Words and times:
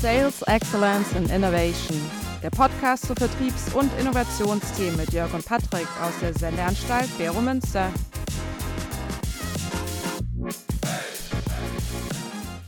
Sales 0.00 0.42
Excellence 0.42 1.12
and 1.16 1.28
Innovation, 1.28 2.00
der 2.40 2.50
Podcast 2.50 3.06
zu 3.06 3.14
Vertriebs- 3.14 3.74
und 3.74 3.90
Innovationsthemen 3.98 4.96
mit 4.96 5.12
Jörg 5.12 5.34
und 5.34 5.44
Patrick 5.44 5.88
aus 6.00 6.12
der 6.20 6.32
Sendeanstalt 6.34 7.08
Bero 7.18 7.40
Münster. 7.40 7.92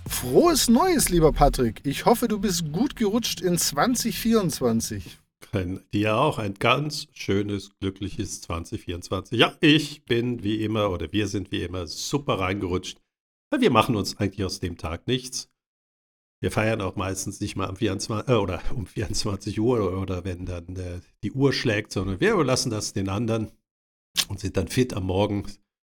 Frohes 0.09 0.69
Neues, 0.69 1.09
lieber 1.09 1.31
Patrick. 1.31 1.81
Ich 1.85 2.05
hoffe, 2.05 2.27
du 2.27 2.41
bist 2.41 2.73
gut 2.73 2.97
gerutscht 2.97 3.41
in 3.41 3.57
2024. 3.57 5.19
Ein, 5.53 5.81
dir 5.93 6.17
auch 6.17 6.39
ein 6.39 6.55
ganz 6.55 7.07
schönes, 7.13 7.71
glückliches 7.79 8.41
2024. 8.41 9.39
Ja, 9.39 9.53
ich 9.61 10.05
bin 10.05 10.43
wie 10.43 10.65
immer 10.65 10.91
oder 10.91 11.13
wir 11.13 11.29
sind 11.29 11.53
wie 11.53 11.63
immer 11.63 11.87
super 11.87 12.41
reingerutscht. 12.41 12.99
Weil 13.51 13.61
wir 13.61 13.71
machen 13.71 13.95
uns 13.95 14.19
eigentlich 14.19 14.45
aus 14.45 14.59
dem 14.59 14.79
Tag 14.79 15.07
nichts. 15.07 15.50
Wir 16.43 16.51
feiern 16.51 16.81
auch 16.81 16.97
meistens 16.97 17.41
nicht 17.41 17.55
mal 17.57 17.69
am 17.69 17.77
24, 17.77 18.29
äh, 18.29 18.37
oder 18.39 18.61
um 18.75 18.87
24 18.87 19.61
Uhr 19.61 19.79
oder, 19.87 20.01
oder 20.01 20.25
wenn 20.25 20.47
dann 20.47 20.75
äh, 20.77 21.01
die 21.23 21.33
Uhr 21.33 21.53
schlägt, 21.53 21.93
sondern 21.93 22.19
wir 22.21 22.33
überlassen 22.33 22.71
das 22.71 22.93
den 22.95 23.09
anderen 23.11 23.51
und 24.29 24.41
sind 24.41 24.57
dann 24.57 24.69
fit 24.69 24.95
am 24.95 25.05
Morgen, 25.05 25.45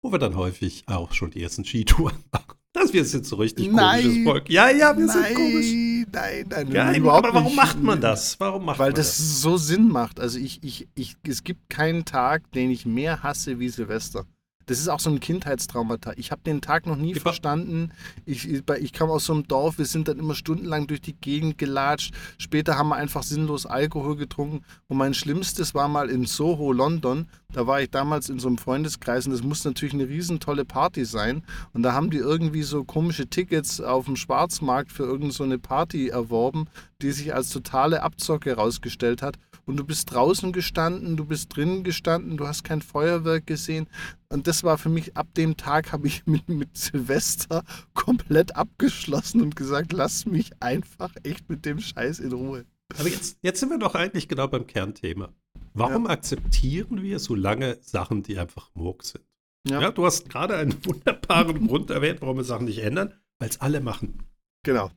wo 0.03 0.13
wir 0.13 0.19
dann 0.19 0.37
häufig 0.37 0.85
auch 0.87 1.13
schon 1.13 1.31
die 1.33 1.43
ersten 1.43 1.65
Skitouren 1.65 2.17
machen. 2.33 2.57
Das 2.73 2.93
wir 2.93 3.05
sind 3.07 3.27
so 3.27 3.37
richtig 3.37 3.73
Nein. 3.73 4.03
komisches 4.03 4.25
Volk. 4.25 4.51
Ja, 4.51 4.69
ja, 4.71 4.97
wir 4.97 5.07
nein, 5.07 5.25
sind 5.25 5.35
komisch. 5.35 5.67
Nein, 6.13 6.47
nein, 6.51 6.73
Ja, 6.73 6.93
überhaupt 6.95 7.25
aber 7.25 7.35
warum 7.37 7.47
nicht. 7.49 7.57
macht 7.57 7.83
man 7.83 8.01
das? 8.01 8.39
Warum 8.39 8.67
macht 8.67 8.79
Weil 8.79 8.91
man 8.91 8.97
das, 8.97 9.17
das? 9.17 9.41
so 9.41 9.57
Sinn 9.57 9.89
macht. 9.89 10.21
Also 10.21 10.39
ich, 10.39 10.63
ich, 10.63 10.87
ich, 10.95 11.17
es 11.27 11.43
gibt 11.43 11.71
keinen 11.71 12.05
Tag, 12.05 12.53
den 12.53 12.71
ich 12.71 12.85
mehr 12.87 13.23
hasse 13.23 13.59
wie 13.59 13.71
Silvester. 13.71 14.27
Das 14.67 14.79
ist 14.81 14.89
auch 14.89 14.99
so 15.01 15.11
ein 15.11 15.21
Kindheitstraumata. 15.21 16.13
Ich 16.17 16.33
habe 16.33 16.43
den 16.45 16.61
Tag 16.61 16.87
noch 16.87 16.97
nie 16.97 17.15
Ja. 17.15 17.21
verstanden. 17.21 17.93
Ich, 18.25 18.49
ich, 18.49 18.63
ich 18.81 18.93
kam 18.93 19.11
aus 19.11 19.27
so 19.27 19.33
einem 19.33 19.47
Dorf, 19.47 19.79
wir 19.79 19.85
sind 19.87 20.09
dann 20.09 20.19
immer 20.19 20.35
stundenlang 20.35 20.89
durch 20.89 21.01
die 21.01 21.15
Gegend 21.15 21.57
gelatscht. 21.57 22.13
Später 22.39 22.77
haben 22.77 22.89
wir 22.89 22.97
einfach 22.97 23.23
sinnlos 23.23 23.65
Alkohol 23.65 24.17
getrunken. 24.17 24.65
Und 24.89 24.97
mein 24.97 25.15
Schlimmstes 25.15 25.75
war 25.75 25.87
mal 25.89 26.11
in 26.11 26.27
Soho, 26.27 26.73
London. 26.73 27.29
Da 27.53 27.67
war 27.69 27.81
ich 27.81 27.91
damals 27.91 28.29
in 28.29 28.41
so 28.41 28.49
einem 28.49 28.59
Freundeskreis 28.59 29.27
und 29.27 29.33
das 29.33 29.43
muss 29.45 29.65
natürlich 29.65 29.95
eine 29.95 30.09
riesen 30.09 30.41
tolle 30.41 30.65
Party 30.65 31.05
sein. 31.05 31.45
Und 31.73 31.83
da 31.85 31.93
haben 31.93 32.11
die 32.11 32.19
irgendwie 32.19 32.63
so 32.63 32.83
komische 32.85 33.29
Tickets 33.29 33.81
auf 33.81 34.07
dem 34.07 34.17
Schwarzmarkt 34.17 34.91
für 34.91 35.05
irgendeine 35.05 35.33
so 35.33 35.45
eine 35.45 35.59
Party 35.59 36.09
erworben, 36.09 36.67
die 37.03 37.13
sich 37.13 37.33
als 37.35 37.51
totale 37.51 38.03
Abzocke 38.03 38.51
herausgestellt 38.51 39.23
hat. 39.23 39.37
Und 39.69 39.77
du 39.77 39.85
bist 39.85 40.13
draußen 40.13 40.53
gestanden, 40.53 41.17
du 41.17 41.25
bist 41.25 41.55
drinnen 41.55 41.83
gestanden, 41.83 42.37
du 42.37 42.47
hast 42.47 42.63
kein 42.63 42.83
Feuerwerk 42.83 43.47
gesehen. 43.47 43.89
Und 44.29 44.47
das 44.47 44.63
war 44.63 44.79
für 44.79 44.89
mich, 44.89 45.17
ab 45.17 45.27
dem 45.35 45.57
Tag 45.57 45.93
habe 45.93 46.07
ich 46.07 46.25
mit, 46.27 46.49
mit 46.49 46.77
Silvester 46.77 47.65
komplett 47.93 48.55
abgeschlossen 48.55 49.43
und 49.43 49.57
gesagt, 49.57 49.93
lass 49.93 50.25
mich 50.25 50.53
einfach 50.61 51.15
echt 51.25 51.51
mit 51.51 51.65
dem 51.65 51.81
Scheiß 51.81 52.21
in 52.21 52.33
Ruhe. 52.33 52.65
Aber 52.97 53.09
jetzt, 53.09 53.39
jetzt 53.43 53.59
sind 53.59 53.71
wir 53.71 53.79
doch 53.79 53.97
eigentlich 53.97 54.29
genau 54.29 54.47
beim 54.47 54.67
Kernthema. 54.67 55.35
Warum 55.75 56.07
akzeptieren 56.07 57.03
wir 57.03 57.19
so 57.19 57.35
lange 57.35 57.79
Sachen, 57.83 58.23
die 58.23 58.39
einfach 58.39 58.71
Murks 58.75 59.11
sind? 59.11 59.25
Ja. 59.69 59.81
Ja. 59.81 59.91
du 59.91 60.07
hast 60.07 60.29
gerade 60.29 60.57
einen 60.57 60.85
wunderbaren 60.85 61.67
Grund 61.67 61.91
erwähnt, 61.91 62.23
warum 62.23 62.37
wir 62.37 62.45
Sachen 62.45 62.67
nicht 62.67 62.79
ändern, 62.79 63.13
weil 63.41 63.49
es 63.49 63.61
alle 63.61 63.81
machen. 63.81 64.23
Genau. 64.63 64.91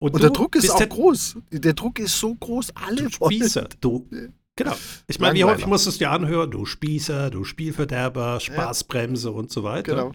Und, 0.00 0.14
Und 0.14 0.22
der 0.22 0.30
Druck 0.30 0.54
ist 0.54 0.70
auch 0.70 0.78
der, 0.78 0.86
groß. 0.86 1.38
Der 1.50 1.72
Druck 1.74 1.98
ist 1.98 2.18
so 2.18 2.34
groß, 2.34 2.70
alle 2.76 3.08
Du 3.08 3.20
wollen. 3.20 3.32
Spießer, 3.32 3.68
du. 3.80 4.08
Genau. 4.54 4.74
Ich 5.06 5.18
meine, 5.18 5.38
wie 5.38 5.44
häufig 5.44 5.66
musst 5.66 5.86
du 5.86 5.90
es 5.90 5.98
dir 5.98 6.10
anhören? 6.10 6.50
Du 6.50 6.64
Spießer, 6.64 7.30
du 7.30 7.44
Spielverderber, 7.44 8.40
Spaßbremse 8.40 9.30
und 9.32 9.50
so 9.50 9.62
weiter. 9.64 9.94
Genau. 9.94 10.12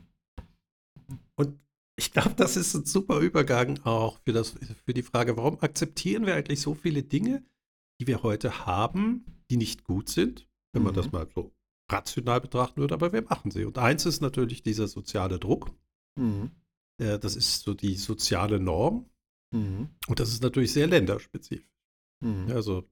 Und 1.36 1.59
ich 1.95 2.11
glaube, 2.11 2.34
das 2.36 2.56
ist 2.58 2.73
ein 2.73 2.86
super 2.86 3.20
Übergang 3.20 3.80
auch 3.84 4.20
für, 4.26 4.34
das, 4.34 4.56
für 4.86 4.94
die 4.94 5.04
Frage, 5.04 5.38
warum 5.38 5.59
akzeptieren 5.61 6.26
wir 6.26 6.36
eigentlich 6.36 6.61
so 6.61 6.73
viele 6.73 7.04
Dinge, 7.04 7.44
die 8.00 8.08
wir 8.08 8.23
heute 8.23 8.66
haben, 8.66 9.26
die 9.50 9.58
nicht 9.58 9.83
gut 9.83 10.10
sind, 10.10 10.48
wenn 10.73 10.83
man 10.83 10.94
Mhm. 10.94 10.98
das 10.98 11.11
mal 11.11 11.27
so 11.33 11.54
rational 11.92 12.42
betrachten 12.42 12.82
würde, 12.82 12.94
aber 12.95 13.14
wir 13.14 13.21
machen 13.21 13.52
sie. 13.52 13.65
Und 13.65 13.77
eins 13.77 14.05
ist 14.05 14.21
natürlich 14.21 14.64
dieser 14.64 14.88
soziale 14.88 15.39
Druck. 15.39 15.71
Mhm. 16.17 16.52
Äh, 17.00 17.20
Das 17.20 17.36
ist 17.36 17.61
so 17.64 17.73
die 17.73 17.95
soziale 17.95 18.60
Norm. 18.60 19.05
Mhm. 19.53 19.89
Und 20.08 20.19
das 20.19 20.30
ist 20.30 20.43
natürlich 20.43 20.73
sehr 20.73 20.87
länderspezifisch. 20.87 21.65
Mhm. 22.21 22.52
Also, 22.52 22.83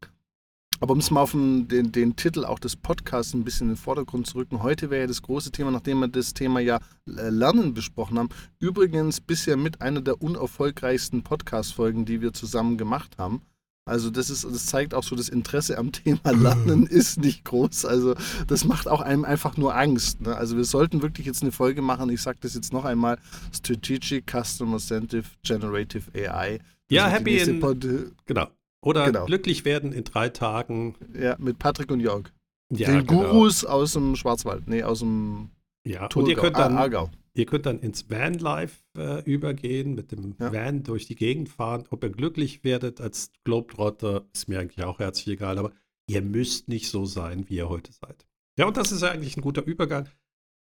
Aber 0.79 0.94
um 0.94 0.99
es 0.99 1.11
mal 1.11 1.22
auf 1.22 1.31
den, 1.31 1.67
den, 1.67 1.91
den 1.91 2.16
Titel 2.16 2.45
auch 2.45 2.59
des 2.59 2.75
Podcasts 2.75 3.33
ein 3.33 3.44
bisschen 3.44 3.67
in 3.67 3.73
den 3.73 3.81
Vordergrund 3.81 4.27
zu 4.27 4.38
rücken, 4.38 4.63
heute 4.63 4.89
wäre 4.89 5.01
ja 5.01 5.07
das 5.07 5.22
große 5.22 5.51
Thema, 5.51 5.72
nachdem 5.72 5.99
wir 5.99 6.07
das 6.07 6.33
Thema 6.33 6.59
ja 6.59 6.79
äh, 7.07 7.29
Lernen 7.29 7.73
besprochen 7.73 8.17
haben, 8.19 8.29
übrigens 8.59 9.19
bisher 9.22 9.57
mit 9.57 9.81
einer 9.81 10.01
der 10.01 10.22
unerfolgreichsten 10.22 11.23
Podcast-Folgen, 11.23 12.05
die 12.05 12.22
wir 12.22 12.33
zusammen 12.33 12.78
gemacht 12.78 13.17
haben. 13.17 13.41
Also 13.86 14.12
das 14.12 14.30
ist, 14.30 14.44
das 14.46 14.68
zeigt 14.68 14.94
auch 14.94 15.03
so, 15.03 15.16
das 15.16 15.28
Interesse 15.28 15.78
am 15.78 15.92
Thema 15.92 16.31
Lernen 16.31 16.86
ist 16.86 17.19
nicht 17.19 17.44
groß. 17.46 17.86
Also 17.86 18.16
das 18.47 18.64
macht 18.64 18.88
auch 18.88 19.02
einem 19.02 19.25
einfach 19.25 19.58
nur 19.58 19.75
Angst. 19.75 20.22
Ne? 20.22 20.36
Also 20.36 20.56
wir 20.56 20.66
sollten 20.66 21.02
wirklich 21.02 21.25
jetzt 21.25 21.42
eine 21.42 21.52
Folge 21.52 21.81
machen, 21.81 22.09
ich 22.09 22.22
sage 22.22 22.38
das 22.41 22.53
jetzt 22.53 22.72
noch 22.74 22.86
einmal, 22.86 23.18
Strategic 23.52 24.25
Customer 24.31 24.78
Centered 24.78 25.25
Generative 25.44 26.03
AI. 26.16 26.59
Das 26.59 26.64
Ja, 26.90 27.08
happy 27.08 27.38
in- 27.40 27.59
Pod- 27.59 27.86
genau. 28.25 28.47
Oder 28.84 29.06
Genau. 29.06 29.25
glücklich 29.25 29.64
werden 29.66 29.94
in 29.94 30.03
drei 30.03 30.30
Tagen. 30.30 30.96
ja, 31.14 31.36
mit 31.40 31.59
Patrick 31.59 31.91
und 31.91 32.00
Jörg. 32.00 32.31
Ja, 32.72 32.88
den 32.90 33.06
genau. 33.06 33.24
Gurus 33.31 33.66
aus 33.66 33.94
dem 33.94 34.16
Schwarzwald, 34.16 34.68
nee, 34.68 34.81
aus 34.84 35.00
dem 35.00 35.50
Ja, 35.86 36.03
und 36.03 36.09
Thurgau, 36.12 36.30
ihr 36.30 36.36
könnt 36.36 36.56
ah, 36.56 36.64
dann 36.68 36.78
Aargau. 36.78 37.09
Ihr 37.34 37.46
könnt 37.46 37.66
dann 37.66 37.80
ins 37.80 38.09
Vanlife 38.09 38.84
äh, 38.97 39.24
übergehen, 39.24 39.96
mit 39.96 40.12
dem 40.12 40.36
Ja. 40.40 40.52
Van 40.52 40.84
durch 40.84 41.06
die 41.06 41.16
Gegend 41.16 41.50
fahren. 41.50 41.86
Ob 41.90 42.03
ihr 42.03 42.09
glücklich 42.09 42.64
werdet 42.64 43.00
als 43.00 43.31
Globetrotter, 43.46 44.25
ist 44.34 44.50
mir 44.50 44.59
eigentlich 44.59 44.84
auch 44.86 45.00
herzlich 45.00 45.28
egal, 45.36 45.58
aber 45.58 45.72
ihr 46.08 46.22
müsst 46.22 46.68
nicht 46.68 46.90
so 46.90 47.06
sein, 47.06 47.47
wie 47.50 47.56
ihr 47.56 47.70
heute 47.70 47.94
seid. 47.94 48.28
Ja, 48.58 48.68
und 48.68 48.75
das 48.75 48.91
ist 48.91 49.02
ja 49.02 49.12
eigentlich 49.12 49.38
ein 49.38 49.41
guter 49.41 49.64
Übergang, 49.64 50.09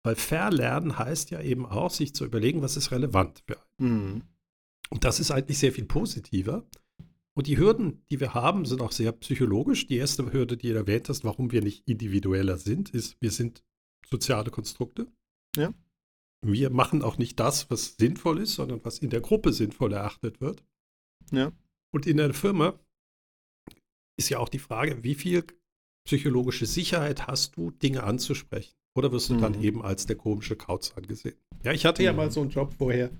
weil 0.03 0.15
Verlernen 0.15 0.97
heißt 0.97 1.31
ja 1.31 1.41
eben 1.41 1.65
auch, 1.65 1.91
sich 1.91 2.13
zu 2.13 2.25
überlegen, 2.25 2.61
was 2.61 2.75
ist 2.75 2.91
relevant 2.91 3.41
für 3.47 3.57
einen. 3.77 4.13
Mhm. 4.15 4.21
Und 4.89 5.03
das 5.05 5.19
ist 5.19 5.31
eigentlich 5.31 5.59
sehr 5.59 5.71
viel 5.71 5.85
positiver. 5.85 6.65
Und 7.35 7.47
die 7.47 7.57
Hürden, 7.57 8.03
die 8.09 8.19
wir 8.19 8.33
haben, 8.33 8.65
sind 8.65 8.81
auch 8.81 8.91
sehr 8.91 9.13
psychologisch. 9.13 9.87
Die 9.87 9.95
erste 9.95 10.33
Hürde, 10.33 10.57
die 10.57 10.69
du 10.69 10.75
erwähnt 10.75 11.07
hast, 11.07 11.23
warum 11.23 11.53
wir 11.53 11.61
nicht 11.61 11.87
individueller 11.87 12.57
sind, 12.57 12.89
ist, 12.89 13.15
wir 13.21 13.31
sind 13.31 13.63
soziale 14.09 14.51
Konstrukte. 14.51 15.07
Ja. 15.55 15.73
Wir 16.41 16.69
machen 16.69 17.01
auch 17.03 17.17
nicht 17.17 17.39
das, 17.39 17.69
was 17.69 17.95
sinnvoll 17.97 18.39
ist, 18.39 18.55
sondern 18.55 18.83
was 18.83 18.99
in 18.99 19.09
der 19.09 19.21
Gruppe 19.21 19.51
sinnvoll 19.53 19.93
erachtet 19.93 20.39
wird. 20.41 20.63
Ja. 21.31 21.51
Und 21.91 22.07
in 22.07 22.17
der 22.17 22.33
Firma 22.33 22.79
ist 24.17 24.29
ja 24.29 24.39
auch 24.39 24.49
die 24.49 24.59
Frage, 24.59 25.03
wie 25.03 25.15
viel 25.15 25.45
psychologische 26.05 26.65
Sicherheit 26.65 27.27
hast 27.27 27.57
du, 27.57 27.71
Dinge 27.71 28.03
anzusprechen? 28.03 28.73
Oder 28.95 29.11
wirst 29.11 29.29
du 29.29 29.37
dann 29.37 29.57
Mhm. 29.57 29.63
eben 29.63 29.81
als 29.83 30.05
der 30.05 30.15
komische 30.15 30.55
Kauz 30.55 30.93
angesehen? 30.95 31.35
Ja, 31.63 31.71
ich 31.73 31.85
hatte 31.85 32.03
ja 32.03 32.11
Mhm. 32.11 32.17
mal 32.17 32.31
so 32.31 32.41
einen 32.41 32.49
Job 32.49 32.73
vorher. 32.77 33.11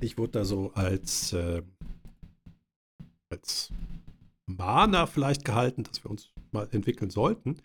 Ich 0.00 0.16
wurde 0.18 0.32
da 0.32 0.44
so 0.44 0.72
als, 0.74 1.32
äh, 1.32 1.62
als 3.28 3.70
Mahner 4.46 5.06
vielleicht 5.06 5.44
gehalten, 5.44 5.84
dass 5.84 6.02
wir 6.04 6.10
uns 6.10 6.30
mal 6.52 6.68
entwickeln 6.72 7.10
sollten. 7.10 7.56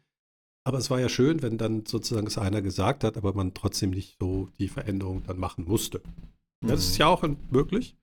Aber 0.67 0.79
es 0.79 0.89
war 0.89 0.99
ja 0.99 1.07
schön, 1.07 1.41
wenn 1.41 1.57
dann 1.57 1.85
sozusagen 1.85 2.27
es 2.27 2.37
einer 2.37 2.61
gesagt 2.61 3.05
hat, 3.05 3.15
aber 3.15 3.31
man 3.31 3.53
trotzdem 3.53 3.91
nicht 3.91 4.17
so 4.19 4.49
die 4.59 4.67
Veränderung 4.67 5.23
dann 5.25 5.39
machen 5.39 5.63
musste. 5.65 6.01
Ja, 6.61 6.71
das 6.71 6.89
ist 6.89 6.97
ja 6.97 7.07
auch 7.07 7.23
möglich. 7.49 7.95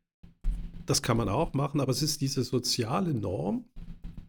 Das 0.86 1.02
kann 1.02 1.18
man 1.18 1.28
auch 1.28 1.52
machen, 1.52 1.78
aber 1.82 1.92
es 1.92 2.00
ist 2.00 2.22
diese 2.22 2.42
soziale 2.42 3.12
Norm, 3.12 3.66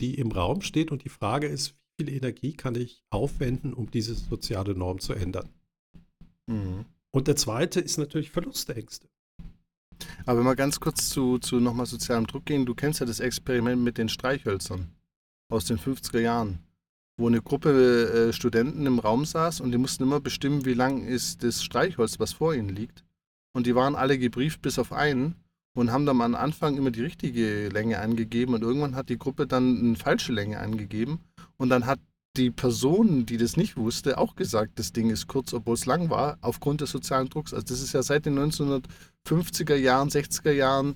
die 0.01 0.15
im 0.15 0.33
Raum 0.33 0.59
steht 0.59 0.91
und 0.91 1.05
die 1.05 1.09
Frage 1.09 1.47
ist, 1.47 1.75
wie 1.97 2.03
viel 2.03 2.13
Energie 2.13 2.51
kann 2.51 2.75
ich 2.75 3.05
aufwenden, 3.09 3.73
um 3.73 3.89
diese 3.89 4.15
soziale 4.15 4.75
Norm 4.75 4.99
zu 4.99 5.13
ändern? 5.13 5.47
Mhm. 6.47 6.83
Und 7.11 7.29
der 7.29 7.37
zweite 7.37 7.79
ist 7.79 7.97
natürlich 7.97 8.31
Verlustängste. 8.31 9.07
Aber 10.25 10.39
wenn 10.39 10.45
wir 10.45 10.57
ganz 10.57 10.81
kurz 10.81 11.07
zu, 11.07 11.37
zu 11.37 11.61
nochmal 11.61 11.85
sozialem 11.85 12.27
Druck 12.27 12.45
gehen, 12.45 12.65
du 12.65 12.75
kennst 12.75 12.99
ja 12.99 13.05
das 13.05 13.21
Experiment 13.21 13.81
mit 13.81 13.97
den 13.97 14.09
Streichhölzern 14.09 14.91
aus 15.47 15.63
den 15.63 15.77
50er 15.77 16.19
Jahren, 16.19 16.59
wo 17.17 17.27
eine 17.27 17.41
Gruppe 17.41 18.29
äh, 18.29 18.33
Studenten 18.33 18.85
im 18.85 18.99
Raum 18.99 19.25
saß 19.25 19.61
und 19.61 19.71
die 19.71 19.77
mussten 19.77 20.03
immer 20.03 20.19
bestimmen, 20.19 20.65
wie 20.65 20.73
lang 20.73 21.03
ist 21.05 21.43
das 21.43 21.63
Streichholz, 21.63 22.19
was 22.19 22.33
vor 22.33 22.53
ihnen 22.53 22.69
liegt. 22.69 23.03
Und 23.53 23.67
die 23.67 23.75
waren 23.75 23.95
alle 23.95 24.17
gebrieft 24.17 24.61
bis 24.61 24.77
auf 24.79 24.91
einen 24.91 25.35
und 25.75 25.91
haben 25.91 26.05
dann 26.05 26.21
am 26.21 26.35
Anfang 26.35 26.75
immer 26.75 26.91
die 26.91 27.01
richtige 27.01 27.69
Länge 27.69 27.99
angegeben 27.99 28.53
und 28.53 28.63
irgendwann 28.63 28.95
hat 28.95 29.09
die 29.09 29.17
Gruppe 29.17 29.47
dann 29.47 29.79
eine 29.79 29.95
falsche 29.95 30.33
Länge 30.33 30.59
angegeben 30.59 31.19
und 31.57 31.69
dann 31.69 31.85
hat 31.85 31.99
die 32.35 32.51
Person, 32.51 33.25
die 33.25 33.37
das 33.37 33.55
nicht 33.55 33.77
wusste, 33.77 34.17
auch 34.17 34.35
gesagt, 34.35 34.77
das 34.77 34.91
Ding 34.91 35.09
ist 35.09 35.27
kurz, 35.27 35.53
obwohl 35.53 35.75
es 35.75 35.85
lang 35.85 36.09
war, 36.09 36.37
aufgrund 36.41 36.81
des 36.81 36.91
sozialen 36.91 37.29
Drucks. 37.29 37.53
Also 37.53 37.65
das 37.67 37.81
ist 37.81 37.93
ja 37.93 38.03
seit 38.03 38.25
den 38.25 38.37
1950er 38.37 39.75
Jahren, 39.75 40.09
60er 40.09 40.51
Jahren 40.51 40.95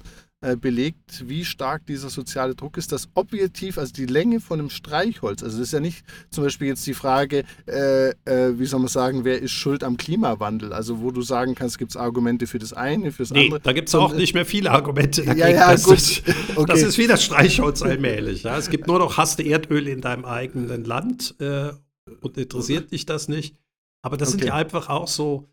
belegt, 0.62 1.27
wie 1.27 1.44
stark 1.44 1.86
dieser 1.86 2.09
soziale 2.09 2.56
Druck 2.56 2.77
ist, 2.77 2.94
dass 2.94 3.09
objektiv, 3.13 3.77
also 3.77 3.91
die 3.91 4.06
Länge 4.06 4.39
von 4.39 4.59
einem 4.59 4.69
Streichholz, 4.69 5.44
also 5.44 5.57
das 5.57 5.68
ist 5.68 5.74
ja 5.74 5.81
nicht 5.81 6.06
zum 6.30 6.45
Beispiel 6.45 6.68
jetzt 6.69 6.88
die 6.88 6.94
Frage, 6.94 7.44
äh, 7.68 8.12
äh, 8.24 8.57
wie 8.57 8.65
soll 8.65 8.80
man 8.80 8.88
sagen, 8.88 9.25
wer 9.25 9.41
ist 9.41 9.51
schuld 9.51 9.83
am 9.83 9.97
Klimawandel, 9.97 10.71
also 10.71 11.01
wo 11.01 11.12
du 11.12 11.21
sagen 11.21 11.56
kannst, 11.56 11.77
gibt 11.77 11.91
es 11.91 11.97
Argumente 11.97 12.47
für 12.47 12.57
das 12.57 12.71
eine, 12.71 13.12
für 13.12 13.24
das 13.24 13.31
nee, 13.31 13.45
andere. 13.45 13.59
da 13.59 13.74
gibt 13.74 13.89
es 13.89 13.95
auch 13.95 14.13
nicht 14.13 14.33
mehr 14.33 14.45
viele 14.45 14.71
Argumente 14.71 15.25
dagegen. 15.25 15.39
Ja, 15.39 15.50
ja, 15.50 15.71
das, 15.71 15.83
gut. 15.83 15.97
Ist, 15.97 16.24
okay. 16.56 16.71
das 16.71 16.83
ist 16.83 16.97
wie 16.97 17.07
das 17.07 17.21
Streichholz 17.21 17.81
allmählich. 17.81 18.44
Ja. 18.44 18.57
Es 18.57 18.69
gibt 18.69 18.88
nur 18.88 19.00
noch 19.00 19.18
Haste 19.18 19.44
Erdöl 19.44 19.89
in 19.89 20.00
deinem 20.00 20.24
eigenen 20.24 20.86
Land 20.86 21.36
äh, 21.39 21.71
und 22.21 22.38
interessiert 22.38 22.91
dich 22.91 23.06
das 23.06 23.27
nicht. 23.27 23.57
Aber 24.01 24.15
das 24.15 24.30
okay. 24.30 24.38
sind 24.38 24.47
ja 24.47 24.56
einfach 24.56 24.88
auch 24.88 25.09
so 25.09 25.50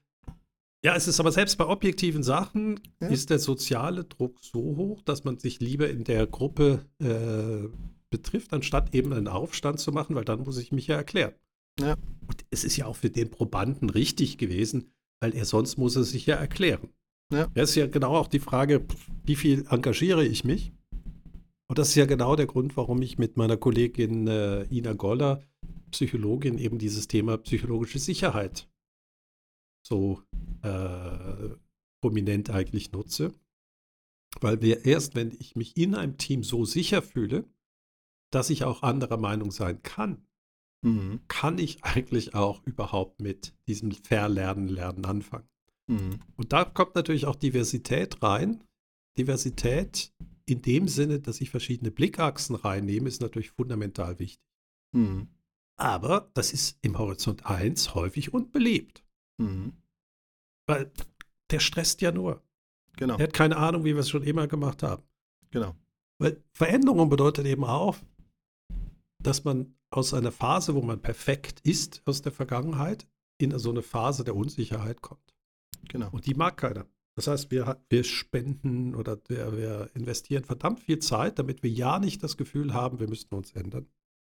ja, 0.86 0.94
es 0.94 1.08
ist 1.08 1.18
aber 1.18 1.32
selbst 1.32 1.58
bei 1.58 1.66
objektiven 1.66 2.22
Sachen 2.22 2.78
ja. 3.00 3.08
ist 3.08 3.30
der 3.30 3.40
soziale 3.40 4.04
Druck 4.04 4.38
so 4.40 4.60
hoch, 4.60 5.02
dass 5.02 5.24
man 5.24 5.36
sich 5.36 5.58
lieber 5.58 5.90
in 5.90 6.04
der 6.04 6.28
Gruppe 6.28 6.86
äh, 7.00 7.68
betrifft, 8.08 8.52
anstatt 8.52 8.94
eben 8.94 9.12
einen 9.12 9.26
Aufstand 9.26 9.80
zu 9.80 9.90
machen, 9.90 10.14
weil 10.14 10.24
dann 10.24 10.44
muss 10.44 10.58
ich 10.58 10.70
mich 10.70 10.86
ja 10.86 10.94
erklären. 10.94 11.34
Ja. 11.80 11.96
Und 12.28 12.44
es 12.50 12.62
ist 12.62 12.76
ja 12.76 12.86
auch 12.86 12.94
für 12.94 13.10
den 13.10 13.32
Probanden 13.32 13.90
richtig 13.90 14.38
gewesen, 14.38 14.92
weil 15.20 15.34
er 15.34 15.44
sonst 15.44 15.76
muss 15.76 15.96
er 15.96 16.04
sich 16.04 16.24
ja 16.26 16.36
erklären. 16.36 16.90
Ja. 17.32 17.48
Das 17.54 17.70
ist 17.70 17.74
ja 17.74 17.88
genau 17.88 18.14
auch 18.14 18.28
die 18.28 18.38
Frage, 18.38 18.86
wie 19.24 19.34
viel 19.34 19.66
engagiere 19.68 20.24
ich 20.24 20.44
mich? 20.44 20.72
Und 21.66 21.80
das 21.80 21.88
ist 21.88 21.96
ja 21.96 22.06
genau 22.06 22.36
der 22.36 22.46
Grund, 22.46 22.76
warum 22.76 23.02
ich 23.02 23.18
mit 23.18 23.36
meiner 23.36 23.56
Kollegin 23.56 24.28
äh, 24.28 24.62
Ina 24.70 24.92
Goller, 24.92 25.42
Psychologin, 25.90 26.58
eben 26.58 26.78
dieses 26.78 27.08
Thema 27.08 27.38
psychologische 27.38 27.98
Sicherheit 27.98 28.68
so 29.86 30.22
äh, 30.62 31.56
prominent 32.02 32.50
eigentlich 32.50 32.92
nutze. 32.92 33.32
Weil 34.40 34.60
wir 34.60 34.84
erst, 34.84 35.14
wenn 35.14 35.32
ich 35.38 35.56
mich 35.56 35.76
in 35.76 35.94
einem 35.94 36.18
Team 36.18 36.42
so 36.42 36.64
sicher 36.64 37.02
fühle, 37.02 37.44
dass 38.30 38.50
ich 38.50 38.64
auch 38.64 38.82
anderer 38.82 39.16
Meinung 39.16 39.50
sein 39.50 39.82
kann, 39.82 40.26
mhm. 40.82 41.20
kann 41.28 41.58
ich 41.58 41.84
eigentlich 41.84 42.34
auch 42.34 42.62
überhaupt 42.64 43.20
mit 43.20 43.54
diesem 43.66 43.92
Verlernen, 43.92 44.68
Lernen 44.68 45.04
anfangen. 45.04 45.48
Mhm. 45.86 46.20
Und 46.36 46.52
da 46.52 46.64
kommt 46.64 46.94
natürlich 46.94 47.26
auch 47.26 47.36
Diversität 47.36 48.22
rein. 48.22 48.62
Diversität 49.16 50.12
in 50.44 50.62
dem 50.62 50.88
Sinne, 50.88 51.20
dass 51.20 51.40
ich 51.40 51.50
verschiedene 51.50 51.90
Blickachsen 51.90 52.56
reinnehme, 52.56 53.08
ist 53.08 53.20
natürlich 53.20 53.50
fundamental 53.50 54.18
wichtig. 54.18 54.44
Mhm. 54.92 55.28
Aber 55.78 56.30
das 56.34 56.52
ist 56.52 56.78
im 56.82 56.98
Horizont 56.98 57.46
1 57.46 57.94
häufig 57.94 58.32
unbeliebt. 58.32 59.05
Mhm. 59.38 59.72
Weil 60.66 60.90
der 61.50 61.60
stresst 61.60 62.00
ja 62.00 62.12
nur. 62.12 62.42
Genau. 62.96 63.16
Der 63.16 63.28
hat 63.28 63.34
keine 63.34 63.56
Ahnung, 63.56 63.84
wie 63.84 63.94
wir 63.94 64.00
es 64.00 64.08
schon 64.08 64.22
immer 64.22 64.46
gemacht 64.46 64.82
haben. 64.82 65.02
Genau. 65.50 65.74
Weil 66.18 66.42
Veränderung 66.52 67.08
bedeutet 67.08 67.46
eben 67.46 67.64
auch, 67.64 67.98
dass 69.22 69.44
man 69.44 69.74
aus 69.90 70.14
einer 70.14 70.32
Phase, 70.32 70.74
wo 70.74 70.82
man 70.82 71.00
perfekt 71.00 71.60
ist 71.60 72.02
aus 72.06 72.22
der 72.22 72.32
Vergangenheit, 72.32 73.06
in 73.38 73.56
so 73.58 73.70
eine 73.70 73.82
Phase 73.82 74.24
der 74.24 74.34
Unsicherheit 74.34 75.02
kommt. 75.02 75.34
Genau. 75.88 76.08
Und 76.10 76.26
die 76.26 76.34
mag 76.34 76.56
keiner. 76.56 76.86
Das 77.16 77.28
heißt, 77.28 77.50
wir, 77.50 77.80
wir 77.88 78.04
spenden 78.04 78.94
oder 78.94 79.18
wir, 79.28 79.56
wir 79.56 79.90
investieren 79.94 80.44
verdammt 80.44 80.80
viel 80.80 80.98
Zeit, 80.98 81.38
damit 81.38 81.62
wir 81.62 81.70
ja 81.70 81.98
nicht 81.98 82.22
das 82.22 82.36
Gefühl 82.36 82.74
haben, 82.74 82.98
wir 82.98 83.08
müssten 83.08 83.34
uns 83.34 83.52
ändern. 83.52 83.88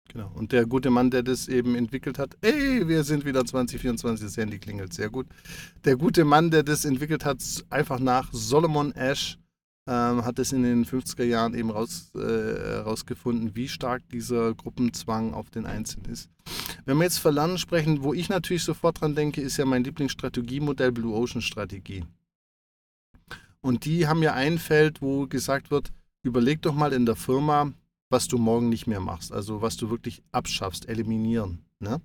Genau. 0.10 0.32
Und 0.36 0.52
der 0.52 0.66
gute 0.66 0.90
Mann, 0.90 1.12
der 1.12 1.24
das 1.24 1.48
eben 1.48 1.76
entwickelt 1.76 2.18
hat, 2.18 2.38
ey, 2.42 2.88
wir 2.88 3.04
sind 3.04 3.26
wieder 3.26 3.46
2024, 3.46 4.26
das 4.26 4.38
Handy 4.38 4.58
klingelt 4.58 4.94
sehr 4.94 5.10
gut. 5.10 5.28
Der 5.86 5.98
gute 5.98 6.24
Mann, 6.24 6.52
der 6.52 6.64
das 6.64 6.86
entwickelt 6.86 7.26
hat, 7.26 7.44
einfach 7.70 8.00
nach 8.00 8.30
Solomon 8.32 8.94
Ash, 8.94 9.38
ähm, 9.88 10.26
hat 10.26 10.38
es 10.38 10.52
in 10.52 10.64
den 10.64 10.86
50er 10.86 11.24
Jahren 11.24 11.54
eben 11.54 11.70
raus, 11.72 12.12
äh, 12.16 12.78
rausgefunden, 12.80 13.56
wie 13.56 13.70
stark 13.70 14.04
dieser 14.10 14.54
Gruppenzwang 14.54 15.34
auf 15.34 15.50
den 15.50 15.66
Einzelnen 15.66 16.12
ist. 16.12 16.30
Wenn 16.86 16.98
wir 16.98 17.06
jetzt 17.06 17.20
Verlernen 17.20 17.58
sprechen, 17.58 18.04
wo 18.04 18.14
ich 18.14 18.28
natürlich 18.28 18.64
sofort 18.64 19.02
dran 19.02 19.16
denke, 19.16 19.42
ist 19.42 19.58
ja 19.58 19.66
mein 19.66 19.84
Lieblingsstrategiemodell 19.84 20.92
Blue 20.92 21.16
Ocean 21.16 21.42
Strategie. 21.42 22.04
Und 23.62 23.86
die 23.86 24.08
haben 24.08 24.22
ja 24.22 24.34
ein 24.34 24.60
Feld, 24.60 25.02
wo 25.02 25.26
gesagt 25.26 25.72
wird, 25.72 25.92
überleg 26.22 26.62
doch 26.62 26.76
mal 26.76 26.94
in 26.94 27.06
der 27.06 27.16
Firma, 27.16 27.72
was 28.10 28.28
du 28.28 28.38
morgen 28.38 28.70
nicht 28.70 28.88
mehr 28.88 29.00
machst, 29.00 29.32
also 29.32 29.62
was 29.62 29.78
du 29.78 29.90
wirklich 29.90 30.24
abschaffst, 30.32 30.88
eliminieren. 30.88 31.66
Ne? 31.80 32.02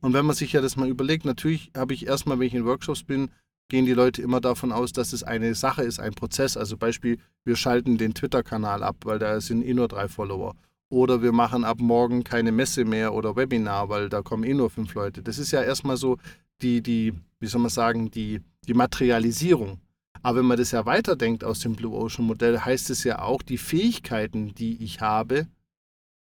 Und 0.00 0.12
wenn 0.12 0.26
man 0.26 0.36
sich 0.36 0.52
ja 0.52 0.60
das 0.60 0.76
mal 0.76 0.88
überlegt, 0.88 1.24
natürlich 1.24 1.70
habe 1.76 1.94
ich 1.94 2.06
erstmal, 2.06 2.38
wenn 2.38 2.46
ich 2.46 2.54
in 2.54 2.64
Workshops 2.64 3.02
bin, 3.02 3.30
gehen 3.68 3.84
die 3.84 3.92
Leute 3.92 4.22
immer 4.22 4.40
davon 4.40 4.72
aus, 4.72 4.92
dass 4.92 5.12
es 5.12 5.22
eine 5.22 5.54
Sache 5.54 5.82
ist, 5.82 6.00
ein 6.00 6.14
Prozess. 6.14 6.56
Also 6.56 6.76
Beispiel, 6.76 7.18
wir 7.44 7.56
schalten 7.56 7.98
den 7.98 8.14
Twitter-Kanal 8.14 8.82
ab, 8.82 8.96
weil 9.04 9.18
da 9.18 9.40
sind 9.40 9.62
eh 9.62 9.74
nur 9.74 9.88
drei 9.88 10.08
Follower. 10.08 10.54
Oder 10.90 11.22
wir 11.22 11.32
machen 11.32 11.64
ab 11.64 11.80
morgen 11.80 12.24
keine 12.24 12.50
Messe 12.50 12.84
mehr 12.84 13.12
oder 13.12 13.36
Webinar, 13.36 13.90
weil 13.90 14.08
da 14.08 14.22
kommen 14.22 14.44
eh 14.44 14.54
nur 14.54 14.70
fünf 14.70 14.94
Leute. 14.94 15.22
Das 15.22 15.38
ist 15.38 15.50
ja 15.50 15.62
erstmal 15.62 15.98
so 15.98 16.16
die, 16.62 16.82
die, 16.82 17.12
wie 17.40 17.46
soll 17.46 17.60
man 17.60 17.70
sagen, 17.70 18.10
die, 18.10 18.40
die 18.66 18.74
Materialisierung. 18.74 19.80
Aber 20.22 20.38
wenn 20.38 20.46
man 20.46 20.58
das 20.58 20.72
ja 20.72 20.84
weiterdenkt 20.86 21.44
aus 21.44 21.60
dem 21.60 21.76
Blue 21.76 21.96
Ocean 21.96 22.26
Modell, 22.26 22.60
heißt 22.60 22.90
es 22.90 23.04
ja 23.04 23.20
auch, 23.20 23.42
die 23.42 23.58
Fähigkeiten, 23.58 24.54
die 24.54 24.82
ich 24.82 25.00
habe, 25.00 25.46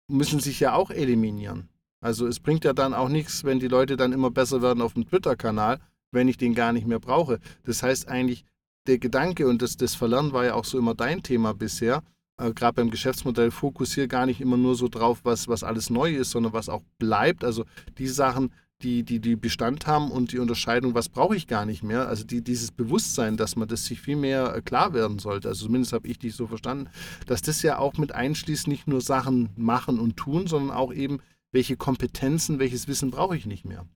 müssen 0.08 0.40
sich 0.40 0.60
ja 0.60 0.74
auch 0.74 0.90
eliminieren. 0.90 1.68
Also 2.00 2.26
es 2.26 2.40
bringt 2.40 2.64
ja 2.64 2.72
dann 2.72 2.94
auch 2.94 3.08
nichts, 3.08 3.44
wenn 3.44 3.58
die 3.58 3.68
Leute 3.68 3.96
dann 3.96 4.12
immer 4.12 4.30
besser 4.30 4.62
werden 4.62 4.82
auf 4.82 4.94
dem 4.94 5.08
Twitter-Kanal, 5.08 5.80
wenn 6.12 6.28
ich 6.28 6.36
den 6.36 6.54
gar 6.54 6.72
nicht 6.72 6.86
mehr 6.86 7.00
brauche. 7.00 7.40
Das 7.64 7.82
heißt 7.82 8.08
eigentlich, 8.08 8.44
der 8.86 8.98
Gedanke 8.98 9.48
und 9.48 9.62
das, 9.62 9.76
das 9.76 9.94
Verlernen 9.94 10.32
war 10.32 10.44
ja 10.44 10.54
auch 10.54 10.64
so 10.64 10.78
immer 10.78 10.94
dein 10.94 11.22
Thema 11.22 11.54
bisher, 11.54 12.02
äh, 12.38 12.52
gerade 12.52 12.74
beim 12.74 12.90
Geschäftsmodell, 12.90 13.50
fokussiere 13.50 14.08
gar 14.08 14.26
nicht 14.26 14.40
immer 14.40 14.56
nur 14.56 14.74
so 14.74 14.88
drauf, 14.88 15.20
was, 15.24 15.48
was 15.48 15.64
alles 15.64 15.90
neu 15.90 16.14
ist, 16.14 16.30
sondern 16.30 16.52
was 16.52 16.68
auch 16.68 16.82
bleibt. 16.98 17.44
Also 17.44 17.64
die 17.98 18.08
Sachen, 18.08 18.52
die, 18.82 19.02
die, 19.02 19.20
die 19.20 19.36
Bestand 19.36 19.86
haben 19.86 20.10
und 20.10 20.32
die 20.32 20.38
Unterscheidung, 20.38 20.94
was 20.94 21.08
brauche 21.08 21.34
ich 21.34 21.46
gar 21.46 21.64
nicht 21.64 21.82
mehr. 21.82 22.08
Also 22.08 22.24
die, 22.24 22.42
dieses 22.42 22.70
Bewusstsein, 22.70 23.36
dass 23.36 23.56
man 23.56 23.68
das 23.68 23.86
sich 23.86 24.00
viel 24.00 24.16
mehr 24.16 24.54
äh, 24.54 24.60
klar 24.60 24.92
werden 24.92 25.18
sollte. 25.18 25.48
Also 25.48 25.66
zumindest 25.66 25.92
habe 25.92 26.08
ich 26.08 26.18
dich 26.18 26.34
so 26.34 26.46
verstanden, 26.46 26.90
dass 27.26 27.42
das 27.42 27.62
ja 27.62 27.78
auch 27.78 27.94
mit 27.94 28.12
einschließt, 28.12 28.68
nicht 28.68 28.86
nur 28.86 29.00
Sachen 29.00 29.50
machen 29.56 29.98
und 29.98 30.16
tun, 30.16 30.46
sondern 30.46 30.76
auch 30.76 30.92
eben, 30.92 31.20
welche 31.52 31.76
Kompetenzen, 31.76 32.58
welches 32.58 32.86
Wissen 32.86 33.10
brauche 33.10 33.36
ich 33.36 33.46
nicht 33.46 33.64
mehr. 33.64 33.86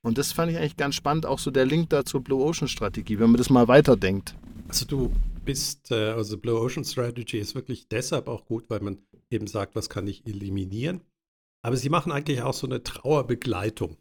Und 0.00 0.18
das 0.18 0.32
fand 0.32 0.50
ich 0.50 0.58
eigentlich 0.58 0.76
ganz 0.76 0.94
spannend, 0.94 1.26
auch 1.26 1.38
so 1.38 1.50
der 1.50 1.66
Link 1.66 1.90
da 1.90 2.04
zur 2.04 2.22
Blue 2.22 2.42
Ocean 2.42 2.68
Strategie, 2.68 3.18
wenn 3.18 3.30
man 3.30 3.38
das 3.38 3.50
mal 3.50 3.68
weiterdenkt. 3.68 4.34
Also 4.68 4.86
du 4.86 5.12
bist, 5.44 5.90
äh, 5.90 6.10
also 6.10 6.38
Blue 6.38 6.58
Ocean 6.58 6.84
Strategy 6.84 7.38
ist 7.38 7.54
wirklich 7.54 7.88
deshalb 7.88 8.28
auch 8.28 8.46
gut, 8.46 8.64
weil 8.68 8.80
man 8.80 8.98
eben 9.30 9.46
sagt, 9.46 9.76
was 9.76 9.90
kann 9.90 10.06
ich 10.06 10.26
eliminieren. 10.26 11.02
Aber 11.62 11.76
sie 11.76 11.90
machen 11.90 12.10
eigentlich 12.10 12.42
auch 12.42 12.54
so 12.54 12.66
eine 12.66 12.82
Trauerbegleitung. 12.82 13.96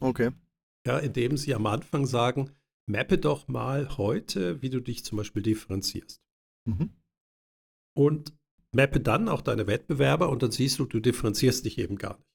Okay. 0.00 0.30
Ja, 0.86 0.98
indem 0.98 1.36
sie 1.36 1.54
am 1.54 1.66
Anfang 1.66 2.06
sagen, 2.06 2.50
mappe 2.86 3.18
doch 3.18 3.48
mal 3.48 3.96
heute, 3.96 4.62
wie 4.62 4.70
du 4.70 4.80
dich 4.80 5.04
zum 5.04 5.18
Beispiel 5.18 5.42
differenzierst. 5.42 6.20
Mhm. 6.68 6.90
Und 7.96 8.32
mappe 8.74 9.00
dann 9.00 9.28
auch 9.28 9.42
deine 9.42 9.66
Wettbewerber 9.66 10.28
und 10.30 10.42
dann 10.42 10.50
siehst 10.50 10.78
du, 10.78 10.86
du 10.86 11.00
differenzierst 11.00 11.64
dich 11.64 11.78
eben 11.78 11.96
gar 11.96 12.16
nicht. 12.16 12.28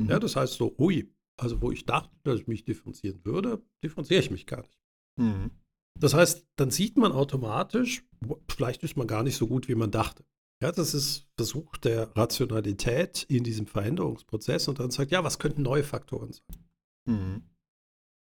Mhm. 0.00 0.10
Ja, 0.10 0.18
das 0.18 0.36
heißt 0.36 0.54
so, 0.54 0.74
ui, 0.78 1.14
also 1.38 1.60
wo 1.60 1.70
ich 1.70 1.84
dachte, 1.84 2.14
dass 2.24 2.40
ich 2.40 2.46
mich 2.46 2.64
differenzieren 2.64 3.24
würde, 3.24 3.62
differenziere 3.84 4.20
ich 4.20 4.30
mich 4.30 4.46
gar 4.46 4.62
nicht. 4.62 4.78
Mhm. 5.18 5.50
Das 5.98 6.14
heißt, 6.14 6.46
dann 6.56 6.70
sieht 6.70 6.96
man 6.96 7.12
automatisch, 7.12 8.04
vielleicht 8.48 8.82
ist 8.82 8.96
man 8.96 9.06
gar 9.06 9.22
nicht 9.22 9.36
so 9.36 9.46
gut, 9.46 9.68
wie 9.68 9.74
man 9.74 9.90
dachte. 9.90 10.24
Ja, 10.62 10.72
das 10.72 10.94
ist 10.94 11.28
Versuch 11.36 11.76
der 11.76 12.16
Rationalität 12.16 13.24
in 13.24 13.44
diesem 13.44 13.66
Veränderungsprozess 13.66 14.68
und 14.68 14.78
dann 14.78 14.90
sagt, 14.90 15.10
ja, 15.10 15.24
was 15.24 15.38
könnten 15.38 15.62
neue 15.62 15.82
Faktoren 15.82 16.32
sein? 16.32 16.46
Mhm. 17.04 17.42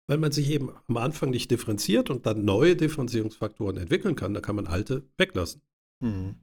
Weil 0.08 0.18
man 0.18 0.32
sich 0.32 0.50
eben 0.50 0.72
am 0.88 0.98
Anfang 0.98 1.30
nicht 1.30 1.52
differenziert 1.52 2.10
und 2.10 2.26
dann 2.26 2.44
neue 2.44 2.76
Differenzierungsfaktoren 2.76 3.78
entwickeln 3.78 4.16
kann, 4.16 4.34
da 4.34 4.42
kann 4.42 4.56
man 4.56 4.68
alte 4.68 5.08
weglassen. 5.18 5.62
Mhm. 6.04 6.36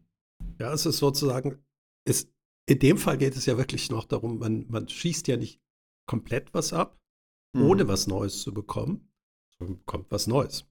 Ja, 0.59 0.73
es 0.73 0.87
ist 0.87 0.99
sozusagen, 0.99 1.65
es, 2.05 2.33
in 2.67 2.79
dem 2.79 2.99
Fall 2.99 3.19
geht 3.19 3.37
es 3.37 3.47
ja 3.47 3.59
wirklich 3.59 3.91
noch 3.91 4.05
darum, 4.05 4.39
man, 4.39 4.67
man 4.69 4.89
schießt 4.89 5.27
ja 5.29 5.37
nicht 5.37 5.61
komplett 6.07 6.55
was 6.55 6.73
ab, 6.73 7.01
mhm. 7.55 7.63
ohne 7.63 7.89
was 7.89 8.07
Neues 8.07 8.43
zu 8.43 8.55
bekommen, 8.55 9.13
sondern 9.59 9.79
bekommt 9.79 10.11
was 10.11 10.27
Neues. 10.27 10.67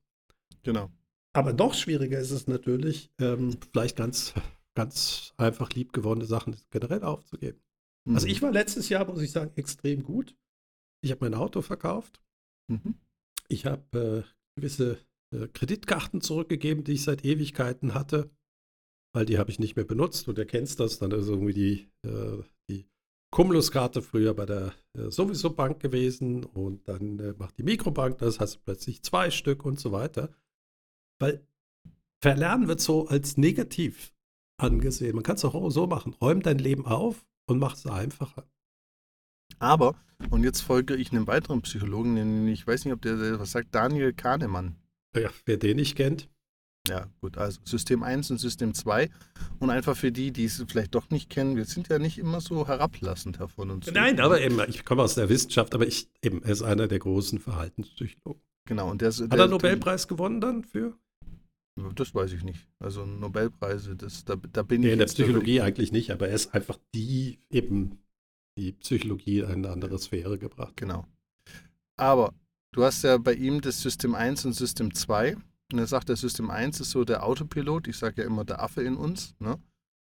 Genau. 0.63 0.89
Aber 1.33 1.51
noch 1.51 1.73
schwieriger 1.73 2.19
ist 2.19 2.31
es 2.31 2.47
natürlich, 2.47 3.11
ähm, 3.19 3.57
vielleicht 3.71 3.97
ganz, 3.97 4.33
ganz 4.73 5.33
einfach 5.35 5.69
liebgewonnene 5.71 6.25
Sachen 6.25 6.55
generell 6.69 7.03
aufzugeben. 7.03 7.61
Also 8.05 8.09
mhm. 8.09 8.15
Also 8.15 8.27
ich 8.27 8.41
war 8.41 8.51
letztes 8.51 8.89
Jahr, 8.89 9.05
muss 9.05 9.21
ich 9.21 9.31
sagen, 9.31 9.51
extrem 9.55 10.03
gut. 10.03 10.35
Ich 11.05 11.11
habe 11.11 11.23
mein 11.23 11.35
Auto 11.35 11.61
verkauft. 11.61 12.19
Mhm. 12.67 12.95
Ich 13.47 13.67
habe 13.67 14.25
äh, 14.25 14.59
gewisse 14.59 14.97
äh, 15.31 15.47
Kreditkarten 15.47 16.19
zurückgegeben, 16.19 16.83
die 16.83 16.93
ich 16.93 17.03
seit 17.03 17.23
Ewigkeiten 17.23 17.93
hatte, 17.93 18.31
weil 19.13 19.25
die 19.25 19.37
habe 19.37 19.51
ich 19.51 19.59
nicht 19.59 19.75
mehr 19.75 19.85
benutzt. 19.85 20.27
Und 20.27 20.39
du 20.39 20.45
kennst 20.47 20.79
das, 20.79 20.97
dann 20.97 21.11
ist 21.11 21.27
irgendwie 21.27 21.53
die, 21.53 21.91
äh, 22.07 22.41
die 22.67 22.87
Cumulus-Karte 23.31 24.01
früher 24.01 24.33
bei 24.33 24.47
der 24.47 24.73
äh, 24.97 25.11
sowieso 25.11 25.51
Bank 25.51 25.79
gewesen 25.79 26.43
und 26.43 26.87
dann 26.87 27.19
äh, 27.19 27.33
macht 27.37 27.59
die 27.59 27.63
Mikrobank 27.63 28.17
das, 28.17 28.39
hast 28.39 28.55
du 28.55 28.59
plötzlich 28.65 29.03
zwei 29.03 29.29
Stück 29.29 29.63
und 29.63 29.79
so 29.79 29.91
weiter. 29.91 30.33
Weil 31.19 31.47
Verlernen 32.19 32.67
wird 32.67 32.81
so 32.81 33.07
als 33.07 33.37
negativ 33.37 34.11
angesehen. 34.57 35.13
Man 35.13 35.23
kann 35.23 35.35
es 35.35 35.45
auch 35.45 35.69
so 35.69 35.85
machen. 35.85 36.13
Räum 36.13 36.41
dein 36.41 36.57
Leben 36.57 36.87
auf 36.87 37.27
und 37.47 37.59
mach 37.59 37.75
es 37.75 37.85
einfacher. 37.85 38.49
Aber, 39.59 39.95
und 40.29 40.43
jetzt 40.43 40.61
folge 40.61 40.95
ich 40.95 41.11
einem 41.11 41.27
weiteren 41.27 41.61
Psychologen, 41.61 42.15
den 42.15 42.47
ich 42.47 42.65
weiß 42.65 42.85
nicht, 42.85 42.93
ob 42.93 43.01
der, 43.01 43.17
der 43.17 43.39
was 43.39 43.51
sagt, 43.51 43.73
Daniel 43.73 44.13
Kahnemann. 44.13 44.75
Ja, 45.15 45.29
wer 45.45 45.57
den 45.57 45.77
nicht 45.77 45.95
kennt. 45.95 46.29
Ja, 46.87 47.07
gut, 47.19 47.37
also 47.37 47.59
System 47.63 48.03
1 48.03 48.29
und 48.29 48.37
System 48.37 48.75
2. 48.75 49.09
Und 49.59 49.71
einfach 49.71 49.97
für 49.97 50.11
die, 50.11 50.31
die 50.31 50.45
es 50.45 50.63
vielleicht 50.67 50.93
doch 50.93 51.09
nicht 51.09 51.29
kennen, 51.31 51.55
wir 51.55 51.65
sind 51.65 51.87
ja 51.87 51.97
nicht 51.97 52.19
immer 52.19 52.41
so 52.41 52.67
herablassend 52.67 53.39
davon. 53.39 53.71
Und 53.71 53.91
Nein, 53.91 54.19
aber 54.19 54.39
eben, 54.41 54.59
ich 54.67 54.85
komme 54.85 55.01
aus 55.01 55.15
der 55.15 55.27
Wissenschaft, 55.29 55.73
aber 55.73 55.87
ich 55.87 56.09
eben, 56.21 56.43
er 56.43 56.51
ist 56.51 56.61
einer 56.61 56.87
der 56.87 56.99
großen 56.99 57.39
Verhaltenspsychologen. 57.39 58.41
Genau, 58.67 58.91
und 58.91 59.01
der, 59.01 59.09
Hat 59.11 59.19
der, 59.19 59.37
er 59.37 59.43
einen 59.45 59.51
Nobelpreis 59.51 60.07
gewonnen 60.07 60.41
dann 60.41 60.63
für? 60.63 60.95
Das 61.95 62.13
weiß 62.13 62.31
ich 62.33 62.43
nicht. 62.43 62.67
Also 62.79 63.05
Nobelpreise, 63.05 63.95
das, 63.95 64.23
da, 64.23 64.35
da 64.35 64.61
bin 64.63 64.81
Nee, 64.81 64.87
ich. 64.87 64.93
in 64.93 64.99
der 64.99 65.05
Psychologie 65.07 65.61
eigentlich 65.61 65.91
nicht, 65.91 66.11
aber 66.11 66.29
er 66.29 66.35
ist 66.35 66.53
einfach 66.53 66.77
die, 66.93 67.39
eben 67.49 67.97
die 68.57 68.71
Psychologie 68.73 69.39
in 69.39 69.45
eine 69.45 69.69
andere 69.69 69.99
Sphäre 69.99 70.37
gebracht. 70.37 70.73
Genau. 70.77 71.05
Aber 71.97 72.33
du 72.71 72.83
hast 72.83 73.03
ja 73.03 73.17
bei 73.17 73.33
ihm 73.33 73.61
das 73.61 73.81
System 73.81 74.15
1 74.15 74.45
und 74.45 74.53
System 74.53 74.93
2. 74.93 75.35
Und 75.71 75.79
er 75.79 75.87
sagt, 75.87 76.09
der 76.09 76.15
System 76.15 76.49
1 76.49 76.79
ist 76.79 76.91
so 76.91 77.03
der 77.03 77.23
Autopilot, 77.23 77.87
ich 77.87 77.97
sage 77.97 78.21
ja 78.21 78.27
immer 78.27 78.45
der 78.45 78.61
Affe 78.61 78.83
in 78.83 78.95
uns, 78.95 79.35
ne? 79.39 79.59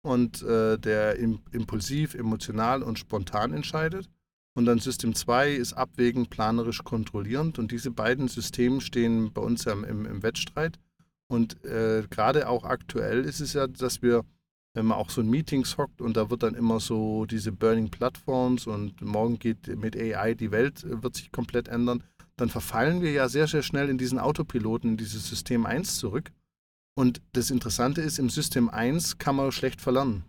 Und 0.04 0.42
äh, 0.44 0.78
der 0.78 1.18
im, 1.18 1.40
impulsiv, 1.52 2.14
emotional 2.14 2.84
und 2.84 3.00
spontan 3.00 3.54
entscheidet. 3.54 4.10
Und 4.56 4.66
dann 4.66 4.80
System 4.80 5.14
2 5.14 5.54
ist 5.54 5.74
abwägend, 5.74 6.30
planerisch, 6.30 6.84
kontrollierend. 6.84 7.60
Und 7.60 7.72
diese 7.72 7.92
beiden 7.92 8.28
Systeme 8.28 8.82
stehen 8.82 9.32
bei 9.34 9.42
uns 9.42 9.66
ja 9.66 9.74
im, 9.74 10.06
im 10.06 10.24
Wettstreit. 10.24 10.80
Und 11.28 11.64
äh, 11.66 12.04
gerade 12.10 12.48
auch 12.48 12.64
aktuell 12.64 13.24
ist 13.26 13.40
es 13.40 13.54
ja, 13.54 13.68
dass 13.68 14.02
wir, 14.02 14.24
wenn 14.78 14.86
man 14.86 15.00
auch 15.00 15.10
so 15.10 15.22
in 15.22 15.30
Meetings 15.32 15.80
hockt 15.80 16.02
und 16.02 16.18
da 16.18 16.30
wird 16.30 16.44
dann 16.44 16.54
immer 16.54 16.80
so 16.80 17.26
diese 17.26 17.52
Burning 17.52 17.90
Platforms 17.90 18.68
und 18.68 19.02
morgen 19.02 19.40
geht 19.40 19.76
mit 19.76 19.98
AI 19.98 20.36
die 20.36 20.52
Welt, 20.52 20.86
wird 20.86 21.16
sich 21.16 21.32
komplett 21.32 21.68
ändern, 21.68 22.04
dann 22.36 22.50
verfallen 22.50 23.02
wir 23.02 23.12
ja 23.12 23.28
sehr, 23.28 23.48
sehr 23.48 23.64
schnell 23.64 23.90
in 23.90 23.98
diesen 23.98 24.20
Autopiloten, 24.20 24.92
in 24.92 24.98
dieses 24.98 25.28
System 25.28 25.66
1 25.66 25.98
zurück. 25.98 26.32
Und 26.96 27.24
das 27.32 27.50
Interessante 27.50 28.02
ist, 28.02 28.20
im 28.20 28.30
System 28.30 28.70
1 28.70 29.18
kann 29.18 29.36
man 29.36 29.52
schlecht 29.52 29.82
verlernen. 29.82 30.26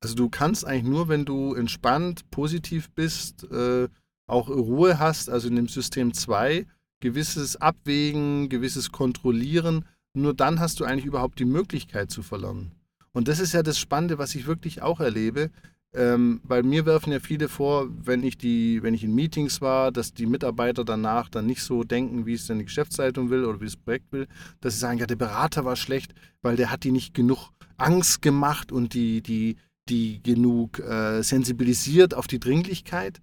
Also 0.00 0.14
du 0.14 0.28
kannst 0.28 0.64
eigentlich 0.64 0.84
nur, 0.84 1.08
wenn 1.08 1.24
du 1.24 1.54
entspannt, 1.54 2.30
positiv 2.30 2.88
bist, 2.92 3.50
äh, 3.50 3.88
auch 4.28 4.48
Ruhe 4.48 5.00
hast, 5.00 5.28
also 5.28 5.48
in 5.48 5.56
dem 5.56 5.66
System 5.66 6.14
2, 6.14 6.68
gewisses 7.00 7.56
Abwägen, 7.56 8.48
gewisses 8.48 8.92
Kontrollieren, 8.92 9.86
nur 10.14 10.34
dann 10.34 10.60
hast 10.60 10.80
du 10.80 10.84
eigentlich 10.84 11.04
überhaupt 11.04 11.38
die 11.38 11.44
Möglichkeit 11.44 12.10
zu 12.10 12.22
verlernen. 12.22 12.72
Und 13.12 13.28
das 13.28 13.38
ist 13.38 13.52
ja 13.52 13.62
das 13.62 13.78
Spannende, 13.78 14.18
was 14.18 14.34
ich 14.34 14.46
wirklich 14.46 14.82
auch 14.82 15.00
erlebe, 15.00 15.50
ähm, 15.94 16.40
weil 16.42 16.64
mir 16.64 16.86
werfen 16.86 17.12
ja 17.12 17.20
viele 17.20 17.48
vor, 17.48 17.88
wenn 18.04 18.24
ich, 18.24 18.36
die, 18.36 18.82
wenn 18.82 18.94
ich 18.94 19.04
in 19.04 19.14
Meetings 19.14 19.60
war, 19.60 19.92
dass 19.92 20.12
die 20.12 20.26
Mitarbeiter 20.26 20.84
danach 20.84 21.28
dann 21.28 21.46
nicht 21.46 21.62
so 21.62 21.84
denken, 21.84 22.26
wie 22.26 22.34
es 22.34 22.48
denn 22.48 22.58
die 22.58 22.64
Geschäftsleitung 22.64 23.30
will 23.30 23.44
oder 23.44 23.60
wie 23.60 23.66
das 23.66 23.76
Projekt 23.76 24.10
will, 24.10 24.26
dass 24.60 24.74
sie 24.74 24.80
sagen, 24.80 24.98
ja, 24.98 25.06
der 25.06 25.14
Berater 25.14 25.64
war 25.64 25.76
schlecht, 25.76 26.12
weil 26.42 26.56
der 26.56 26.72
hat 26.72 26.82
die 26.82 26.90
nicht 26.90 27.14
genug 27.14 27.50
Angst 27.76 28.22
gemacht 28.22 28.72
und 28.72 28.94
die, 28.94 29.22
die, 29.22 29.56
die 29.88 30.20
genug 30.22 30.80
äh, 30.80 31.22
sensibilisiert 31.22 32.14
auf 32.14 32.26
die 32.26 32.40
Dringlichkeit. 32.40 33.20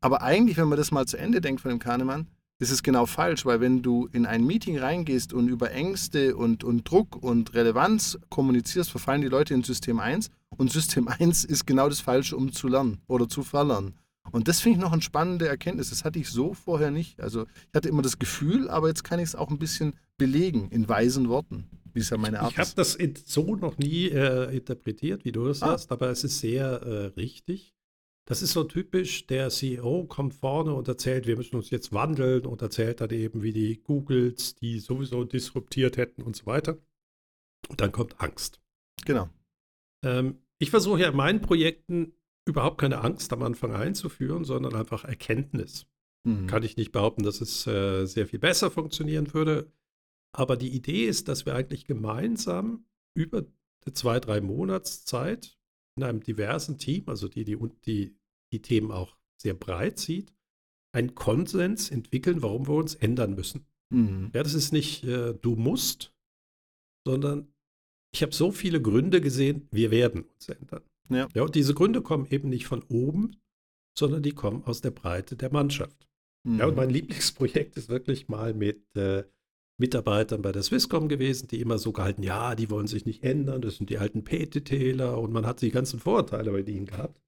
Aber 0.00 0.22
eigentlich, 0.22 0.56
wenn 0.56 0.68
man 0.68 0.78
das 0.78 0.92
mal 0.92 1.06
zu 1.06 1.16
Ende 1.16 1.40
denkt 1.40 1.62
von 1.62 1.70
dem 1.70 1.80
Kahnemann, 1.80 2.28
ist 2.58 2.70
es 2.70 2.82
genau 2.82 3.06
falsch, 3.06 3.44
weil 3.44 3.60
wenn 3.60 3.82
du 3.82 4.08
in 4.12 4.26
ein 4.26 4.44
Meeting 4.46 4.78
reingehst 4.78 5.32
und 5.32 5.48
über 5.48 5.70
Ängste 5.72 6.36
und, 6.36 6.62
und 6.64 6.88
Druck 6.88 7.16
und 7.22 7.52
Relevanz 7.54 8.18
kommunizierst, 8.30 8.90
verfallen 8.90 9.22
die 9.22 9.28
Leute 9.28 9.54
in 9.54 9.62
System 9.64 9.98
1 9.98 10.30
und 10.56 10.70
System 10.70 11.08
1 11.08 11.44
ist 11.44 11.66
genau 11.66 11.88
das 11.88 12.00
Falsche, 12.00 12.36
um 12.36 12.52
zu 12.52 12.68
lernen 12.68 12.98
oder 13.08 13.28
zu 13.28 13.42
verlernen. 13.42 13.94
Und 14.32 14.48
das 14.48 14.60
finde 14.60 14.78
ich 14.78 14.82
noch 14.82 14.92
eine 14.92 15.02
spannende 15.02 15.46
Erkenntnis. 15.48 15.90
Das 15.90 16.04
hatte 16.04 16.18
ich 16.18 16.30
so 16.30 16.54
vorher 16.54 16.90
nicht. 16.90 17.20
Also 17.20 17.42
ich 17.42 17.74
hatte 17.74 17.88
immer 17.90 18.02
das 18.02 18.18
Gefühl, 18.18 18.70
aber 18.70 18.88
jetzt 18.88 19.04
kann 19.04 19.18
ich 19.18 19.26
es 19.26 19.34
auch 19.34 19.50
ein 19.50 19.58
bisschen 19.58 19.94
belegen 20.16 20.68
in 20.70 20.88
weisen 20.88 21.28
Worten, 21.28 21.64
wie 21.92 22.00
es 22.00 22.08
ja 22.10 22.16
meine 22.16 22.40
Art 22.40 22.52
Ich 22.52 22.58
habe 22.58 22.70
das 22.74 22.96
so 23.26 23.56
noch 23.56 23.76
nie 23.76 24.06
äh, 24.08 24.56
interpretiert, 24.56 25.24
wie 25.24 25.32
du 25.32 25.46
das 25.46 25.62
Ah. 25.62 25.72
hast, 25.72 25.92
aber 25.92 26.08
es 26.08 26.24
ist 26.24 26.38
sehr 26.38 26.66
äh, 26.82 27.06
richtig. 27.20 27.73
Das 28.26 28.40
ist 28.40 28.52
so 28.52 28.64
typisch, 28.64 29.26
der 29.26 29.50
CEO 29.50 30.04
kommt 30.04 30.34
vorne 30.34 30.72
und 30.72 30.88
erzählt, 30.88 31.26
wir 31.26 31.36
müssen 31.36 31.56
uns 31.56 31.70
jetzt 31.70 31.92
wandeln 31.92 32.46
und 32.46 32.62
erzählt 32.62 33.00
dann 33.00 33.10
eben, 33.10 33.42
wie 33.42 33.52
die 33.52 33.82
Googles, 33.82 34.54
die 34.54 34.78
sowieso 34.78 35.24
disruptiert 35.24 35.98
hätten 35.98 36.22
und 36.22 36.34
so 36.34 36.46
weiter. 36.46 36.78
Und 37.68 37.80
dann 37.80 37.92
kommt 37.92 38.20
Angst. 38.20 38.60
Genau. 39.04 39.28
Ähm, 40.02 40.38
ich 40.58 40.70
versuche 40.70 41.00
ja 41.00 41.08
in 41.08 41.16
meinen 41.16 41.42
Projekten 41.42 42.14
überhaupt 42.46 42.78
keine 42.78 43.00
Angst 43.02 43.32
am 43.32 43.42
Anfang 43.42 43.74
einzuführen, 43.74 44.44
sondern 44.44 44.74
einfach 44.74 45.04
Erkenntnis. 45.04 45.86
Mhm. 46.26 46.46
Kann 46.46 46.62
ich 46.62 46.76
nicht 46.76 46.92
behaupten, 46.92 47.22
dass 47.22 47.40
es 47.40 47.66
äh, 47.66 48.06
sehr 48.06 48.26
viel 48.26 48.38
besser 48.38 48.70
funktionieren 48.70 49.32
würde. 49.34 49.70
Aber 50.32 50.56
die 50.56 50.74
Idee 50.74 51.04
ist, 51.04 51.28
dass 51.28 51.46
wir 51.46 51.54
eigentlich 51.54 51.86
gemeinsam 51.86 52.86
über 53.14 53.44
zwei, 53.92 54.18
drei 54.18 54.40
Monatszeit 54.40 55.58
in 55.96 56.02
einem 56.02 56.22
diversen 56.22 56.78
Team, 56.78 57.04
also 57.06 57.28
die 57.28 57.44
die, 57.44 57.58
die 57.86 58.16
die 58.52 58.62
Themen 58.62 58.90
auch 58.90 59.16
sehr 59.40 59.54
breit 59.54 59.98
sieht, 59.98 60.32
einen 60.92 61.14
Konsens 61.14 61.90
entwickeln, 61.90 62.42
warum 62.42 62.68
wir 62.68 62.74
uns 62.74 62.94
ändern 62.94 63.34
müssen. 63.34 63.66
Mhm. 63.90 64.30
Ja, 64.32 64.42
das 64.42 64.54
ist 64.54 64.72
nicht 64.72 65.04
äh, 65.04 65.34
du 65.34 65.56
musst, 65.56 66.14
sondern 67.06 67.52
ich 68.12 68.22
habe 68.22 68.32
so 68.32 68.52
viele 68.52 68.80
Gründe 68.80 69.20
gesehen, 69.20 69.68
wir 69.72 69.90
werden 69.90 70.22
uns 70.22 70.48
ändern. 70.48 70.82
Ja. 71.10 71.28
ja, 71.34 71.42
und 71.42 71.54
diese 71.54 71.74
Gründe 71.74 72.00
kommen 72.00 72.26
eben 72.30 72.48
nicht 72.48 72.66
von 72.66 72.82
oben, 72.84 73.36
sondern 73.98 74.22
die 74.22 74.32
kommen 74.32 74.64
aus 74.64 74.80
der 74.80 74.92
Breite 74.92 75.36
der 75.36 75.52
Mannschaft. 75.52 76.08
Mhm. 76.44 76.58
Ja, 76.58 76.66
und 76.66 76.76
mein 76.76 76.90
Lieblingsprojekt 76.90 77.76
ist 77.76 77.88
wirklich 77.88 78.28
mal 78.28 78.54
mit 78.54 78.96
äh, 78.96 79.24
Mitarbeitern 79.76 80.42
bei 80.42 80.52
der 80.52 80.62
Swisscom 80.62 81.08
gewesen, 81.08 81.48
die 81.48 81.60
immer 81.60 81.78
so 81.78 81.92
gehalten, 81.92 82.22
ja, 82.22 82.54
die 82.54 82.70
wollen 82.70 82.86
sich 82.86 83.06
nicht 83.06 83.24
ändern, 83.24 83.60
das 83.60 83.76
sind 83.76 83.90
die 83.90 83.98
alten 83.98 84.24
PT-Täler 84.24 85.20
und 85.20 85.32
man 85.32 85.46
hat 85.46 85.60
die 85.62 85.70
ganzen 85.70 85.98
Vorurteile 85.98 86.52
bei 86.52 86.62
denen 86.62 86.86
gehabt. 86.86 87.20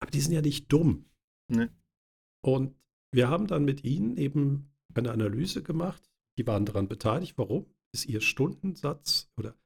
Aber 0.00 0.10
die 0.10 0.20
sind 0.20 0.32
ja 0.32 0.42
nicht 0.42 0.72
dumm. 0.72 1.06
Nee. 1.48 1.68
Und 2.42 2.74
wir 3.12 3.28
haben 3.28 3.46
dann 3.46 3.64
mit 3.64 3.84
ihnen 3.84 4.16
eben 4.16 4.72
eine 4.94 5.12
Analyse 5.12 5.62
gemacht. 5.62 6.10
Die 6.36 6.46
waren 6.46 6.66
daran 6.66 6.88
beteiligt. 6.88 7.38
Warum? 7.38 7.66
Ist 7.92 8.06
ihr 8.06 8.20
Stundensatz 8.20 9.30
oder 9.36 9.56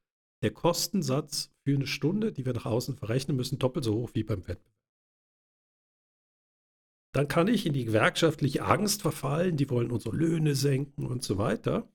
der 0.43 0.51
Kostensatz 0.51 1.51
für 1.63 1.75
eine 1.75 1.87
Stunde, 1.87 2.31
die 2.31 2.45
wir 2.45 2.53
nach 2.53 2.65
außen 2.65 2.95
verrechnen 2.95 3.35
müssen, 3.35 3.59
doppelt 3.59 3.85
so 3.85 3.95
hoch 3.95 4.11
wie 4.13 4.23
beim 4.23 4.47
Wettbewerb. 4.47 4.78
Dann 7.11 7.27
kann 7.27 7.47
ich 7.47 7.65
in 7.65 7.73
die 7.73 7.85
gewerkschaftliche 7.85 8.65
Angst 8.65 9.01
verfallen, 9.01 9.57
die 9.57 9.69
wollen 9.69 9.91
unsere 9.91 10.15
Löhne 10.15 10.55
senken 10.55 11.07
und 11.07 11.23
so 11.23 11.37
weiter. 11.37 11.91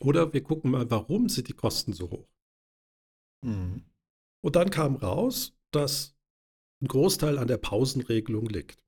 Oder 0.00 0.32
wir 0.32 0.42
gucken 0.42 0.70
mal, 0.70 0.90
warum 0.90 1.28
sind 1.28 1.48
die 1.48 1.54
Kosten 1.54 1.92
so 1.92 2.10
hoch? 2.10 2.28
Mhm. 3.44 3.84
Und 4.40 4.56
dann 4.56 4.70
kam 4.70 4.96
raus, 4.96 5.56
dass 5.72 6.16
ein 6.80 6.88
Großteil 6.88 7.38
an 7.38 7.48
der 7.48 7.58
Pausenregelung 7.58 8.46
liegt. 8.46 8.82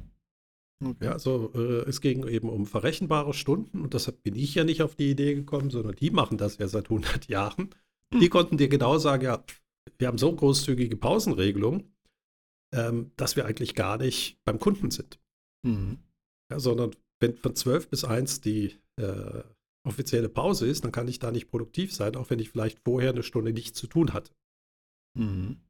Okay. 0.83 1.07
Ja, 1.07 1.13
also 1.13 1.53
äh, 1.55 1.89
es 1.89 2.01
ging 2.01 2.27
eben 2.27 2.49
um 2.49 2.65
verrechenbare 2.65 3.35
Stunden 3.35 3.83
und 3.83 3.93
deshalb 3.93 4.23
bin 4.23 4.35
ich 4.35 4.55
ja 4.55 4.65
nicht 4.65 4.83
auf 4.83 4.95
die 4.95 5.11
Idee 5.11 5.35
gekommen, 5.35 5.71
sondern 5.71 5.97
die 5.97 6.11
machen 6.11 6.39
das 6.39 6.57
ja 6.59 6.69
seit 6.69 6.85
100 6.85 7.29
Jahren. 7.29 7.71
Die 8.13 8.29
konnten 8.29 8.57
dir 8.57 8.69
genau 8.69 8.99
sagen, 8.99 9.25
ja, 9.25 9.45
wir 9.99 10.09
haben 10.09 10.19
so 10.19 10.35
großzügige 10.35 10.97
Pausenregelungen, 10.97 11.93
ähm, 12.75 13.13
dass 13.17 13.37
wir 13.37 13.47
eigentlich 13.47 13.75
gar 13.75 13.99
nicht 13.99 14.39
beim 14.45 14.59
Kunden 14.59 14.91
sind. 14.91 15.21
Mhm. 15.67 15.99
Ja, 16.51 16.59
sondern 16.61 16.95
wenn 17.21 17.37
von 17.37 17.55
12 17.55 17.89
bis 17.89 18.05
1 18.05 18.41
die 18.41 18.79
äh, 18.97 19.43
offizielle 19.87 20.29
Pause 20.29 20.67
ist, 20.67 20.85
dann 20.85 20.93
kann 20.93 21.09
ich 21.09 21.19
da 21.19 21.31
nicht 21.31 21.49
produktiv 21.49 21.95
sein, 21.95 22.17
auch 22.17 22.31
wenn 22.31 22.39
ich 22.39 22.51
vielleicht 22.51 22.81
vorher 22.81 23.11
eine 23.11 23.23
Stunde 23.23 23.53
nichts 23.53 23.79
zu 23.79 23.87
tun 23.87 24.13
hatte. 24.13 24.33
Mhm. 25.17 25.61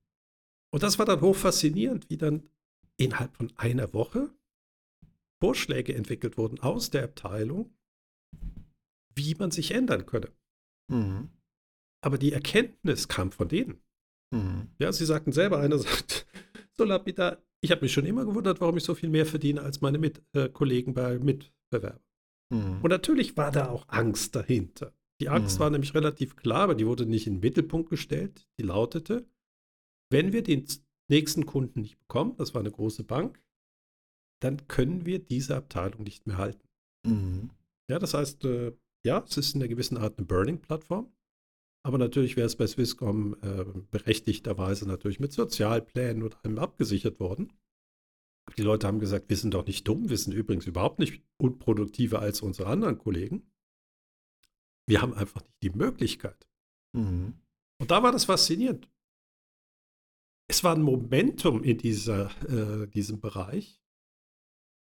Und 0.72 0.82
das 0.82 0.98
war 0.98 1.06
dann 1.06 1.20
hoch 1.20 1.36
faszinierend, 1.36 2.08
wie 2.10 2.16
dann 2.16 2.48
innerhalb 2.96 3.36
von 3.36 3.52
einer 3.56 3.92
Woche 3.92 4.30
Vorschläge 5.42 5.94
entwickelt 5.94 6.36
wurden 6.36 6.60
aus 6.60 6.90
der 6.90 7.04
Abteilung, 7.04 7.74
wie 9.14 9.34
man 9.34 9.50
sich 9.50 9.72
ändern 9.72 10.06
könne. 10.06 10.30
Mhm. 10.90 11.30
Aber 12.02 12.18
die 12.18 12.32
Erkenntnis 12.32 13.08
kam 13.08 13.32
von 13.32 13.48
denen. 13.48 13.80
Mhm. 14.32 14.70
Ja, 14.78 14.92
sie 14.92 15.06
sagten 15.06 15.32
selber, 15.32 15.58
einer 15.58 15.78
sagt, 15.78 16.26
so 16.80 16.84
lapidar, 16.84 17.38
ich 17.62 17.70
habe 17.70 17.82
mich 17.82 17.92
schon 17.92 18.06
immer 18.06 18.24
gewundert, 18.24 18.60
warum 18.60 18.76
ich 18.76 18.84
so 18.84 18.94
viel 18.94 19.10
mehr 19.10 19.26
verdiene 19.26 19.62
als 19.62 19.80
meine 19.80 19.98
äh, 20.32 20.48
Kollegen 20.48 20.94
bei 20.94 21.18
Mitbewerbern. 21.18 22.00
Mhm. 22.50 22.80
Und 22.82 22.90
natürlich 22.90 23.36
war 23.36 23.52
da 23.52 23.68
auch 23.68 23.84
Angst 23.88 24.34
dahinter. 24.34 24.92
Die 25.20 25.28
Angst 25.28 25.56
Mhm. 25.56 25.60
war 25.60 25.70
nämlich 25.70 25.94
relativ 25.94 26.36
klar, 26.36 26.62
aber 26.62 26.74
die 26.74 26.86
wurde 26.86 27.04
nicht 27.04 27.26
in 27.26 27.34
den 27.34 27.40
Mittelpunkt 27.40 27.90
gestellt. 27.90 28.48
Die 28.58 28.64
lautete, 28.64 29.26
wenn 30.10 30.32
wir 30.32 30.42
den 30.42 30.66
nächsten 31.10 31.44
Kunden 31.44 31.82
nicht 31.82 31.98
bekommen, 31.98 32.34
das 32.38 32.54
war 32.54 32.60
eine 32.60 32.70
große 32.70 33.04
Bank, 33.04 33.42
dann 34.42 34.66
können 34.66 35.04
wir 35.04 35.18
diese 35.18 35.54
Abteilung 35.56 36.02
nicht 36.02 36.26
mehr 36.26 36.38
halten. 36.38 36.66
Mhm. 37.06 37.50
Ja, 37.90 37.98
das 37.98 38.14
heißt, 38.14 38.44
äh, 38.46 38.72
ja, 39.04 39.22
es 39.28 39.36
ist 39.36 39.54
in 39.54 39.60
einer 39.60 39.68
gewissen 39.68 39.98
Art 39.98 40.16
eine 40.16 40.26
Burning-Plattform, 40.26 41.12
Aber 41.82 41.98
natürlich 41.98 42.36
wäre 42.36 42.46
es 42.46 42.56
bei 42.56 42.66
Swisscom 42.66 43.36
äh, 43.42 43.64
berechtigterweise 43.90 44.86
natürlich 44.86 45.20
mit 45.20 45.32
Sozialplänen 45.32 46.22
und 46.22 46.44
allem 46.44 46.58
abgesichert 46.58 47.20
worden. 47.20 47.52
Die 48.56 48.62
Leute 48.62 48.86
haben 48.86 48.98
gesagt, 48.98 49.28
wir 49.28 49.36
sind 49.36 49.54
doch 49.54 49.66
nicht 49.66 49.86
dumm, 49.86 50.10
wir 50.10 50.18
sind 50.18 50.34
übrigens 50.34 50.66
überhaupt 50.66 50.98
nicht 50.98 51.22
unproduktiver 51.38 52.20
als 52.20 52.42
unsere 52.42 52.68
anderen 52.68 52.98
Kollegen. 52.98 53.50
Wir 54.86 55.00
haben 55.02 55.14
einfach 55.14 55.42
nicht 55.42 55.62
die 55.62 55.70
Möglichkeit. 55.70 56.48
Mhm. 56.92 57.34
Und 57.78 57.90
da 57.90 58.02
war 58.02 58.12
das 58.12 58.24
faszinierend. 58.24 58.90
Es 60.48 60.64
war 60.64 60.74
ein 60.74 60.82
Momentum 60.82 61.62
in 61.62 61.78
dieser, 61.78 62.30
äh, 62.48 62.88
diesem 62.88 63.20
Bereich, 63.20 63.80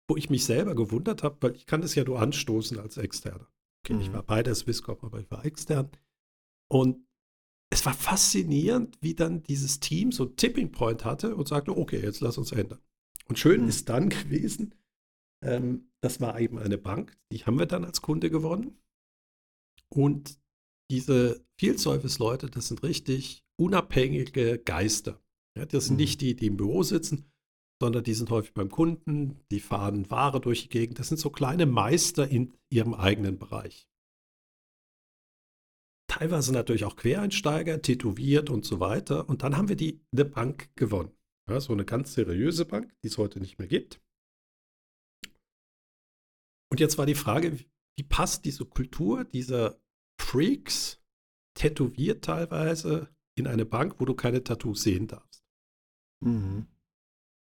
wo 0.09 0.17
ich 0.17 0.29
mich 0.29 0.45
selber 0.45 0.73
gewundert 0.75 1.23
habe, 1.23 1.37
weil 1.41 1.55
ich 1.55 1.67
kann 1.67 1.81
das 1.81 1.95
ja 1.95 2.03
nur 2.03 2.19
anstoßen 2.19 2.79
als 2.79 2.97
Externer. 2.97 3.47
Okay, 3.83 3.93
mhm. 3.93 4.01
Ich 4.01 4.11
war 4.11 4.23
bei 4.23 4.41
der 4.41 4.55
Swisscom, 4.55 4.97
aber 5.01 5.19
ich 5.19 5.29
war 5.29 5.45
extern. 5.45 5.91
Und 6.73 7.05
es 7.71 7.85
war 7.85 7.93
faszinierend, 7.93 8.97
wie 8.99 9.13
dann 9.13 9.43
dieses 9.43 9.79
Team 9.79 10.11
so 10.11 10.25
einen 10.25 10.35
Tipping 10.37 10.71
Point 10.71 11.05
hatte 11.05 11.35
und 11.35 11.47
sagte, 11.47 11.77
okay, 11.77 12.01
jetzt 12.01 12.19
lass 12.19 12.39
uns 12.39 12.51
ändern. 12.51 12.79
Und 13.27 13.37
schön 13.37 13.61
mhm. 13.61 13.69
ist 13.69 13.89
dann 13.89 14.09
gewesen, 14.09 14.73
ähm, 15.43 15.91
das 16.01 16.19
war 16.19 16.39
eben 16.39 16.57
eine 16.57 16.79
Bank, 16.79 17.15
die 17.31 17.45
haben 17.45 17.59
wir 17.59 17.67
dann 17.67 17.85
als 17.85 18.01
Kunde 18.01 18.31
gewonnen. 18.31 18.79
Und 19.89 20.39
diese 20.89 21.45
Field 21.59 21.79
Service 21.79 22.17
Leute, 22.17 22.49
das 22.49 22.69
sind 22.69 22.81
richtig 22.81 23.43
unabhängige 23.59 24.57
Geister. 24.57 25.21
Ja, 25.55 25.67
das 25.67 25.85
sind 25.85 25.95
mhm. 25.95 26.01
nicht 26.01 26.21
die, 26.21 26.35
die 26.35 26.47
im 26.47 26.57
Büro 26.57 26.81
sitzen, 26.81 27.31
sondern 27.79 28.03
die 28.03 28.15
sind 28.15 28.31
häufig 28.31 28.55
beim 28.55 28.69
Kunden, 28.69 29.41
die 29.51 29.59
fahren 29.59 30.09
Ware 30.09 30.41
durch 30.41 30.63
die 30.63 30.69
Gegend. 30.69 30.97
Das 30.97 31.09
sind 31.09 31.19
so 31.19 31.29
kleine 31.29 31.67
Meister 31.67 32.27
in 32.27 32.51
ihrem 32.71 32.95
eigenen 32.95 33.37
Bereich. 33.37 33.87
Teilweise 36.13 36.53
natürlich 36.53 36.85
auch 36.85 36.95
Quereinsteiger, 36.95 37.81
tätowiert 37.81 38.51
und 38.51 38.65
so 38.65 38.79
weiter. 38.79 39.27
Und 39.27 39.41
dann 39.41 39.57
haben 39.57 39.67
wir 39.67 39.75
die 39.75 39.99
eine 40.11 40.25
Bank 40.25 40.69
gewonnen. 40.75 41.11
Ja, 41.49 41.59
so 41.59 41.73
eine 41.73 41.85
ganz 41.85 42.13
seriöse 42.13 42.65
Bank, 42.65 42.93
die 43.01 43.07
es 43.07 43.17
heute 43.17 43.39
nicht 43.39 43.57
mehr 43.57 43.67
gibt. 43.67 43.99
Und 46.71 46.79
jetzt 46.79 46.99
war 46.99 47.07
die 47.07 47.15
Frage, 47.15 47.57
wie 47.97 48.03
passt 48.03 48.45
diese 48.45 48.63
Kultur 48.63 49.23
dieser 49.23 49.81
Freaks, 50.21 51.01
tätowiert 51.55 52.23
teilweise, 52.23 53.09
in 53.35 53.47
eine 53.47 53.65
Bank, 53.65 53.95
wo 53.99 54.05
du 54.05 54.13
keine 54.13 54.43
Tattoos 54.43 54.83
sehen 54.83 55.07
darfst? 55.07 55.43
Mhm. 56.23 56.67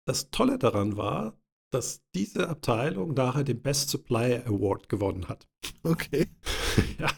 Das 0.07 0.29
Tolle 0.29 0.59
daran 0.59 0.97
war, 0.97 1.35
dass 1.73 2.03
diese 2.13 2.47
Abteilung 2.47 3.15
nachher 3.15 3.43
den 3.43 3.63
Best 3.63 3.89
Supplier 3.89 4.45
Award 4.45 4.87
gewonnen 4.87 5.29
hat. 5.29 5.47
Okay. 5.81 6.27
ja, 6.99 7.09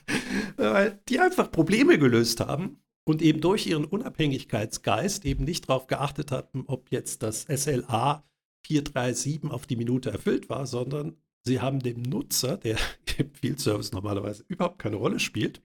weil 0.58 1.00
die 1.10 1.20
einfach 1.20 1.52
Probleme 1.52 1.98
gelöst 1.98 2.40
haben 2.40 2.84
und 3.06 3.22
eben 3.22 3.42
durch 3.42 3.68
ihren 3.68 3.86
Unabhängigkeitsgeist 3.86 5.26
eben 5.26 5.44
nicht 5.44 5.70
darauf 5.70 5.88
geachtet 5.88 6.32
hatten, 6.32 6.64
ob 6.68 6.92
jetzt 6.92 7.24
das 7.24 7.42
SLA 7.44 8.24
437 8.66 9.52
auf 9.52 9.68
die 9.68 9.76
Minute 9.76 10.12
erfüllt 10.12 10.50
war, 10.50 10.66
sondern 10.66 11.18
sie 11.46 11.60
haben 11.60 11.80
dem 11.80 12.02
Nutzer, 12.02 12.58
der 12.58 12.78
im 13.18 13.34
Field 13.34 13.60
Service 13.60 13.92
normalerweise 13.92 14.46
überhaupt 14.48 14.80
keine 14.80 14.96
Rolle 14.96 15.20
spielt, 15.20 15.62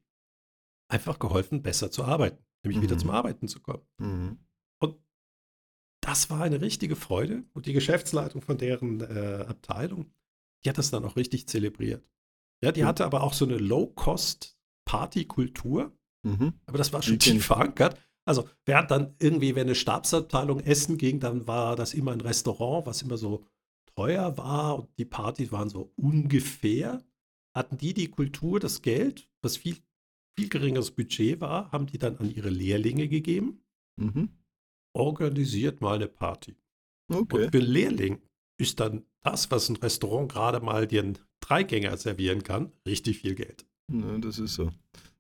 einfach 0.89 1.19
geholfen, 1.19 1.63
besser 1.63 1.91
zu 1.91 2.05
arbeiten, 2.05 2.45
nämlich 2.65 2.79
mhm. 2.79 2.83
wieder 2.83 2.99
zum 2.99 3.11
Arbeiten 3.11 3.49
zu 3.49 3.61
kommen. 3.61 3.87
Mhm. 3.99 4.39
Und 4.81 4.97
das 6.01 6.31
war 6.31 6.43
eine 6.43 6.61
richtige 6.61 6.97
Freude 6.97 7.45
und 7.53 7.67
die 7.67 7.73
Geschäftsleitung 7.73 8.43
von 8.43 8.59
deren 8.59 9.01
äh, 9.01 9.45
Abteilung, 9.47 10.13
die 10.65 10.71
hat 10.71 10.79
das 10.79 10.91
dann 10.91 11.05
auch 11.05 11.17
richtig 11.17 11.49
zelebriert. 11.49 12.09
Ja, 12.63 12.73
die 12.73 12.83
mhm. 12.83 12.87
hatte 12.87 13.05
aber 13.05 13.23
auch 13.23 13.35
so 13.35 13.45
eine 13.45 13.59
Low-Cost-Party-Kultur. 14.89 15.93
Mhm. 16.25 16.55
Aber 16.67 16.79
das 16.79 16.93
war 16.93 17.03
schon 17.03 17.19
tief 17.19 17.47
verankert. 17.47 18.01
Also, 18.25 18.49
während 18.67 18.91
dann 18.91 19.15
irgendwie, 19.21 19.55
wenn 19.55 19.67
eine 19.67 19.75
Stabsabteilung 19.75 20.61
essen 20.61 20.99
ging, 20.99 21.21
dann 21.21 21.47
war 21.47 21.77
das 21.77 21.95
immer 21.95 22.13
ein 22.13 22.21
Restaurant, 22.21 22.87
was 22.87 23.03
immer 23.03 23.17
so 23.17 23.45
teuer 23.97 24.37
war 24.37 24.79
und 24.79 24.89
die 24.99 25.07
Partys 25.07 25.51
waren 25.51 25.71
so 25.71 25.93
ungefähr. 25.97 27.03
Hatten 27.55 27.79
die 27.79 27.95
die 27.95 28.09
Kultur, 28.09 28.61
das 28.61 28.83
Geld, 28.83 29.29
was 29.43 29.57
viel, 29.57 29.77
viel 30.37 30.49
geringeres 30.49 30.91
Budget 30.91 31.41
war, 31.41 31.73
haben 31.73 31.87
die 31.87 31.99
dann 31.99 32.19
an 32.19 32.31
ihre 32.31 32.51
Lehrlinge 32.51 33.09
gegeben. 33.09 33.63
Mhm. 33.97 34.29
Organisiert 34.95 35.81
mal 35.81 35.97
eine 35.97 36.09
Party. 36.09 36.57
Okay. 37.11 37.45
Und 37.45 37.51
für 37.51 37.59
Lehrling 37.59 38.21
ist 38.61 38.79
dann 38.81 39.07
das, 39.23 39.51
was 39.51 39.69
ein 39.71 39.77
Restaurant 39.77 40.31
gerade 40.31 40.61
mal 40.61 40.87
dir 40.87 41.15
Dreigänger 41.41 41.97
servieren 41.97 42.43
kann, 42.43 42.73
richtig 42.87 43.19
viel 43.19 43.35
Geld. 43.35 43.68
Ja, 43.93 44.19
das 44.19 44.39
ist 44.39 44.55
so. 44.55 44.71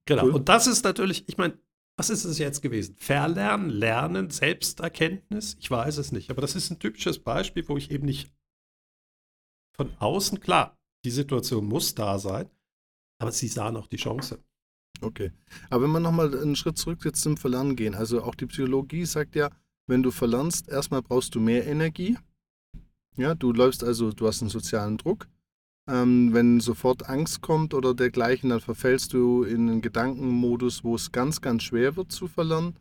Genau. 0.07 0.24
Cool. 0.24 0.33
Und 0.33 0.48
das 0.48 0.66
ist 0.66 0.85
natürlich, 0.85 1.28
ich 1.28 1.37
meine, 1.37 1.59
was 1.96 2.11
ist 2.11 2.24
es 2.24 2.38
jetzt 2.38 2.62
gewesen? 2.62 2.94
Verlernen, 2.96 3.70
Lernen, 3.70 4.31
Selbsterkenntnis? 4.31 5.57
Ich 5.59 5.70
weiß 5.70 5.98
es 5.98 6.12
nicht. 6.12 6.31
Aber 6.31 6.40
das 6.40 6.54
ist 6.54 6.70
ein 6.70 6.78
typisches 6.78 7.18
Beispiel, 7.18 7.68
wo 7.68 7.76
ich 7.76 7.90
eben 7.90 8.07
nicht 8.07 8.31
von 9.76 9.92
außen, 9.98 10.40
klar, 10.40 10.76
die 11.04 11.11
Situation 11.11 11.64
muss 11.64 11.94
da 11.94 12.18
sein, 12.18 12.48
aber 13.20 13.33
sie 13.33 13.48
sahen 13.48 13.76
auch 13.76 13.87
die 13.87 13.96
Chance. 13.96 14.38
Okay. 15.00 15.33
Aber 15.70 15.85
wenn 15.85 15.90
man 15.90 16.02
nochmal 16.02 16.37
einen 16.40 16.57
Schritt 16.57 16.78
zurück 16.78 17.04
jetzt 17.04 17.22
zum 17.22 17.37
Verlernen 17.37 17.76
gehen, 17.76 17.94
also 17.94 18.22
auch 18.22 18.35
die 18.35 18.46
Psychologie 18.46 19.04
sagt 19.04 19.37
ja, 19.37 19.50
wenn 19.87 20.02
du 20.02 20.11
verlernst, 20.11 20.68
erstmal 20.68 21.02
brauchst 21.02 21.35
du 21.35 21.40
mehr 21.40 21.66
Energie. 21.66 22.18
Ja, 23.16 23.35
du 23.35 23.52
läufst 23.52 23.83
also, 23.83 24.12
du 24.12 24.26
hast 24.26 24.42
einen 24.42 24.50
sozialen 24.50 24.98
Druck. 24.98 25.28
Ähm, 25.88 26.35
wenn 26.35 26.61
sofort 26.61 27.09
Angst 27.09 27.40
kommt 27.40 27.72
oder 27.72 27.94
dergleichen, 27.94 28.51
dann 28.51 28.61
verfällst 28.61 29.14
du 29.14 29.42
in 29.42 29.70
einen 29.70 29.81
Gedankenmodus, 29.81 30.85
wo 30.85 30.94
es 30.94 31.12
ganz, 31.12 31.40
ganz 31.40 31.62
schwer 31.62 31.96
wird 31.96 32.12
zu 32.12 32.29
verlernen. 32.29 32.74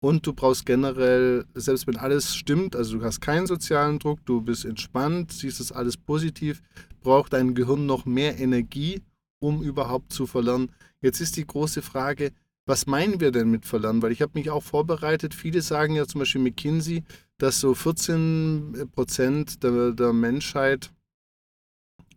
Und 0.00 0.26
du 0.26 0.32
brauchst 0.32 0.64
generell, 0.66 1.44
selbst 1.54 1.86
wenn 1.86 1.96
alles 1.96 2.34
stimmt, 2.34 2.74
also 2.74 2.98
du 2.98 3.04
hast 3.04 3.20
keinen 3.20 3.46
sozialen 3.46 3.98
Druck, 3.98 4.24
du 4.26 4.40
bist 4.40 4.64
entspannt, 4.64 5.32
siehst 5.32 5.60
das 5.60 5.72
alles 5.72 5.96
positiv, 5.96 6.62
braucht 7.02 7.32
dein 7.32 7.54
Gehirn 7.54 7.86
noch 7.86 8.04
mehr 8.04 8.38
Energie, 8.38 9.02
um 9.40 9.62
überhaupt 9.62 10.12
zu 10.12 10.26
verlernen. 10.26 10.70
Jetzt 11.00 11.20
ist 11.20 11.36
die 11.36 11.46
große 11.46 11.82
Frage, 11.82 12.32
was 12.64 12.86
meinen 12.86 13.20
wir 13.20 13.32
denn 13.32 13.50
mit 13.50 13.66
verlernen? 13.66 14.02
Weil 14.02 14.12
ich 14.12 14.22
habe 14.22 14.32
mich 14.34 14.50
auch 14.50 14.62
vorbereitet. 14.62 15.34
Viele 15.34 15.62
sagen 15.62 15.96
ja 15.96 16.06
zum 16.06 16.20
Beispiel 16.20 16.40
McKinsey, 16.40 17.02
dass 17.38 17.60
so 17.60 17.74
14 17.74 18.90
Prozent 18.92 19.62
der, 19.64 19.92
der 19.92 20.12
Menschheit 20.12 20.92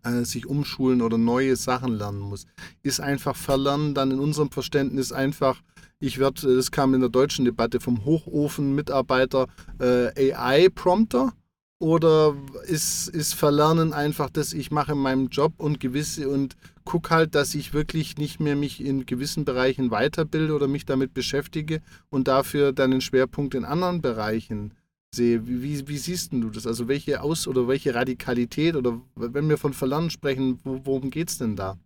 äh, 0.05 0.23
sich 0.23 0.45
umschulen 0.45 1.01
oder 1.01 1.17
neue 1.17 1.55
Sachen 1.55 1.93
lernen 1.93 2.19
muss. 2.19 2.45
Ist 2.83 3.01
einfach 3.01 3.35
Verlernen 3.35 3.93
dann 3.93 4.11
in 4.11 4.19
unserem 4.19 4.51
Verständnis 4.51 5.11
einfach, 5.11 5.61
ich 5.99 6.19
werde, 6.19 6.55
das 6.55 6.71
kam 6.71 6.93
in 6.93 7.01
der 7.01 7.09
deutschen 7.09 7.45
Debatte 7.45 7.79
vom 7.79 8.05
Hochofen-Mitarbeiter 8.05 9.47
äh, 9.79 10.33
AI-Prompter 10.33 11.33
oder 11.79 12.35
ist, 12.67 13.09
ist 13.09 13.33
Verlernen 13.33 13.93
einfach, 13.93 14.29
dass 14.29 14.53
ich 14.53 14.71
mache 14.71 14.93
in 14.93 14.99
meinem 14.99 15.27
Job 15.27 15.53
und 15.57 15.79
gewisse 15.79 16.29
und 16.29 16.55
gucke 16.85 17.09
halt, 17.09 17.35
dass 17.35 17.53
ich 17.55 17.73
wirklich 17.73 18.17
nicht 18.17 18.39
mehr 18.39 18.55
mich 18.55 18.83
in 18.83 19.05
gewissen 19.05 19.43
Bereichen 19.43 19.91
weiterbilde 19.91 20.53
oder 20.53 20.67
mich 20.67 20.85
damit 20.85 21.13
beschäftige 21.13 21.81
und 22.09 22.27
dafür 22.27 22.71
dann 22.71 22.91
den 22.91 23.01
Schwerpunkt 23.01 23.55
in 23.55 23.65
anderen 23.65 24.01
Bereichen 24.01 24.73
sehe. 25.15 25.47
Wie, 25.47 25.87
wie, 25.87 25.97
siehst 25.97 26.33
du 26.33 26.49
das? 26.49 26.67
Also 26.67 26.87
welche 26.87 27.21
Aus- 27.21 27.47
oder 27.47 27.67
welche 27.67 27.95
Radikalität 27.95 28.75
oder 28.75 29.01
wenn 29.15 29.49
wir 29.49 29.57
von 29.57 29.73
Verlernen 29.73 30.09
sprechen, 30.09 30.59
wo, 30.63 30.85
worum 30.85 31.09
geht 31.09 31.29
es 31.29 31.37
denn 31.37 31.55
da 31.55 31.79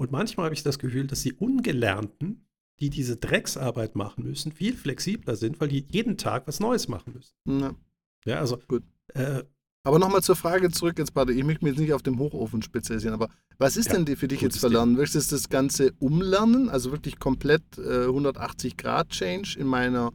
Und 0.03 0.11
manchmal 0.11 0.45
habe 0.47 0.53
ich 0.53 0.63
das 0.63 0.79
Gefühl, 0.79 1.07
dass 1.07 1.21
die 1.21 1.31
Ungelernten, 1.31 2.45
die 2.81 2.89
diese 2.89 3.15
Drecksarbeit 3.15 3.95
machen 3.95 4.25
müssen, 4.25 4.51
viel 4.51 4.75
flexibler 4.75 5.37
sind, 5.37 5.61
weil 5.61 5.69
die 5.69 5.85
jeden 5.89 6.17
Tag 6.17 6.45
was 6.45 6.59
Neues 6.59 6.89
machen 6.89 7.13
müssen. 7.13 7.61
Ja. 7.61 7.73
Ja, 8.25 8.39
also 8.39 8.59
Gut. 8.67 8.83
Äh, 9.13 9.43
Aber 9.85 9.99
nochmal 9.99 10.21
zur 10.21 10.35
Frage 10.35 10.71
zurück 10.71 10.99
jetzt, 10.99 11.13
Bade. 11.13 11.31
Ich 11.31 11.45
möchte 11.45 11.63
mich 11.63 11.75
jetzt 11.75 11.79
nicht 11.81 11.93
auf 11.93 12.03
dem 12.03 12.19
Hochofen 12.19 12.61
spezialisieren, 12.61 13.13
aber 13.13 13.29
was 13.57 13.77
ist 13.77 13.87
Ja, 13.87 13.93
denn 13.93 14.03
die 14.05 14.17
für 14.17 14.27
dich 14.27 14.41
jetzt 14.41 14.59
verlernen? 14.59 14.95
Möchtest 14.95 15.31
du 15.31 15.35
das 15.37 15.47
Ganze 15.47 15.93
umlernen? 15.99 16.67
Also 16.67 16.91
wirklich 16.91 17.17
komplett 17.17 17.63
äh, 17.77 18.03
180 18.03 18.75
Grad 18.75 19.07
Change 19.09 19.57
in 19.57 19.67
meiner 19.67 20.11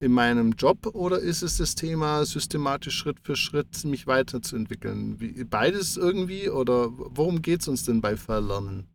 in 0.00 0.12
meinem 0.12 0.52
Job 0.52 0.86
oder 0.94 1.18
ist 1.18 1.42
es 1.42 1.56
das 1.56 1.74
Thema 1.74 2.24
systematisch 2.26 2.94
Schritt 2.96 3.18
für 3.22 3.34
Schritt 3.36 3.84
mich 3.84 4.06
weiterzuentwickeln? 4.06 5.18
Wie, 5.18 5.42
beides 5.44 5.96
irgendwie 5.96 6.50
oder 6.50 6.90
worum 6.92 7.42
geht 7.42 7.62
es 7.62 7.68
uns 7.68 7.84
denn 7.84 8.00
bei 8.00 8.16
Verlernen? 8.16 8.93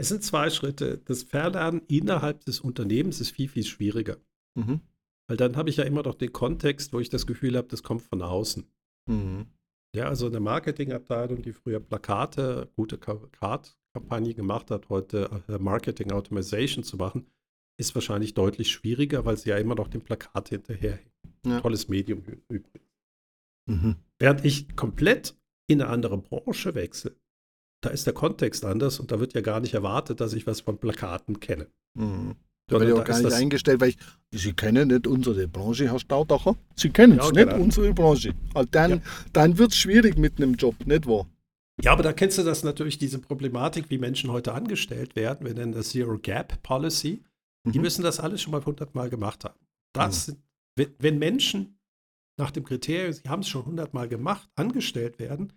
Es 0.00 0.08
sind 0.08 0.24
zwei 0.24 0.50
Schritte. 0.50 0.98
Das 1.04 1.22
Verlernen 1.22 1.82
innerhalb 1.88 2.44
des 2.44 2.60
Unternehmens 2.60 3.20
ist 3.20 3.30
viel, 3.30 3.48
viel 3.48 3.64
schwieriger. 3.64 4.16
Mhm. 4.54 4.80
Weil 5.28 5.36
dann 5.36 5.56
habe 5.56 5.70
ich 5.70 5.76
ja 5.76 5.84
immer 5.84 6.02
noch 6.02 6.14
den 6.14 6.32
Kontext, 6.32 6.92
wo 6.92 6.98
ich 7.00 7.10
das 7.10 7.26
Gefühl 7.26 7.56
habe, 7.56 7.68
das 7.68 7.82
kommt 7.82 8.02
von 8.02 8.22
außen. 8.22 8.66
Mhm. 9.06 9.46
Ja, 9.94 10.08
also 10.08 10.26
eine 10.26 10.40
Marketingabteilung, 10.40 11.42
die 11.42 11.52
früher 11.52 11.80
Plakate, 11.80 12.68
gute 12.76 12.96
Plakatkampagne 12.96 14.34
gemacht 14.34 14.70
hat, 14.70 14.88
heute 14.88 15.42
äh, 15.48 15.58
Marketing 15.58 16.12
Automation 16.12 16.82
zu 16.84 16.96
machen, 16.96 17.26
ist 17.78 17.94
wahrscheinlich 17.94 18.34
deutlich 18.34 18.70
schwieriger, 18.70 19.24
weil 19.24 19.36
sie 19.36 19.50
ja 19.50 19.58
immer 19.58 19.74
noch 19.74 19.88
dem 19.88 20.02
Plakat 20.02 20.48
hinterherhängen. 20.48 21.12
Ja. 21.44 21.60
Tolles 21.60 21.88
Medium 21.88 22.22
übrigens. 22.48 22.68
Mhm. 23.66 23.96
Während 24.18 24.44
ich 24.44 24.76
komplett 24.76 25.36
in 25.66 25.80
eine 25.80 25.90
andere 25.90 26.18
Branche 26.18 26.74
wechsle, 26.74 27.16
da 27.82 27.90
ist 27.90 28.06
der 28.06 28.12
Kontext 28.14 28.64
anders 28.64 29.00
und 29.00 29.10
da 29.10 29.20
wird 29.20 29.34
ja 29.34 29.40
gar 29.40 29.60
nicht 29.60 29.74
erwartet, 29.74 30.20
dass 30.20 30.32
ich 30.34 30.46
was 30.46 30.60
von 30.60 30.78
Plakaten 30.78 31.40
kenne. 31.40 31.66
Mhm. 31.94 32.36
Da 32.68 32.78
werde 32.78 32.92
ich 32.92 32.98
auch 32.98 33.04
gar 33.04 33.16
nicht 33.16 33.26
das- 33.26 33.34
eingestellt, 33.34 33.80
weil 33.80 33.88
ich, 33.90 33.98
Sie 34.32 34.52
kennen 34.52 34.88
nicht 34.88 35.06
unsere 35.08 35.48
Branche, 35.48 35.90
Herr 35.90 35.98
Staudacher. 35.98 36.56
Sie 36.76 36.90
kennen 36.90 37.18
es 37.18 37.26
Ja, 37.26 37.32
nicht, 37.32 37.48
genau. 37.50 37.62
unsere 37.64 37.92
Branche. 37.92 38.32
Und 38.54 38.74
dann, 38.74 38.90
Ja. 38.90 39.00
dann 39.32 39.58
wird 39.58 39.72
es 39.72 39.76
schwierig 39.78 40.16
mit 40.18 40.36
einem 40.36 40.54
Job, 40.54 40.76
nicht 40.86 41.06
wahr? 41.06 41.26
Ja, 41.82 41.92
aber 41.92 42.02
da 42.04 42.12
kennst 42.12 42.38
du 42.38 42.42
das 42.44 42.62
natürlich, 42.62 42.98
diese 42.98 43.18
Problematik, 43.18 43.90
wie 43.90 43.98
Menschen 43.98 44.30
heute 44.30 44.52
angestellt 44.52 45.16
werden. 45.16 45.46
Wir 45.46 45.54
nennen 45.54 45.72
das 45.72 45.88
Zero 45.88 46.16
Gap 46.18 46.62
Policy. 46.62 47.24
Die 47.66 47.78
Mhm. 47.78 47.82
müssen 47.82 48.02
das 48.02 48.20
alles 48.20 48.40
schon 48.42 48.52
mal 48.52 48.64
hundertmal 48.64 49.10
gemacht 49.10 49.44
haben. 49.44 49.58
Das, 49.94 50.26
sind- 50.26 50.38
wenn, 50.76 50.94
wenn 50.98 51.18
Menschen 51.18 51.78
nach 52.38 52.50
dem 52.52 52.64
Kriterium, 52.64 53.12
sie 53.12 53.28
haben 53.28 53.40
es 53.40 53.48
schon 53.48 53.64
hundertmal 53.66 54.08
gemacht, 54.08 54.48
angestellt 54.54 55.18
werden, 55.18 55.52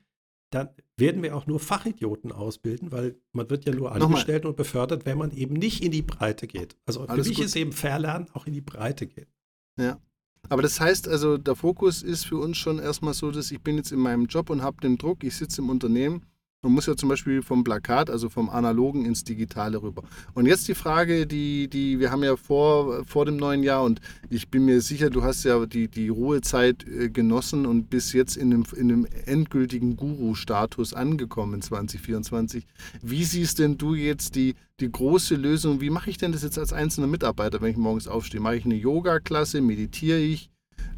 dann 0.53 0.69
werden 0.97 1.23
wir 1.23 1.35
auch 1.35 1.47
nur 1.47 1.59
Fachidioten 1.59 2.31
ausbilden, 2.31 2.91
weil 2.91 3.15
man 3.31 3.49
wird 3.49 3.65
ja 3.65 3.73
nur 3.73 3.89
Nochmal. 3.89 4.03
angestellt 4.03 4.45
und 4.45 4.55
befördert, 4.55 5.05
wenn 5.05 5.17
man 5.17 5.31
eben 5.31 5.55
nicht 5.55 5.83
in 5.83 5.91
die 5.91 6.01
Breite 6.01 6.47
geht. 6.47 6.77
Also 6.85 7.01
Alles 7.01 7.25
für 7.25 7.29
mich 7.29 7.37
gut. 7.37 7.45
ist 7.45 7.55
eben 7.55 7.71
Verlernen 7.71 8.27
auch 8.33 8.45
in 8.45 8.53
die 8.53 8.61
Breite 8.61 9.07
gehen. 9.07 9.27
Aber 10.49 10.61
das 10.61 10.79
heißt 10.79 11.07
also, 11.07 11.37
der 11.37 11.55
Fokus 11.55 12.03
ist 12.03 12.25
für 12.25 12.37
uns 12.37 12.57
schon 12.57 12.79
erstmal 12.79 13.13
so, 13.13 13.31
dass 13.31 13.51
ich 13.51 13.61
bin 13.61 13.77
jetzt 13.77 13.91
in 13.91 13.99
meinem 13.99 14.25
Job 14.25 14.49
und 14.49 14.61
habe 14.61 14.81
den 14.81 14.97
Druck, 14.97 15.23
ich 15.23 15.35
sitze 15.35 15.61
im 15.61 15.69
Unternehmen 15.69 16.25
und 16.63 16.71
muss 16.71 16.85
ja 16.85 16.95
zum 16.95 17.09
Beispiel 17.09 17.41
vom 17.41 17.63
Plakat, 17.63 18.09
also 18.09 18.29
vom 18.29 18.49
Analogen 18.49 19.05
ins 19.05 19.23
Digitale 19.23 19.81
rüber. 19.81 20.03
Und 20.33 20.45
jetzt 20.45 20.67
die 20.67 20.73
Frage, 20.73 21.27
die, 21.27 21.67
die 21.67 21.99
wir 21.99 22.09
haben 22.09 22.23
ja 22.23 22.37
vor, 22.37 23.03
vor 23.05 23.25
dem 23.25 23.35
neuen 23.35 23.63
Jahr 23.63 23.83
und 23.83 23.99
ich 24.29 24.49
bin 24.49 24.65
mir 24.65 24.81
sicher, 24.81 25.09
du 25.09 25.23
hast 25.23 25.43
ja 25.43 25.65
die, 25.65 25.89
die 25.89 26.07
Ruhezeit 26.07 26.87
äh, 26.87 27.09
genossen 27.09 27.65
und 27.65 27.89
bis 27.89 28.13
jetzt 28.13 28.37
in 28.37 28.53
einem, 28.53 28.65
in 28.75 28.91
einem 28.91 29.07
endgültigen 29.25 29.97
Guru-Status 29.97 30.93
angekommen 30.93 31.55
in 31.55 31.61
2024. 31.61 32.65
Wie 33.01 33.25
siehst 33.25 33.59
denn 33.59 33.77
du 33.77 33.93
jetzt 33.93 34.35
die, 34.35 34.55
die 34.79 34.91
große 34.91 35.35
Lösung? 35.35 35.81
Wie 35.81 35.89
mache 35.89 36.09
ich 36.09 36.17
denn 36.17 36.31
das 36.31 36.43
jetzt 36.43 36.57
als 36.57 36.71
einzelner 36.71 37.07
Mitarbeiter, 37.07 37.61
wenn 37.61 37.71
ich 37.71 37.77
morgens 37.77 38.07
aufstehe? 38.07 38.39
Mache 38.39 38.55
ich 38.55 38.65
eine 38.65 38.75
Yoga-Klasse? 38.75 39.61
Meditiere 39.61 40.19
ich? 40.19 40.49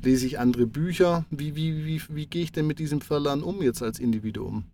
Lese 0.03 0.27
ich 0.27 0.37
andere 0.37 0.67
Bücher? 0.67 1.25
Wie, 1.31 1.55
wie, 1.55 1.85
wie, 1.85 2.01
wie 2.09 2.27
gehe 2.27 2.43
ich 2.43 2.51
denn 2.51 2.67
mit 2.67 2.77
diesem 2.77 3.01
Verlernen 3.01 3.41
um 3.41 3.63
jetzt 3.63 3.81
als 3.81 3.97
Individuum? 3.97 4.65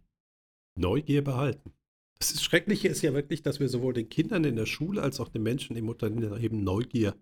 Neugier 0.75 1.23
behalten. 1.23 1.73
Das 2.19 2.41
Schreckliche 2.43 2.87
ist 2.87 3.01
ja 3.01 3.13
wirklich, 3.13 3.41
dass 3.41 3.59
wir 3.59 3.67
sowohl 3.67 3.93
den 3.93 4.09
Kindern 4.09 4.43
in 4.43 4.55
der 4.55 4.65
Schule 4.67 5.01
als 5.01 5.19
auch 5.19 5.29
den 5.29 5.43
Menschen 5.43 5.75
im 5.75 5.89
Unternehmen 5.89 6.39
eben 6.41 6.63
Neugier 6.63 7.15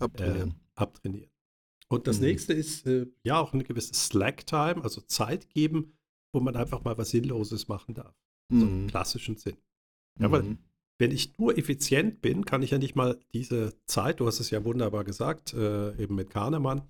Abtrainieren. 0.00 0.54
abtrainieren. 0.74 1.30
Und 1.88 2.06
das 2.06 2.18
Mhm. 2.18 2.26
nächste 2.26 2.52
ist 2.52 2.86
äh, 2.86 3.06
ja 3.24 3.40
auch 3.40 3.52
eine 3.52 3.64
gewisse 3.64 3.94
Slack-Time, 3.94 4.82
also 4.82 5.00
Zeit 5.02 5.50
geben, 5.50 5.98
wo 6.32 6.40
man 6.40 6.56
einfach 6.56 6.84
mal 6.84 6.96
was 6.96 7.10
Sinnloses 7.10 7.68
machen 7.68 7.94
darf. 7.94 8.14
So 8.50 8.64
im 8.66 8.84
Mhm. 8.84 8.86
klassischen 8.86 9.36
Sinn. 9.36 9.56
Ja, 10.20 10.30
weil 10.30 10.42
Mhm. 10.44 10.58
wenn 10.98 11.10
ich 11.10 11.36
nur 11.38 11.58
effizient 11.58 12.20
bin, 12.22 12.44
kann 12.44 12.62
ich 12.62 12.70
ja 12.70 12.78
nicht 12.78 12.94
mal 12.94 13.18
diese 13.34 13.74
Zeit, 13.86 14.20
du 14.20 14.26
hast 14.26 14.40
es 14.40 14.50
ja 14.50 14.64
wunderbar 14.64 15.04
gesagt, 15.04 15.52
äh, 15.52 15.96
eben 16.00 16.14
mit 16.14 16.30
Kahnemann, 16.30 16.88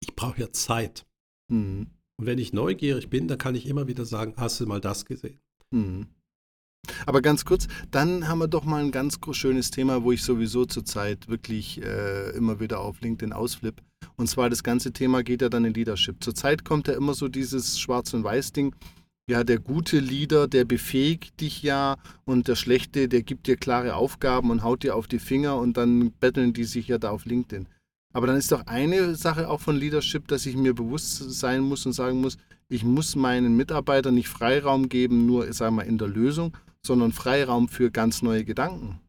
ich 0.00 0.14
brauche 0.14 0.40
ja 0.40 0.52
Zeit. 0.52 1.06
Mhm. 1.48 1.90
Und 2.20 2.26
wenn 2.26 2.38
ich 2.38 2.52
neugierig 2.52 3.08
bin, 3.08 3.28
dann 3.28 3.38
kann 3.38 3.54
ich 3.54 3.66
immer 3.66 3.88
wieder 3.88 4.04
sagen, 4.04 4.34
hast 4.36 4.60
du 4.60 4.66
mal 4.66 4.78
das 4.78 5.06
gesehen? 5.06 5.38
Mhm. 5.70 6.06
Aber 7.06 7.22
ganz 7.22 7.46
kurz, 7.46 7.66
dann 7.90 8.28
haben 8.28 8.40
wir 8.40 8.48
doch 8.48 8.64
mal 8.64 8.84
ein 8.84 8.90
ganz 8.90 9.18
schönes 9.32 9.70
Thema, 9.70 10.02
wo 10.02 10.12
ich 10.12 10.22
sowieso 10.22 10.66
zurzeit 10.66 11.28
wirklich 11.28 11.82
äh, 11.82 12.30
immer 12.36 12.60
wieder 12.60 12.80
auf 12.80 13.00
LinkedIn 13.00 13.32
ausflippe. 13.32 13.82
Und 14.16 14.26
zwar 14.26 14.50
das 14.50 14.62
ganze 14.62 14.92
Thema 14.92 15.22
geht 15.22 15.40
ja 15.40 15.48
dann 15.48 15.64
in 15.64 15.72
Leadership. 15.72 16.22
Zurzeit 16.22 16.62
kommt 16.62 16.88
ja 16.88 16.94
immer 16.94 17.14
so 17.14 17.28
dieses 17.28 17.80
Schwarz- 17.80 18.12
und 18.12 18.22
Weiß-Ding. 18.22 18.74
Ja, 19.26 19.42
der 19.42 19.58
gute 19.58 19.98
Leader, 19.98 20.46
der 20.46 20.66
befähigt 20.66 21.40
dich 21.40 21.62
ja 21.62 21.96
und 22.26 22.48
der 22.48 22.56
schlechte, 22.56 23.08
der 23.08 23.22
gibt 23.22 23.46
dir 23.46 23.56
klare 23.56 23.94
Aufgaben 23.94 24.50
und 24.50 24.62
haut 24.62 24.82
dir 24.82 24.94
auf 24.94 25.06
die 25.06 25.20
Finger 25.20 25.56
und 25.56 25.78
dann 25.78 26.10
betteln 26.20 26.52
die 26.52 26.64
sich 26.64 26.88
ja 26.88 26.98
da 26.98 27.12
auf 27.12 27.24
LinkedIn. 27.24 27.66
Aber 28.12 28.26
dann 28.26 28.36
ist 28.36 28.50
doch 28.50 28.66
eine 28.66 29.14
Sache 29.14 29.48
auch 29.48 29.60
von 29.60 29.76
Leadership, 29.76 30.26
dass 30.28 30.46
ich 30.46 30.56
mir 30.56 30.74
bewusst 30.74 31.16
sein 31.30 31.60
muss 31.60 31.86
und 31.86 31.92
sagen 31.92 32.20
muss, 32.20 32.38
ich 32.68 32.84
muss 32.84 33.14
meinen 33.16 33.56
Mitarbeitern 33.56 34.14
nicht 34.14 34.28
Freiraum 34.28 34.88
geben, 34.88 35.26
nur 35.26 35.52
sagen 35.52 35.76
wir, 35.76 35.84
in 35.84 35.98
der 35.98 36.08
Lösung, 36.08 36.56
sondern 36.84 37.12
Freiraum 37.12 37.68
für 37.68 37.90
ganz 37.90 38.22
neue 38.22 38.44
Gedanken. 38.44 39.00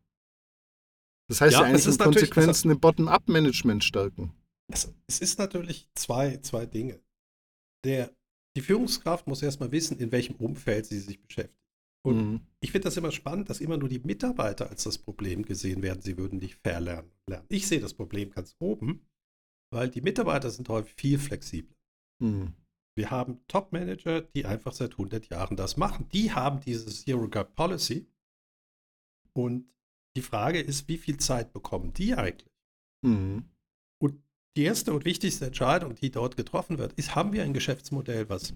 Das 1.30 1.42
heißt 1.42 1.54
Ja, 1.54 1.60
ja, 1.62 1.66
eigentlich 1.68 1.82
es 1.82 1.88
ist 1.88 2.00
in 2.02 2.06
natürlich- 2.06 2.30
Konsequenz 2.32 2.66
eine 2.66 2.76
Bottom-up-Management 2.76 3.84
stärken. 3.84 4.34
Es, 4.72 4.94
es 5.08 5.20
ist 5.20 5.40
natürlich 5.40 5.88
zwei, 5.96 6.38
zwei 6.38 6.66
Dinge. 6.66 7.00
Der, 7.86 8.12
die 8.56 8.62
Führungskraft 8.62 9.28
muss 9.28 9.42
erstmal 9.42 9.72
wissen, 9.72 9.98
in 9.98 10.12
welchem 10.12 10.36
Umfeld 10.36 10.86
sie 10.86 11.00
sich 11.00 11.22
beschäftigt. 11.22 11.58
Und 12.04 12.18
Mhm. 12.18 12.42
ich 12.62 12.72
finde 12.72 12.86
das 12.86 12.98
immer 12.98 13.12
spannend, 13.12 13.50
dass 13.50 13.62
immer 13.62 13.78
nur 13.78 13.90
die 13.90 14.00
Mitarbeiter 14.00 14.70
als 14.70 14.84
das 14.84 14.98
Problem 14.98 15.44
gesehen 15.44 15.84
werden, 15.84 16.02
sie 16.02 16.18
würden 16.18 16.40
nicht 16.40 16.56
verlernen. 16.56 17.12
Lernen. 17.30 17.46
Ich 17.50 17.68
sehe 17.68 17.80
das 17.80 17.94
Problem 17.94 18.32
ganz 18.32 18.56
oben, 18.60 19.08
weil 19.72 19.90
die 19.90 20.02
Mitarbeiter 20.02 20.50
sind 20.50 20.68
häufig 20.70 20.94
viel 20.96 21.20
flexibler. 21.20 21.76
Mhm. 22.20 22.56
Wir 22.98 23.10
haben 23.12 23.46
Top-Manager, 23.48 24.22
die 24.22 24.46
einfach 24.46 24.74
seit 24.74 24.94
100 24.94 25.30
Jahren 25.30 25.56
das 25.56 25.78
machen. 25.78 26.10
Die 26.10 26.34
haben 26.34 26.60
diese 26.60 26.88
Zero 26.88 27.30
Gap 27.30 27.56
Policy. 27.56 28.08
Und 29.34 29.72
die 30.18 30.22
Frage 30.22 30.60
ist, 30.60 30.88
wie 30.90 30.98
viel 30.98 31.18
Zeit 31.18 31.54
bekommen 31.54 31.94
die 31.94 32.16
eigentlich? 32.16 32.52
Mhm. 33.06 33.50
Und 34.02 34.22
die 34.58 34.64
erste 34.64 34.94
und 34.94 35.06
wichtigste 35.06 35.46
Entscheidung, 35.46 35.96
die 35.96 36.12
dort 36.12 36.36
getroffen 36.36 36.80
wird, 36.80 36.94
ist, 36.94 37.16
haben 37.16 37.32
wir 37.32 37.44
ein 37.44 37.54
Geschäftsmodell, 37.54 38.28
was 38.28 38.54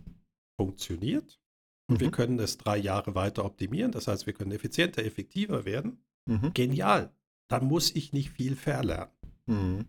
funktioniert? 0.60 1.40
Und 1.88 2.00
wir 2.00 2.08
Mhm. 2.08 2.12
können 2.12 2.40
es 2.40 2.58
drei 2.58 2.78
Jahre 2.78 3.14
weiter 3.16 3.46
optimieren. 3.46 3.92
Das 3.92 4.08
heißt, 4.08 4.26
wir 4.26 4.34
können 4.34 4.52
effizienter, 4.52 5.04
effektiver 5.06 5.66
werden. 5.66 6.04
Mhm. 6.26 6.52
Genial. 6.54 7.14
Dann 7.48 7.66
muss 7.66 7.96
ich 7.96 8.12
nicht 8.12 8.32
viel 8.32 8.56
verlernen. 8.56 9.12
Mhm. 9.46 9.86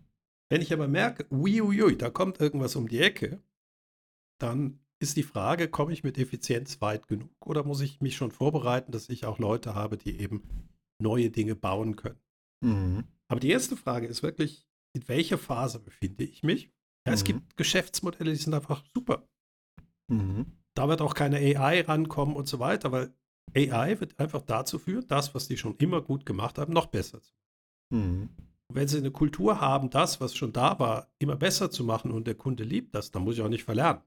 Wenn 0.49 0.61
ich 0.61 0.71
aber 0.73 0.87
merke, 0.87 1.25
uiuiui, 1.31 1.97
da 1.97 2.09
kommt 2.09 2.39
irgendwas 2.39 2.75
um 2.75 2.87
die 2.87 2.99
Ecke, 2.99 3.41
dann 4.39 4.79
ist 4.99 5.17
die 5.17 5.23
Frage, 5.23 5.67
komme 5.67 5.93
ich 5.93 6.03
mit 6.03 6.17
Effizienz 6.17 6.81
weit 6.81 7.07
genug 7.07 7.29
oder 7.45 7.63
muss 7.63 7.81
ich 7.81 8.01
mich 8.01 8.15
schon 8.15 8.31
vorbereiten, 8.31 8.91
dass 8.91 9.09
ich 9.09 9.25
auch 9.25 9.39
Leute 9.39 9.75
habe, 9.75 9.97
die 9.97 10.19
eben 10.19 10.43
neue 10.99 11.29
Dinge 11.31 11.55
bauen 11.55 11.95
können? 11.95 12.19
Mhm. 12.61 13.03
Aber 13.27 13.39
die 13.39 13.49
erste 13.49 13.75
Frage 13.75 14.07
ist 14.07 14.23
wirklich, 14.23 14.67
in 14.93 15.07
welcher 15.07 15.37
Phase 15.37 15.79
befinde 15.79 16.23
ich 16.23 16.43
mich? 16.43 16.71
Ja, 17.05 17.13
es 17.13 17.21
Mhm. 17.21 17.25
gibt 17.25 17.57
Geschäftsmodelle, 17.57 18.31
die 18.31 18.37
sind 18.37 18.53
einfach 18.53 18.83
super. 18.93 19.27
Mhm. 20.07 20.45
Da 20.77 20.87
wird 20.87 21.01
auch 21.01 21.15
keine 21.15 21.37
AI 21.37 21.81
rankommen 21.81 22.35
und 22.35 22.47
so 22.47 22.59
weiter, 22.59 22.91
weil 22.91 23.11
AI 23.55 23.99
wird 23.99 24.19
einfach 24.19 24.41
dazu 24.43 24.77
führen, 24.77 25.07
das, 25.07 25.33
was 25.33 25.47
die 25.47 25.57
schon 25.57 25.75
immer 25.77 26.01
gut 26.01 26.25
gemacht 26.25 26.59
haben, 26.59 26.71
noch 26.71 26.85
besser 26.87 27.21
zu 27.21 27.33
machen. 27.33 27.39
Mhm. 27.89 28.29
Wenn 28.73 28.87
sie 28.87 28.97
eine 28.97 29.11
Kultur 29.11 29.59
haben, 29.61 29.89
das, 29.89 30.19
was 30.21 30.35
schon 30.35 30.53
da 30.53 30.77
war, 30.77 31.09
immer 31.19 31.35
besser 31.37 31.71
zu 31.71 31.83
machen 31.83 32.11
und 32.11 32.27
der 32.27 32.35
Kunde 32.35 32.63
liebt 32.63 32.93
das, 32.93 33.11
dann 33.11 33.23
muss 33.23 33.35
ich 33.35 33.41
auch 33.41 33.49
nicht 33.49 33.63
verlernen. 33.63 34.03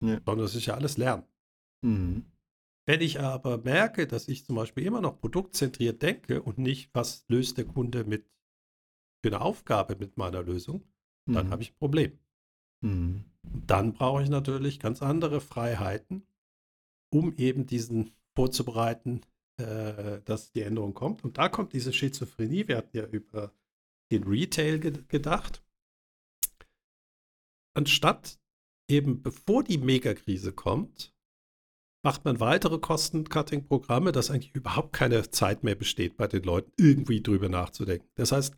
Ja. 0.00 0.20
Sondern 0.24 0.46
das 0.46 0.54
ist 0.54 0.66
ja 0.66 0.74
alles 0.74 0.96
Lernen. 0.96 1.24
Mhm. 1.84 2.24
Wenn 2.86 3.00
ich 3.00 3.20
aber 3.20 3.58
merke, 3.58 4.06
dass 4.06 4.28
ich 4.28 4.46
zum 4.46 4.56
Beispiel 4.56 4.86
immer 4.86 5.00
noch 5.00 5.18
produktzentriert 5.18 6.00
denke 6.00 6.42
und 6.42 6.58
nicht, 6.58 6.90
was 6.94 7.24
löst 7.28 7.58
der 7.58 7.64
Kunde 7.66 8.04
mit 8.04 8.30
für 9.22 9.30
eine 9.34 9.40
Aufgabe 9.40 9.96
mit 9.96 10.16
meiner 10.16 10.42
Lösung, 10.42 10.84
dann 11.26 11.48
Mhm. 11.48 11.50
habe 11.50 11.62
ich 11.62 11.72
ein 11.72 11.78
Problem. 11.78 12.18
Mhm. 12.84 13.24
Dann 13.42 13.94
brauche 13.94 14.22
ich 14.22 14.28
natürlich 14.28 14.78
ganz 14.78 15.02
andere 15.02 15.40
Freiheiten, 15.40 16.26
um 17.10 17.34
eben 17.36 17.66
diesen 17.66 18.12
vorzubereiten, 18.36 19.22
äh, 19.56 20.20
dass 20.24 20.52
die 20.52 20.62
Änderung 20.62 20.94
kommt. 20.94 21.24
Und 21.24 21.38
da 21.38 21.48
kommt 21.48 21.72
diese 21.72 21.92
Schizophrenie. 21.92 22.68
Wir 22.68 22.76
hatten 22.76 22.96
ja 22.96 23.06
über 23.06 23.52
den 24.12 24.24
Retail 24.24 24.78
ge 24.78 24.92
gedacht. 25.08 25.64
Anstatt 27.76 28.38
eben 28.88 29.22
bevor 29.22 29.64
die 29.64 29.78
Megakrise 29.78 30.52
kommt, 30.52 31.14
macht 32.04 32.24
man 32.24 32.38
weitere 32.38 32.78
Kosten-Cutting-Programme, 32.78 34.12
dass 34.12 34.30
eigentlich 34.30 34.54
überhaupt 34.54 34.92
keine 34.92 35.30
Zeit 35.30 35.64
mehr 35.64 35.74
besteht 35.74 36.16
bei 36.18 36.26
den 36.26 36.42
Leuten, 36.42 36.70
irgendwie 36.76 37.22
drüber 37.22 37.48
nachzudenken. 37.48 38.06
Das 38.14 38.30
heißt, 38.30 38.54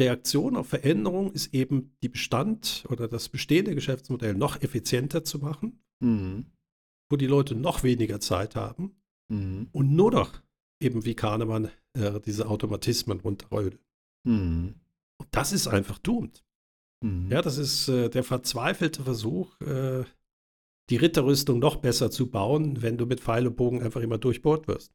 Reaktion 0.00 0.56
auf 0.56 0.68
Veränderung 0.68 1.32
ist 1.32 1.52
eben 1.54 1.96
die 2.02 2.08
Bestand 2.08 2.84
oder 2.88 3.08
das 3.08 3.28
bestehende 3.28 3.74
Geschäftsmodell 3.74 4.34
noch 4.34 4.60
effizienter 4.62 5.24
zu 5.24 5.38
machen, 5.38 5.82
Mhm. 6.00 6.46
wo 7.10 7.16
die 7.16 7.26
Leute 7.26 7.54
noch 7.54 7.82
weniger 7.82 8.18
Zeit 8.20 8.56
haben 8.56 8.96
Mhm. 9.30 9.68
und 9.72 9.94
nur 9.94 10.10
noch 10.10 10.42
eben 10.80 11.04
wie 11.04 11.14
Kahnemann 11.14 11.70
äh, 11.94 12.20
diese 12.20 12.48
Automatismen 12.48 13.20
runterrödeln. 13.20 13.78
Mhm. 14.24 14.74
Und 15.18 15.28
das 15.30 15.52
ist 15.52 15.68
einfach 15.68 15.98
doomed. 15.98 16.42
Mhm. 17.04 17.30
Ja, 17.30 17.42
das 17.42 17.58
ist 17.58 17.88
äh, 17.88 18.08
der 18.08 18.24
verzweifelte 18.24 19.02
Versuch, 19.02 19.60
äh, 19.60 20.04
die 20.90 20.96
Ritterrüstung 20.96 21.58
noch 21.58 21.76
besser 21.76 22.10
zu 22.10 22.30
bauen, 22.30 22.82
wenn 22.82 22.96
du 22.98 23.06
mit 23.06 23.20
Pfeil 23.20 23.46
und 23.46 23.56
Bogen 23.56 23.82
einfach 23.82 24.00
immer 24.00 24.18
durchbohrt 24.18 24.66
wirst. 24.68 24.92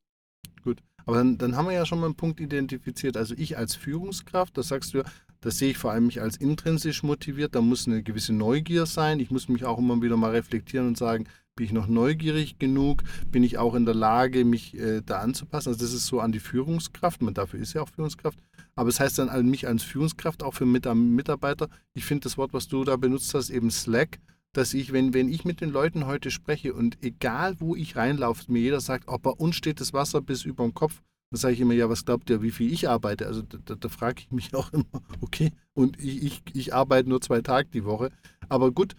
Aber 1.07 1.17
dann, 1.17 1.37
dann 1.37 1.55
haben 1.55 1.67
wir 1.67 1.73
ja 1.73 1.85
schon 1.85 1.99
mal 1.99 2.05
einen 2.05 2.15
Punkt 2.15 2.39
identifiziert. 2.39 3.17
Also 3.17 3.33
ich 3.37 3.57
als 3.57 3.75
Führungskraft, 3.75 4.57
das 4.57 4.67
sagst 4.67 4.93
du 4.93 4.99
ja, 4.99 5.03
das 5.39 5.57
sehe 5.57 5.71
ich 5.71 5.77
vor 5.77 5.91
allem 5.91 6.07
mich 6.07 6.21
als 6.21 6.35
intrinsisch 6.35 7.01
motiviert. 7.01 7.55
Da 7.55 7.61
muss 7.61 7.87
eine 7.87 8.03
gewisse 8.03 8.33
Neugier 8.33 8.85
sein. 8.85 9.19
Ich 9.19 9.31
muss 9.31 9.47
mich 9.47 9.65
auch 9.65 9.77
immer 9.77 10.01
wieder 10.01 10.17
mal 10.17 10.31
reflektieren 10.31 10.87
und 10.87 10.97
sagen, 10.97 11.25
bin 11.55 11.65
ich 11.65 11.71
noch 11.71 11.87
neugierig 11.87 12.59
genug? 12.59 13.03
Bin 13.31 13.43
ich 13.43 13.57
auch 13.57 13.73
in 13.73 13.85
der 13.85 13.95
Lage, 13.95 14.45
mich 14.45 14.77
äh, 14.77 15.01
da 15.03 15.19
anzupassen? 15.19 15.69
Also 15.69 15.79
das 15.79 15.93
ist 15.93 16.07
so 16.07 16.19
an 16.19 16.31
die 16.31 16.39
Führungskraft. 16.39 17.21
Man 17.21 17.33
dafür 17.33 17.59
ist 17.59 17.73
ja 17.73 17.81
auch 17.81 17.89
Führungskraft. 17.89 18.37
Aber 18.75 18.89
es 18.89 18.99
heißt 18.99 19.17
dann 19.17 19.29
an 19.29 19.47
mich 19.47 19.67
als 19.67 19.83
Führungskraft, 19.83 20.43
auch 20.43 20.53
für 20.53 20.65
Mit 20.65 20.85
Mitarbeiter. 20.93 21.69
Ich 21.93 22.05
finde 22.05 22.25
das 22.25 22.37
Wort, 22.37 22.53
was 22.53 22.67
du 22.67 22.83
da 22.83 22.95
benutzt 22.95 23.33
hast, 23.33 23.49
eben 23.49 23.71
Slack 23.71 24.19
dass 24.53 24.73
ich, 24.73 24.91
wenn, 24.91 25.13
wenn 25.13 25.29
ich 25.29 25.45
mit 25.45 25.61
den 25.61 25.69
Leuten 25.69 26.05
heute 26.05 26.31
spreche 26.31 26.73
und 26.73 27.03
egal 27.03 27.59
wo 27.59 27.75
ich 27.75 27.95
reinlaufe, 27.95 28.51
mir 28.51 28.59
jeder 28.59 28.81
sagt, 28.81 29.05
oh, 29.07 29.17
bei 29.17 29.31
uns 29.31 29.55
steht 29.55 29.79
das 29.79 29.93
Wasser 29.93 30.21
bis 30.21 30.45
über 30.45 30.63
dem 30.63 30.73
Kopf, 30.73 31.01
dann 31.31 31.39
sage 31.39 31.53
ich 31.53 31.61
immer, 31.61 31.73
ja, 31.73 31.89
was 31.89 32.05
glaubt 32.05 32.29
ihr, 32.29 32.41
wie 32.41 32.51
viel 32.51 32.71
ich 32.71 32.89
arbeite? 32.89 33.27
Also 33.27 33.41
da, 33.41 33.57
da, 33.63 33.75
da 33.75 33.89
frage 33.89 34.21
ich 34.21 34.31
mich 34.31 34.53
auch 34.55 34.71
immer, 34.73 34.85
okay, 35.21 35.51
und 35.73 35.99
ich, 35.99 36.23
ich, 36.23 36.43
ich 36.53 36.73
arbeite 36.73 37.09
nur 37.09 37.21
zwei 37.21 37.41
Tage 37.41 37.69
die 37.69 37.85
Woche. 37.85 38.11
Aber 38.49 38.71
gut, 38.71 38.95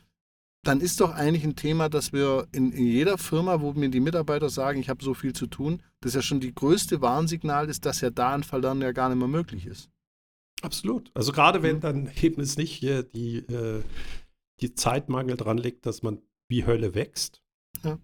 dann 0.65 0.81
ist 0.81 1.01
doch 1.01 1.15
eigentlich 1.15 1.45
ein 1.45 1.57
Thema, 1.57 1.89
dass 1.89 2.13
wir 2.13 2.47
in, 2.53 2.73
in 2.73 2.87
jeder 2.87 3.17
Firma, 3.17 3.61
wo 3.61 3.73
mir 3.73 3.89
die 3.89 4.01
Mitarbeiter 4.01 4.51
sagen, 4.51 4.81
ich 4.81 4.89
habe 4.89 5.03
so 5.03 5.15
viel 5.15 5.33
zu 5.33 5.47
tun, 5.47 5.83
das 6.01 6.15
ja 6.15 6.23
schon 6.23 6.41
die 6.41 6.55
größte 6.55 7.01
Warnsignal 7.01 7.69
ist, 7.69 7.87
dass 7.87 8.01
ja 8.01 8.11
da 8.11 8.35
ein 8.35 8.43
Verlernen 8.43 8.83
ja 8.83 8.93
gar 8.93 9.09
nicht 9.09 9.19
mehr 9.19 9.29
möglich 9.29 9.67
ist. 9.67 9.89
Absolut. 10.61 11.11
Also 11.15 11.33
gerade 11.33 11.63
wenn 11.63 11.81
dann 11.81 12.11
eben 12.21 12.43
es 12.43 12.57
nicht 12.57 12.73
hier 12.73 13.03
die, 13.05 13.39
äh, 13.39 13.83
die 14.61 14.75
Zeitmangel 14.75 15.37
dran 15.37 15.59
liegt, 15.59 15.87
dass 15.87 16.03
man 16.03 16.23
wie 16.49 16.67
Hölle 16.67 16.95
wächst. 16.95 17.43
Ja. 17.85 17.99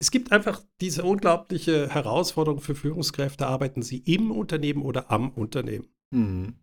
Es 0.00 0.10
gibt 0.10 0.32
einfach 0.32 0.62
diese 0.80 1.04
unglaubliche 1.04 1.88
Herausforderung 1.88 2.60
für 2.60 2.74
Führungskräfte, 2.74 3.46
arbeiten 3.46 3.82
sie 3.82 3.98
im 3.98 4.30
Unternehmen 4.30 4.82
oder 4.82 5.10
am 5.10 5.30
Unternehmen. 5.30 5.88
Mhm. 6.10 6.58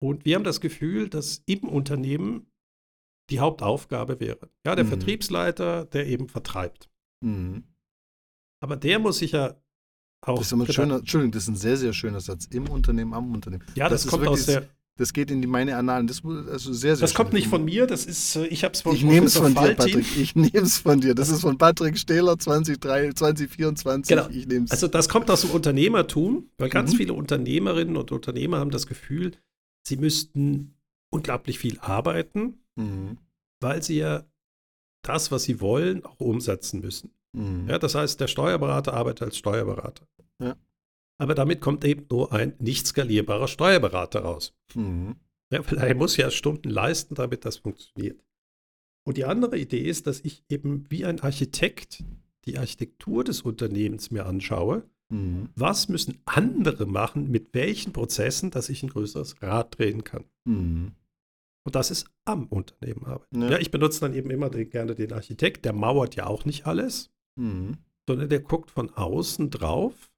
Und 0.00 0.24
wir 0.24 0.36
haben 0.36 0.44
das 0.44 0.60
Gefühl, 0.60 1.08
dass 1.08 1.42
im 1.46 1.64
Unternehmen 1.64 2.50
die 3.30 3.40
Hauptaufgabe 3.40 4.20
wäre. 4.20 4.50
Ja, 4.64 4.76
der 4.76 4.84
Mhm. 4.84 4.90
Vertriebsleiter, 4.90 5.84
der 5.86 6.06
eben 6.06 6.28
vertreibt. 6.28 6.90
Mhm. 7.24 7.64
Aber 8.62 8.76
der 8.76 8.98
muss 8.98 9.18
sich 9.18 9.32
ja 9.32 9.60
auch. 10.20 10.38
Das 10.38 10.52
ist 10.52 10.74
schöner, 10.74 10.96
Entschuldigung, 10.98 11.32
das 11.32 11.44
ist 11.44 11.48
ein 11.48 11.56
sehr, 11.56 11.76
sehr 11.76 11.92
schöner 11.92 12.20
Satz. 12.20 12.46
Im 12.46 12.68
Unternehmen, 12.68 13.14
am 13.14 13.32
Unternehmen. 13.34 13.64
ja, 13.74 13.88
das, 13.88 14.02
das 14.02 14.10
kommt 14.10 14.26
aus 14.28 14.46
der. 14.46 14.68
Das 14.98 15.12
geht 15.12 15.30
in 15.30 15.42
die 15.42 15.46
meine 15.46 15.76
Annalen. 15.76 16.06
Das, 16.06 16.24
also 16.24 16.72
sehr, 16.72 16.96
sehr 16.96 17.06
Das 17.06 17.14
kommt 17.14 17.34
nicht 17.34 17.48
von 17.48 17.64
mir, 17.64 17.86
das 17.86 18.06
ist, 18.06 18.36
äh, 18.36 18.46
ich 18.46 18.64
habe 18.64 18.72
es 18.72 18.80
von 18.80 18.94
Ich 18.94 19.04
nehme 19.04 19.26
es 19.26 19.36
von 19.36 19.54
dir. 19.54 19.74
Patrick. 19.74 20.16
Ich 20.16 20.34
nehme 20.34 20.58
es 20.58 20.78
von 20.78 21.00
dir. 21.02 21.14
Das 21.14 21.28
ist 21.28 21.42
von 21.42 21.58
Patrick 21.58 21.98
Stehler 21.98 22.38
2023, 22.38 23.14
2024. 23.14 24.08
Genau. 24.16 24.28
Ich 24.30 24.46
nehme 24.46 24.64
es. 24.64 24.70
Also 24.70 24.88
das 24.88 25.08
kommt 25.10 25.30
aus 25.30 25.42
dem 25.42 25.50
Unternehmertum, 25.50 26.48
weil 26.56 26.70
ganz 26.70 26.92
Mhm. 26.92 26.96
viele 26.96 27.12
Unternehmerinnen 27.12 27.96
und 27.96 28.10
Unternehmer 28.10 28.58
haben 28.58 28.70
das 28.70 28.86
Gefühl, 28.86 29.32
sie 29.86 29.98
müssten 29.98 30.74
unglaublich 31.10 31.58
viel 31.58 31.78
arbeiten, 31.80 32.54
mhm. 32.76 33.18
weil 33.60 33.82
sie 33.82 33.98
ja 33.98 34.24
das, 35.02 35.30
was 35.30 35.44
sie 35.44 35.60
wollen, 35.60 36.04
auch 36.06 36.18
umsetzen 36.20 36.80
müssen. 36.80 37.10
Mhm. 37.32 37.68
Ja, 37.68 37.78
das 37.78 37.94
heißt, 37.94 38.18
der 38.18 38.28
Steuerberater 38.28 38.94
arbeitet 38.94 39.22
als 39.28 39.36
Steuerberater. 39.36 40.06
Ja. 40.42 40.56
Aber 41.18 41.34
damit 41.34 41.60
kommt 41.60 41.84
eben 41.84 42.06
nur 42.10 42.32
ein 42.32 42.54
nicht 42.58 42.86
skalierbarer 42.86 43.48
Steuerberater 43.48 44.20
raus. 44.20 44.54
Mhm. 44.74 45.16
Ja, 45.50 45.60
weil 45.70 45.78
er 45.78 45.94
muss 45.94 46.16
ja 46.16 46.30
Stunden 46.30 46.68
leisten, 46.68 47.14
damit 47.14 47.44
das 47.44 47.58
funktioniert. 47.58 48.20
Und 49.06 49.16
die 49.16 49.24
andere 49.24 49.56
Idee 49.58 49.82
ist, 49.88 50.06
dass 50.06 50.20
ich 50.20 50.44
eben 50.48 50.84
wie 50.90 51.04
ein 51.04 51.20
Architekt 51.20 52.02
die 52.44 52.58
Architektur 52.58 53.24
des 53.24 53.42
Unternehmens 53.42 54.10
mir 54.10 54.26
anschaue 54.26 54.82
Mhm. 55.08 55.50
was 55.54 55.88
müssen 55.88 56.18
andere 56.24 56.84
machen, 56.84 57.30
mit 57.30 57.54
welchen 57.54 57.92
Prozessen, 57.92 58.50
dass 58.50 58.68
ich 58.68 58.82
ein 58.82 58.88
größeres 58.88 59.40
Rad 59.40 59.78
drehen 59.78 60.02
kann. 60.02 60.24
Mhm. 60.44 60.92
Und 61.64 61.74
das 61.76 61.92
ist 61.92 62.08
am 62.24 62.46
Unternehmen 62.46 63.04
arbeiten. 63.06 63.42
Ja. 63.42 63.50
Ja. 63.52 63.58
ich 63.58 63.70
benutze 63.70 64.00
dann 64.00 64.14
eben 64.14 64.30
immer 64.30 64.50
den, 64.50 64.68
gerne 64.68 64.96
den 64.96 65.12
Architekt, 65.12 65.64
der 65.64 65.72
mauert 65.74 66.16
ja 66.16 66.26
auch 66.26 66.44
nicht 66.44 66.66
alles, 66.66 67.10
Mhm. 67.38 67.76
sondern 68.08 68.28
der 68.28 68.40
guckt 68.40 68.72
von 68.72 68.90
außen 68.92 69.50
drauf, 69.50 70.10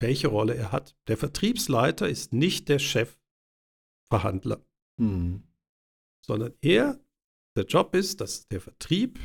welche 0.00 0.28
Rolle 0.28 0.54
er 0.54 0.72
hat. 0.72 0.96
Der 1.08 1.16
Vertriebsleiter 1.16 2.08
ist 2.08 2.32
nicht 2.32 2.68
der 2.68 2.78
Chefverhandler, 2.78 4.64
Mhm. 4.98 5.42
sondern 6.24 6.54
er, 6.60 7.00
der 7.56 7.64
Job 7.64 7.94
ist, 7.94 8.20
dass 8.20 8.46
der 8.48 8.60
Vertrieb 8.60 9.18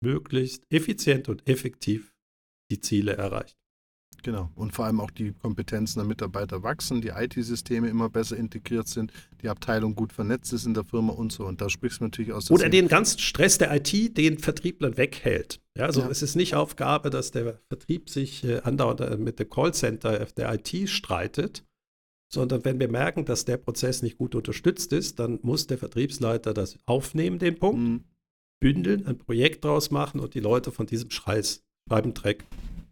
möglichst 0.00 0.64
effizient 0.70 1.28
und 1.28 1.48
effektiv 1.48 2.14
die 2.70 2.80
Ziele 2.80 3.16
erreicht. 3.16 3.56
Genau. 4.22 4.50
Und 4.54 4.72
vor 4.72 4.86
allem 4.86 5.00
auch 5.00 5.10
die 5.10 5.32
Kompetenzen 5.32 5.98
der 5.98 6.06
Mitarbeiter 6.06 6.62
wachsen, 6.62 7.02
die 7.02 7.08
IT-Systeme 7.08 7.88
immer 7.88 8.08
besser 8.08 8.36
integriert 8.36 8.88
sind, 8.88 9.12
die 9.42 9.48
Abteilung 9.48 9.94
gut 9.94 10.12
vernetzt 10.12 10.52
ist 10.52 10.64
in 10.64 10.72
der 10.74 10.84
Firma 10.84 11.12
und 11.12 11.30
so. 11.32 11.44
Und 11.44 11.60
da 11.60 11.68
sprichst 11.68 12.00
du 12.00 12.04
natürlich 12.04 12.32
aus 12.32 12.46
der 12.46 12.54
Oder 12.54 12.68
den 12.70 12.88
ganzen 12.88 13.18
Stress 13.18 13.58
der 13.58 13.74
IT 13.74 14.16
den 14.16 14.38
Vertrieblern 14.38 14.96
weghält. 14.96 15.60
Ja, 15.76 15.86
also 15.86 16.02
Ja. 16.02 16.08
es 16.08 16.22
ist 16.22 16.36
nicht 16.36 16.54
Aufgabe, 16.54 17.10
dass 17.10 17.32
der 17.32 17.58
Vertrieb 17.68 18.08
sich 18.08 18.44
äh, 18.44 18.60
andauernd 18.60 19.00
äh, 19.00 19.16
mit 19.16 19.38
dem 19.40 19.50
Callcenter 19.50 20.24
der 20.26 20.54
IT 20.54 20.88
streitet, 20.88 21.64
sondern 22.32 22.64
wenn 22.64 22.78
wir 22.78 22.88
merken, 22.88 23.24
dass 23.24 23.44
der 23.44 23.56
Prozess 23.56 24.02
nicht 24.02 24.16
gut 24.18 24.34
unterstützt 24.34 24.92
ist, 24.92 25.18
dann 25.18 25.40
muss 25.42 25.66
der 25.66 25.78
Vertriebsleiter 25.78 26.54
das 26.54 26.78
aufnehmen, 26.86 27.38
den 27.38 27.58
Punkt, 27.58 27.80
Mhm. 27.80 28.04
bündeln, 28.62 29.06
ein 29.06 29.18
Projekt 29.18 29.64
draus 29.64 29.90
machen 29.90 30.20
und 30.20 30.34
die 30.34 30.40
Leute 30.40 30.70
von 30.72 30.86
diesem 30.86 31.10
Scheiß, 31.10 31.64
Schreibendreck 31.88 32.44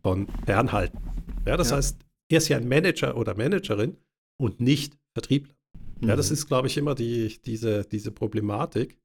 von 0.03 0.27
fernhalten. 0.45 0.99
Ja, 1.47 1.57
das 1.57 1.71
Ja. 1.71 1.77
heißt, 1.77 1.99
er 2.31 2.38
ist 2.38 2.49
ja 2.49 2.57
ein 2.57 2.68
Manager 2.68 3.16
oder 3.16 3.37
Managerin 3.37 3.97
und 4.40 4.61
nicht 4.61 4.99
Vertriebler. 5.14 5.55
Ja, 6.03 6.16
das 6.16 6.31
Mhm. 6.31 6.35
ist, 6.35 6.47
glaube 6.49 6.66
ich, 6.66 6.77
immer 6.77 6.95
die, 6.97 7.40
diese, 7.45 7.85
diese 7.85 8.11
Problematik. 8.11 8.99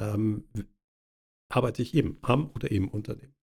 Ähm, 0.00 0.44
arbeite 1.48 1.82
ich 1.82 1.94
eben 1.94 2.18
am 2.22 2.50
oder 2.54 2.70
im 2.70 2.88
Unternehmen. 2.88 3.34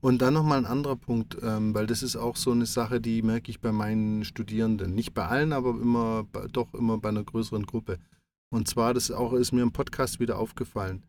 Und 0.00 0.20
dann 0.20 0.34
nochmal 0.34 0.58
ein 0.58 0.66
anderer 0.66 0.96
Punkt, 0.96 1.38
ähm, 1.42 1.74
weil 1.74 1.86
das 1.86 2.02
ist 2.02 2.16
auch 2.16 2.36
so 2.36 2.50
eine 2.50 2.66
Sache, 2.66 3.00
die 3.00 3.22
merke 3.22 3.50
ich 3.50 3.60
bei 3.60 3.72
meinen 3.72 4.24
Studierenden. 4.24 4.94
Nicht 4.94 5.14
bei 5.14 5.26
allen, 5.26 5.52
aber 5.52 5.70
immer, 5.70 6.26
doch 6.52 6.74
immer 6.74 6.98
bei 6.98 7.08
einer 7.08 7.24
größeren 7.24 7.64
Gruppe. 7.64 7.98
Und 8.50 8.68
zwar, 8.68 8.94
das 8.94 9.10
auch 9.10 9.32
ist 9.32 9.52
mir 9.52 9.62
im 9.62 9.72
Podcast 9.72 10.20
wieder 10.20 10.38
aufgefallen. 10.38 11.06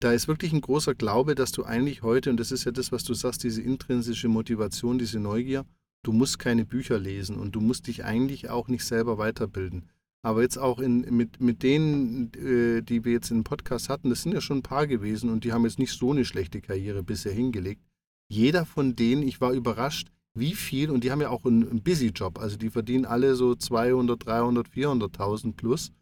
Da 0.00 0.12
ist 0.12 0.26
wirklich 0.26 0.52
ein 0.52 0.60
großer 0.60 0.94
Glaube, 0.94 1.34
dass 1.34 1.52
du 1.52 1.64
eigentlich 1.64 2.02
heute, 2.02 2.30
und 2.30 2.38
das 2.38 2.50
ist 2.50 2.64
ja 2.64 2.72
das, 2.72 2.92
was 2.92 3.04
du 3.04 3.14
sagst, 3.14 3.44
diese 3.44 3.62
intrinsische 3.62 4.28
Motivation, 4.28 4.98
diese 4.98 5.20
Neugier, 5.20 5.64
du 6.02 6.12
musst 6.12 6.38
keine 6.38 6.64
Bücher 6.64 6.98
lesen 6.98 7.36
und 7.36 7.52
du 7.52 7.60
musst 7.60 7.86
dich 7.86 8.04
eigentlich 8.04 8.50
auch 8.50 8.68
nicht 8.68 8.84
selber 8.84 9.18
weiterbilden. 9.18 9.88
Aber 10.24 10.40
jetzt 10.40 10.56
auch 10.56 10.78
in, 10.78 11.02
mit, 11.14 11.40
mit 11.40 11.62
denen, 11.62 12.32
äh, 12.34 12.80
die 12.80 13.04
wir 13.04 13.12
jetzt 13.12 13.30
im 13.30 13.44
Podcast 13.44 13.90
hatten, 13.90 14.08
das 14.08 14.22
sind 14.22 14.32
ja 14.32 14.40
schon 14.40 14.58
ein 14.58 14.62
paar 14.62 14.86
gewesen 14.86 15.28
und 15.28 15.44
die 15.44 15.52
haben 15.52 15.64
jetzt 15.64 15.78
nicht 15.78 15.92
so 15.92 16.12
eine 16.12 16.24
schlechte 16.24 16.62
Karriere 16.62 17.02
bisher 17.02 17.32
hingelegt. 17.32 17.82
Jeder 18.30 18.64
von 18.64 18.96
denen, 18.96 19.22
ich 19.22 19.42
war 19.42 19.52
überrascht, 19.52 20.08
wie 20.34 20.54
viel, 20.54 20.90
und 20.90 21.04
die 21.04 21.12
haben 21.12 21.20
ja 21.20 21.28
auch 21.28 21.44
einen, 21.44 21.68
einen 21.68 21.82
Busy-Job, 21.82 22.38
also 22.38 22.56
die 22.56 22.70
verdienen 22.70 23.04
alle 23.04 23.34
so 23.34 23.54
200, 23.54 24.24
300, 24.24 24.66
400.000 24.66 25.52
plus 25.52 25.92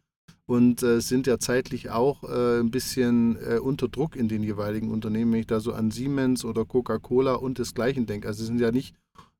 und 0.45 0.81
äh, 0.83 1.01
sind 1.01 1.27
ja 1.27 1.37
zeitlich 1.37 1.89
auch 1.89 2.23
äh, 2.23 2.61
ein 2.61 2.71
bisschen 2.71 3.37
äh, 3.45 3.59
unter 3.59 3.89
Druck 3.89 4.15
in 4.15 4.29
den 4.29 4.41
jeweiligen 4.41 4.89
Unternehmen, 4.89 5.33
wenn 5.33 5.41
ich 5.41 5.47
da 5.47 5.59
so 5.59 5.73
an 5.73 5.91
Siemens 5.91 6.45
oder 6.45 6.63
Coca-Cola 6.63 7.33
und 7.33 7.57
desgleichen 7.57 8.05
denke. 8.05 8.29
Also 8.29 8.43
es 8.43 8.47
sind 8.47 8.61
ja 8.61 8.71
nicht 8.71 8.95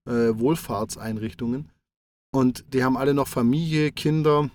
äh, 0.06 0.38
Wohlfahrtseinrichtungen. 0.38 1.70
Und 2.34 2.66
die 2.74 2.84
haben 2.84 2.98
alle 2.98 3.14
noch 3.14 3.28
Familie, 3.28 3.92
Kinder, 3.92 4.50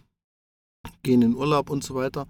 gehen 1.02 1.22
in 1.22 1.34
Urlaub 1.34 1.70
und 1.70 1.84
so 1.84 1.94
weiter. 1.94 2.26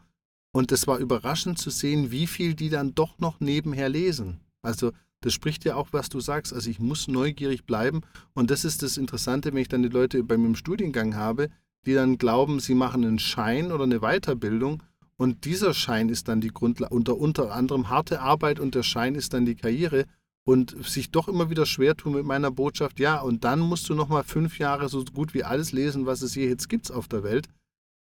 Und 0.52 0.72
es 0.72 0.87
war 0.87 0.98
überraschend 0.98 1.58
zu 1.58 1.70
sehen, 1.70 2.11
wie 2.11 2.26
viel 2.26 2.54
die 2.54 2.70
dann 2.70 2.94
doch 2.94 3.18
noch 3.18 3.40
nebenher 3.40 3.88
lesen. 3.88 4.40
Also 4.62 4.92
das 5.20 5.32
spricht 5.32 5.64
ja 5.64 5.74
auch, 5.74 5.88
was 5.92 6.08
du 6.08 6.20
sagst. 6.20 6.52
Also 6.52 6.70
ich 6.70 6.78
muss 6.78 7.08
neugierig 7.08 7.64
bleiben. 7.64 8.02
Und 8.34 8.50
das 8.50 8.64
ist 8.64 8.82
das 8.82 8.96
Interessante, 8.96 9.52
wenn 9.52 9.62
ich 9.62 9.68
dann 9.68 9.82
die 9.82 9.88
Leute 9.88 10.22
bei 10.22 10.37
mir 10.37 10.46
im 10.46 10.54
Studiengang 10.54 11.16
habe, 11.16 11.48
die 11.87 11.94
dann 11.94 12.18
glauben, 12.18 12.61
sie 12.61 12.74
machen 12.74 13.04
einen 13.04 13.18
Schein 13.18 13.72
oder 13.72 13.84
eine 13.84 14.00
Weiterbildung. 14.00 14.82
Und 15.16 15.44
dieser 15.44 15.74
Schein 15.74 16.08
ist 16.08 16.28
dann 16.28 16.40
die 16.40 16.52
Grundlage, 16.52 16.94
unter, 16.94 17.16
unter 17.16 17.52
anderem 17.52 17.88
harte 17.88 18.20
Arbeit 18.20 18.61
und 18.61 18.74
der 18.74 18.84
Schein 18.84 19.16
ist 19.16 19.34
dann 19.34 19.46
die 19.46 19.56
Karriere. 19.56 20.06
Und 20.44 20.74
sich 20.87 21.11
doch 21.11 21.28
immer 21.28 21.50
wieder 21.50 21.66
schwer 21.66 21.94
tun 21.94 22.14
mit 22.14 22.24
meiner 22.24 22.50
Botschaft, 22.50 22.98
ja, 23.00 23.20
und 23.20 23.44
dann 23.44 23.61
musst 23.61 23.87
du 23.90 23.94
nochmal 23.94 24.24
fünf 24.24 24.58
Jahre 24.58 24.88
so 24.88 25.04
gut 25.04 25.34
wie 25.34 25.44
alles 25.44 25.72
lesen, 25.72 26.06
was 26.06 26.22
es 26.22 26.32
hier 26.32 26.48
jetzt 26.48 26.70
gibt 26.70 26.90
auf 26.90 27.06
der 27.06 27.22
Welt. 27.22 27.48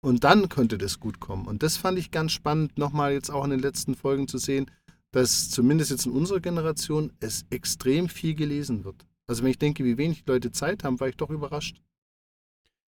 Und 0.06 0.22
dann 0.22 0.48
könnte 0.48 0.78
das 0.78 1.00
gut 1.00 1.18
kommen. 1.18 1.48
Und 1.48 1.64
das 1.64 1.76
fand 1.76 1.98
ich 1.98 2.12
ganz 2.12 2.30
spannend, 2.30 2.78
nochmal 2.78 3.12
jetzt 3.12 3.28
auch 3.28 3.42
in 3.42 3.50
den 3.50 3.58
letzten 3.58 3.96
Folgen 3.96 4.28
zu 4.28 4.38
sehen, 4.38 4.70
dass 5.10 5.50
zumindest 5.50 5.90
jetzt 5.90 6.06
in 6.06 6.12
unserer 6.12 6.38
Generation 6.38 7.12
es 7.18 7.44
extrem 7.50 8.08
viel 8.08 8.36
gelesen 8.36 8.84
wird. 8.84 9.04
Also 9.26 9.42
wenn 9.42 9.50
ich 9.50 9.58
denke, 9.58 9.84
wie 9.84 9.98
wenig 9.98 10.22
Leute 10.24 10.52
Zeit 10.52 10.84
haben, 10.84 11.00
war 11.00 11.08
ich 11.08 11.16
doch 11.16 11.30
überrascht. 11.30 11.82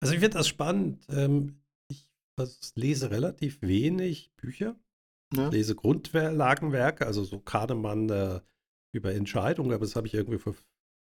Also 0.01 0.13
ich 0.13 0.19
finde 0.19 0.39
das 0.39 0.49
spannend. 0.49 1.07
Ähm, 1.09 1.61
ich 1.89 2.05
lese 2.75 3.13
relativ 3.13 3.63
wenig 3.63 4.33
Bücher. 4.37 4.75
Ja. 5.33 5.47
Ich 5.47 5.53
lese 5.53 5.77
Grundlagenwerke, 5.77 7.07
also 7.07 7.23
so 7.23 7.39
Kahnemann 7.39 8.11
äh, 8.11 8.41
über 8.91 9.15
Entscheidungen, 9.15 9.71
aber 9.71 9.85
das 9.85 9.95
habe 9.95 10.09
ich 10.09 10.15
irgendwie 10.15 10.41
vor 10.41 10.57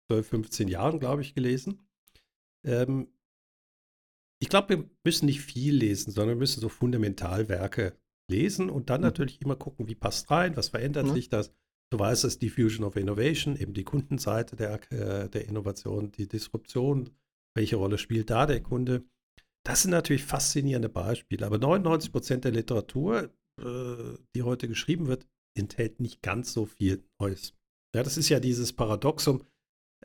12, 0.08 0.26
15 0.26 0.66
Jahren, 0.66 0.98
glaube 0.98 1.22
ich, 1.22 1.36
gelesen. 1.36 1.78
Ähm, 2.64 3.06
ich 4.42 4.48
glaube, 4.48 4.70
wir 4.70 4.90
müssen 5.04 5.26
nicht 5.26 5.42
viel 5.42 5.74
lesen, 5.74 6.10
sondern 6.10 6.36
wir 6.36 6.40
müssen 6.40 6.60
so 6.60 6.68
Fundamentalwerke 6.68 7.94
lesen 8.30 8.70
und 8.70 8.90
dann 8.90 9.00
mhm. 9.00 9.06
natürlich 9.06 9.40
immer 9.42 9.56
gucken, 9.56 9.86
wie 9.86 9.94
passt 9.94 10.30
rein, 10.30 10.56
was 10.56 10.68
verändert 10.68 11.06
mhm. 11.06 11.14
sich 11.14 11.28
das. 11.28 11.52
Du 11.92 11.98
weißt 11.98 12.24
es, 12.24 12.38
Diffusion 12.38 12.86
of 12.86 12.96
Innovation, 12.96 13.56
eben 13.56 13.74
die 13.74 13.84
Kundenseite 13.84 14.56
der, 14.56 14.80
äh, 14.92 15.28
der 15.28 15.48
Innovation, 15.48 16.12
die 16.12 16.28
Disruption, 16.28 17.10
welche 17.54 17.76
Rolle 17.76 17.98
spielt 17.98 18.30
da 18.30 18.46
der 18.46 18.62
Kunde? 18.62 19.04
Das 19.66 19.82
sind 19.82 19.90
natürlich 19.90 20.24
faszinierende 20.24 20.88
Beispiele, 20.88 21.44
aber 21.44 21.58
99 21.58 22.12
Prozent 22.12 22.44
der 22.44 22.52
Literatur, 22.52 23.30
äh, 23.60 24.16
die 24.34 24.42
heute 24.42 24.68
geschrieben 24.68 25.06
wird, 25.06 25.26
enthält 25.58 26.00
nicht 26.00 26.22
ganz 26.22 26.52
so 26.52 26.64
viel 26.64 27.04
Neues. 27.20 27.54
Ja, 27.94 28.04
das 28.04 28.16
ist 28.16 28.28
ja 28.28 28.40
dieses 28.40 28.72
Paradoxum, 28.72 29.44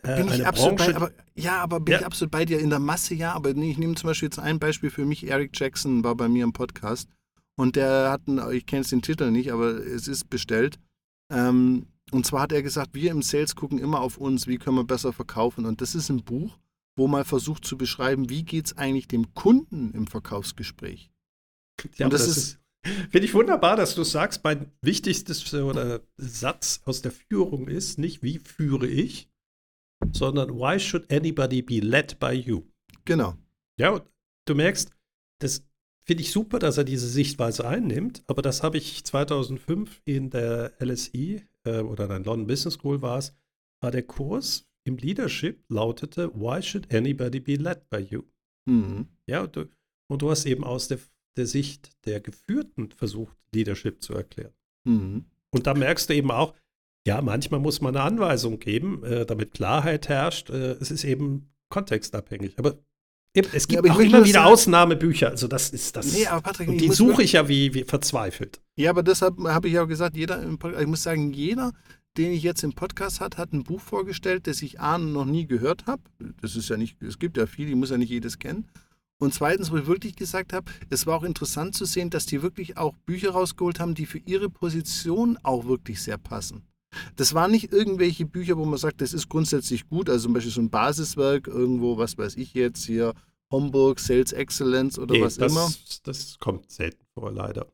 bin 0.01 0.27
ich 0.31 0.45
absolut 0.45 0.77
Branche, 0.77 0.91
bei, 0.91 0.97
aber, 0.97 1.12
ja, 1.36 1.62
aber 1.62 1.79
bin 1.79 1.93
ja. 1.93 1.99
ich 1.99 2.05
absolut 2.05 2.31
bei 2.31 2.45
dir 2.45 2.60
in 2.60 2.69
der 2.69 2.79
Masse, 2.79 3.15
ja, 3.15 3.34
aber 3.34 3.53
nee, 3.53 3.71
ich 3.71 3.77
nehme 3.77 3.95
zum 3.95 4.08
Beispiel 4.08 4.27
jetzt 4.27 4.39
ein 4.39 4.60
Beispiel 4.60 4.89
für 4.89 5.05
mich, 5.05 5.27
Eric 5.27 5.58
Jackson 5.58 6.03
war 6.03 6.15
bei 6.15 6.27
mir 6.27 6.43
im 6.43 6.53
Podcast 6.53 7.10
und 7.55 7.75
der 7.75 8.12
hat, 8.12 8.21
einen, 8.27 8.51
ich 8.51 8.65
kenne 8.65 8.81
jetzt 8.81 8.91
den 8.91 9.01
Titel 9.01 9.31
nicht, 9.31 9.51
aber 9.51 9.69
es 9.69 10.08
ist 10.08 10.29
bestellt. 10.29 10.77
Ähm, 11.31 11.88
und 12.12 12.25
zwar 12.25 12.41
hat 12.41 12.51
er 12.51 12.62
gesagt, 12.62 12.93
wir 12.93 13.12
im 13.12 13.21
Sales 13.21 13.55
gucken 13.55 13.79
immer 13.79 14.01
auf 14.01 14.17
uns, 14.17 14.47
wie 14.47 14.58
können 14.58 14.77
wir 14.77 14.84
besser 14.84 15.12
verkaufen. 15.12 15.65
Und 15.65 15.81
das 15.81 15.95
ist 15.95 16.10
ein 16.10 16.23
Buch, 16.23 16.60
wo 16.95 17.08
mal 17.08 17.25
versucht 17.25 17.65
zu 17.65 17.77
beschreiben, 17.77 18.29
wie 18.29 18.43
geht 18.43 18.67
es 18.67 18.77
eigentlich 18.77 19.08
dem 19.08 19.34
Kunden 19.34 19.91
im 19.93 20.05
Verkaufsgespräch. 20.05 21.10
Ja, 21.95 22.05
und 22.05 22.13
das, 22.13 22.27
das 22.27 22.38
ist, 22.38 22.38
ist 22.38 22.60
Finde 23.10 23.25
ich 23.25 23.34
wunderbar, 23.34 23.75
dass 23.75 23.95
du 23.95 24.03
sagst, 24.03 24.43
mein 24.43 24.71
wichtigstes 24.81 25.51
oder 25.55 26.01
Satz 26.17 26.81
aus 26.86 27.01
der 27.01 27.12
Führung 27.12 27.67
ist 27.67 27.97
nicht, 27.97 28.21
wie 28.21 28.38
führe 28.38 28.86
ich, 28.86 29.27
sondern 30.13 30.50
why 30.52 30.80
should 30.80 31.12
anybody 31.12 31.62
be 31.62 31.80
led 31.80 32.20
by 32.20 32.32
you? 32.32 32.63
Genau. 33.06 33.36
Ja, 33.78 33.91
und 33.91 34.04
du 34.46 34.56
merkst, 34.56 34.91
das 35.39 35.65
finde 36.06 36.24
ich 36.24 36.32
super, 36.32 36.60
dass 36.60 36.78
er 36.78 36.84
diese 36.84 37.08
Sichtweise 37.08 37.68
einnimmt, 37.68 38.24
aber 38.28 38.41
das 38.41 38.63
habe 38.63 38.78
ich 38.78 39.04
2005 39.04 40.02
in 40.06 40.30
der 40.30 40.74
LSI 40.80 41.44
äh, 41.63 41.80
oder 41.80 42.06
in 42.15 42.24
London 42.24 42.48
Business 42.48 42.76
School 42.76 43.02
war 43.02 43.18
es, 43.18 43.36
war 43.82 43.91
der 43.91 44.04
Kurs 44.04 44.68
im 44.86 44.98
Leadership 44.98 45.63
lautete, 45.68 46.32
why 46.34 46.62
should 46.62 46.94
anybody 46.94 47.39
be 47.39 47.56
led 47.56 47.89
by 47.89 47.98
you? 47.98 48.24
Mhm. 48.65 49.08
Ja, 49.28 49.44
und 49.44 49.56
du, 49.56 49.65
und 50.08 50.22
du 50.22 50.30
hast 50.30 50.46
eben 50.46 50.63
aus 50.63 50.88
der, 50.88 51.00
der 51.38 51.48
Sicht 51.48 51.91
der 52.06 52.22
Geführten 52.22 52.91
versucht, 52.91 53.36
Leadership 53.54 54.02
zu 54.04 54.13
erklären. 54.13 54.54
Mhm. 54.86 55.26
Und 55.52 55.68
da 55.68 55.74
merkst 55.74 56.10
du 56.10 56.13
eben 56.13 56.32
auch, 56.32 56.54
ja, 57.06 57.22
manchmal 57.22 57.60
muss 57.60 57.82
man 57.82 57.96
eine 57.96 58.04
Anweisung 58.04 58.60
geben, 58.60 59.04
äh, 59.04 59.26
damit 59.26 59.54
Klarheit 59.54 60.10
herrscht. 60.10 60.50
Äh, 60.50 60.74
es 60.80 60.91
ist 60.91 61.04
eben 61.04 61.52
kontextabhängig. 61.70 62.58
Aber 62.58 62.80
es 63.34 63.68
gibt 63.68 63.86
ja, 63.86 63.94
auch 63.94 64.00
immer 64.00 64.24
wieder 64.24 64.39
sagen, 64.39 64.54
Ausnahmebücher. 64.54 65.30
Also 65.30 65.48
das 65.48 65.70
ist 65.70 65.96
das. 65.96 66.13
Nee, 66.13 66.26
aber 66.26 66.41
Patrick, 66.41 66.70
und 66.70 66.80
die 66.80 66.89
suche 66.89 67.22
ich 67.22 67.34
ja 67.34 67.48
wie, 67.48 67.74
wie 67.74 67.84
verzweifelt. 67.84 68.62
Ja, 68.78 68.89
aber 68.89 69.04
deshalb 69.04 69.38
habe 69.39 69.68
ich 69.68 69.78
auch 69.78 69.88
gesagt, 69.88 70.15
jeder, 70.15 70.41
ich 70.80 70.88
muss 70.88 71.04
sagen, 71.04 71.34
jeder, 71.34 71.74
den 72.18 72.32
ich 72.32 72.44
jetzt 72.44 72.63
im 72.63 72.74
Podcast 72.74 73.20
hat, 73.20 73.38
hat 73.38 73.52
ein 73.52 73.63
Buch 73.63 73.82
vorgestellt, 73.82 74.48
das 74.48 74.62
ich 74.62 74.80
A 74.80 74.98
noch 74.98 75.26
nie 75.26 75.48
gehört 75.48 75.86
habe. 75.86 76.02
Das 76.41 76.56
ist 76.56 76.70
ja 76.70 76.78
nicht, 76.78 77.02
es 77.04 77.20
gibt 77.20 77.38
ja 77.38 77.46
viele, 77.46 77.70
ich 77.72 77.76
muss 77.76 77.89
ja 77.89 77.98
nicht 77.98 78.10
jedes 78.10 78.39
kennen. 78.39 78.68
Und 79.18 79.34
zweitens, 79.34 79.72
wo 79.72 79.78
ich 79.78 79.88
wirklich 79.88 80.15
gesagt 80.15 80.54
habe, 80.54 80.72
es 80.89 81.06
war 81.06 81.18
auch 81.18 81.24
interessant 81.24 81.76
zu 81.76 81.86
sehen, 81.86 82.10
dass 82.10 82.26
die 82.26 82.41
wirklich 82.41 82.78
auch 82.78 82.96
Bücher 83.06 83.32
rausgeholt 83.32 83.80
haben, 83.80 83.96
die 83.96 84.06
für 84.06 84.20
ihre 84.20 84.50
Position 84.50 85.38
auch 85.44 85.65
wirklich 85.65 86.02
sehr 86.02 86.18
passen. 86.18 86.63
Das 87.15 87.34
waren 87.34 87.51
nicht 87.51 87.71
irgendwelche 87.71 88.25
Bücher, 88.25 88.58
wo 88.58 88.65
man 88.65 88.77
sagt, 88.77 89.01
das 89.01 89.13
ist 89.13 89.29
grundsätzlich 89.29 89.88
gut, 89.88 90.10
also 90.10 90.23
zum 90.23 90.34
Beispiel 90.34 90.51
so 90.51 90.62
ein 90.62 90.69
Basiswerk, 90.69 91.47
irgendwo, 91.47 91.97
was 91.97 92.17
weiß 92.17 92.36
ich 92.38 92.53
jetzt 92.53 92.86
hier, 92.86 93.13
Homburg, 93.51 93.99
Sales 93.99 94.31
Excellence 94.34 94.99
oder 94.99 95.15
nee, 95.15 95.21
was 95.21 95.38
das, 95.38 95.51
immer. 95.51 95.69
Das 96.03 96.38
kommt 96.39 96.71
selten 96.71 97.05
vor, 97.13 97.31
leider. 97.31 97.67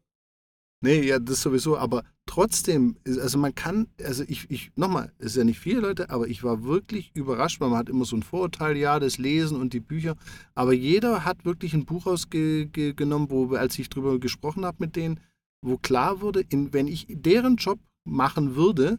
Nee, 0.83 1.03
ja, 1.03 1.19
das 1.19 1.43
sowieso, 1.43 1.77
aber 1.77 2.03
trotzdem, 2.25 2.95
also 3.05 3.37
man 3.37 3.53
kann, 3.53 3.87
also 4.03 4.23
ich, 4.27 4.49
ich 4.49 4.71
nochmal, 4.75 5.11
es 5.19 5.27
ist 5.27 5.37
ja 5.37 5.43
nicht 5.43 5.59
viele 5.59 5.79
Leute, 5.79 6.09
aber 6.09 6.27
ich 6.27 6.43
war 6.43 6.63
wirklich 6.63 7.11
überrascht, 7.13 7.61
weil 7.61 7.69
man 7.69 7.77
hat 7.77 7.89
immer 7.89 8.05
so 8.05 8.15
ein 8.15 8.23
Vorurteil, 8.23 8.75
ja, 8.77 8.99
das 8.99 9.19
Lesen 9.19 9.61
und 9.61 9.73
die 9.73 9.79
Bücher, 9.79 10.15
aber 10.55 10.73
jeder 10.73 11.23
hat 11.23 11.45
wirklich 11.45 11.75
ein 11.75 11.85
Buch 11.85 12.07
rausgenommen, 12.07 13.29
wo, 13.29 13.53
als 13.53 13.77
ich 13.77 13.89
drüber 13.89 14.19
gesprochen 14.19 14.65
habe 14.65 14.77
mit 14.79 14.95
denen, 14.95 15.19
wo 15.61 15.77
klar 15.77 16.21
wurde, 16.21 16.41
in, 16.41 16.73
wenn 16.73 16.87
ich 16.87 17.05
deren 17.09 17.57
Job 17.57 17.79
machen 18.03 18.55
würde, 18.55 18.97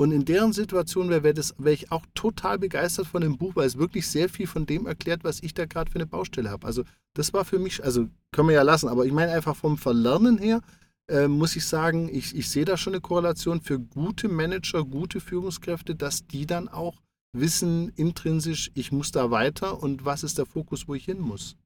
und 0.00 0.12
in 0.12 0.24
deren 0.24 0.54
Situation 0.54 1.10
wäre 1.10 1.22
wär 1.24 1.34
wär 1.36 1.72
ich 1.74 1.92
auch 1.92 2.06
total 2.14 2.58
begeistert 2.58 3.06
von 3.06 3.20
dem 3.20 3.36
Buch, 3.36 3.54
weil 3.54 3.66
es 3.66 3.76
wirklich 3.76 4.06
sehr 4.06 4.30
viel 4.30 4.46
von 4.46 4.64
dem 4.64 4.86
erklärt, 4.86 5.24
was 5.24 5.42
ich 5.42 5.52
da 5.52 5.66
gerade 5.66 5.90
für 5.90 5.98
eine 5.98 6.06
Baustelle 6.06 6.48
habe. 6.48 6.66
Also 6.66 6.84
das 7.12 7.34
war 7.34 7.44
für 7.44 7.58
mich, 7.58 7.84
also 7.84 8.08
können 8.32 8.48
wir 8.48 8.54
ja 8.54 8.62
lassen, 8.62 8.88
aber 8.88 9.04
ich 9.04 9.12
meine 9.12 9.32
einfach 9.32 9.54
vom 9.54 9.76
Verlernen 9.76 10.38
her, 10.38 10.62
äh, 11.10 11.28
muss 11.28 11.54
ich 11.54 11.66
sagen, 11.66 12.08
ich, 12.10 12.34
ich 12.34 12.48
sehe 12.48 12.64
da 12.64 12.78
schon 12.78 12.94
eine 12.94 13.02
Korrelation 13.02 13.60
für 13.60 13.78
gute 13.78 14.30
Manager, 14.30 14.86
gute 14.86 15.20
Führungskräfte, 15.20 15.94
dass 15.94 16.26
die 16.26 16.46
dann 16.46 16.68
auch 16.68 17.02
wissen 17.36 17.90
intrinsisch, 17.90 18.70
ich 18.72 18.92
muss 18.92 19.12
da 19.12 19.30
weiter 19.30 19.82
und 19.82 20.06
was 20.06 20.22
ist 20.22 20.38
der 20.38 20.46
Fokus, 20.46 20.88
wo 20.88 20.94
ich 20.94 21.04
hin 21.04 21.20
muss. 21.20 21.56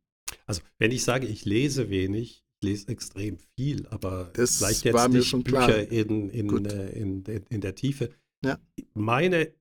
Also 0.44 0.60
wenn 0.78 0.90
ich 0.90 1.04
sage, 1.04 1.28
ich 1.28 1.44
lese 1.44 1.88
wenig, 1.88 2.42
lese 2.64 2.88
extrem 2.88 3.38
viel, 3.56 3.86
aber 3.90 4.30
das 4.32 4.56
vielleicht 4.56 4.84
jetzt 4.84 5.08
nicht 5.10 5.44
Bücher 5.44 5.88
in, 5.88 6.30
in, 6.30 6.66
äh, 6.66 6.90
in, 6.90 7.24
in, 7.24 7.44
in, 7.48 7.60
der 7.60 7.76
Tiefe. 7.76 8.10
Ja. 8.44 8.58
Meine 8.94 9.54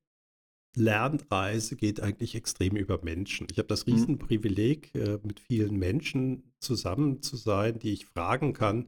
Lernreise 0.75 1.75
geht 1.75 1.99
eigentlich 1.99 2.35
extrem 2.35 2.75
über 2.75 3.03
Menschen. 3.03 3.47
Ich 3.51 3.57
habe 3.57 3.67
das 3.67 3.85
mhm. 3.85 3.93
Riesenprivileg, 3.93 4.93
äh, 4.95 5.19
mit 5.23 5.39
vielen 5.39 5.77
Menschen 5.77 6.53
zusammen 6.59 7.21
zu 7.21 7.35
sein, 7.35 7.79
die 7.79 7.93
ich 7.93 8.05
fragen 8.05 8.53
kann. 8.53 8.87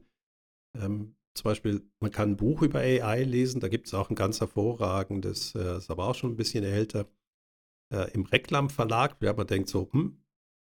Ähm, 0.76 1.16
zum 1.34 1.44
Beispiel, 1.44 1.82
man 2.00 2.10
kann 2.10 2.30
ein 2.30 2.36
Buch 2.36 2.62
über 2.62 2.80
AI 2.80 3.22
lesen, 3.24 3.60
da 3.60 3.68
gibt 3.68 3.86
es 3.86 3.94
auch 3.94 4.10
ein 4.10 4.16
ganz 4.16 4.40
hervorragendes, 4.40 5.54
äh, 5.54 5.76
ist 5.76 5.90
aber 5.90 6.08
auch 6.08 6.14
schon 6.14 6.32
ein 6.32 6.36
bisschen 6.36 6.64
älter, 6.64 7.06
äh, 7.92 8.10
im 8.12 8.24
Reklam 8.24 8.70
Verlag, 8.70 9.16
ja, 9.22 9.32
man 9.32 9.46
denkt 9.46 9.68
so, 9.68 9.88
hm, 9.92 10.18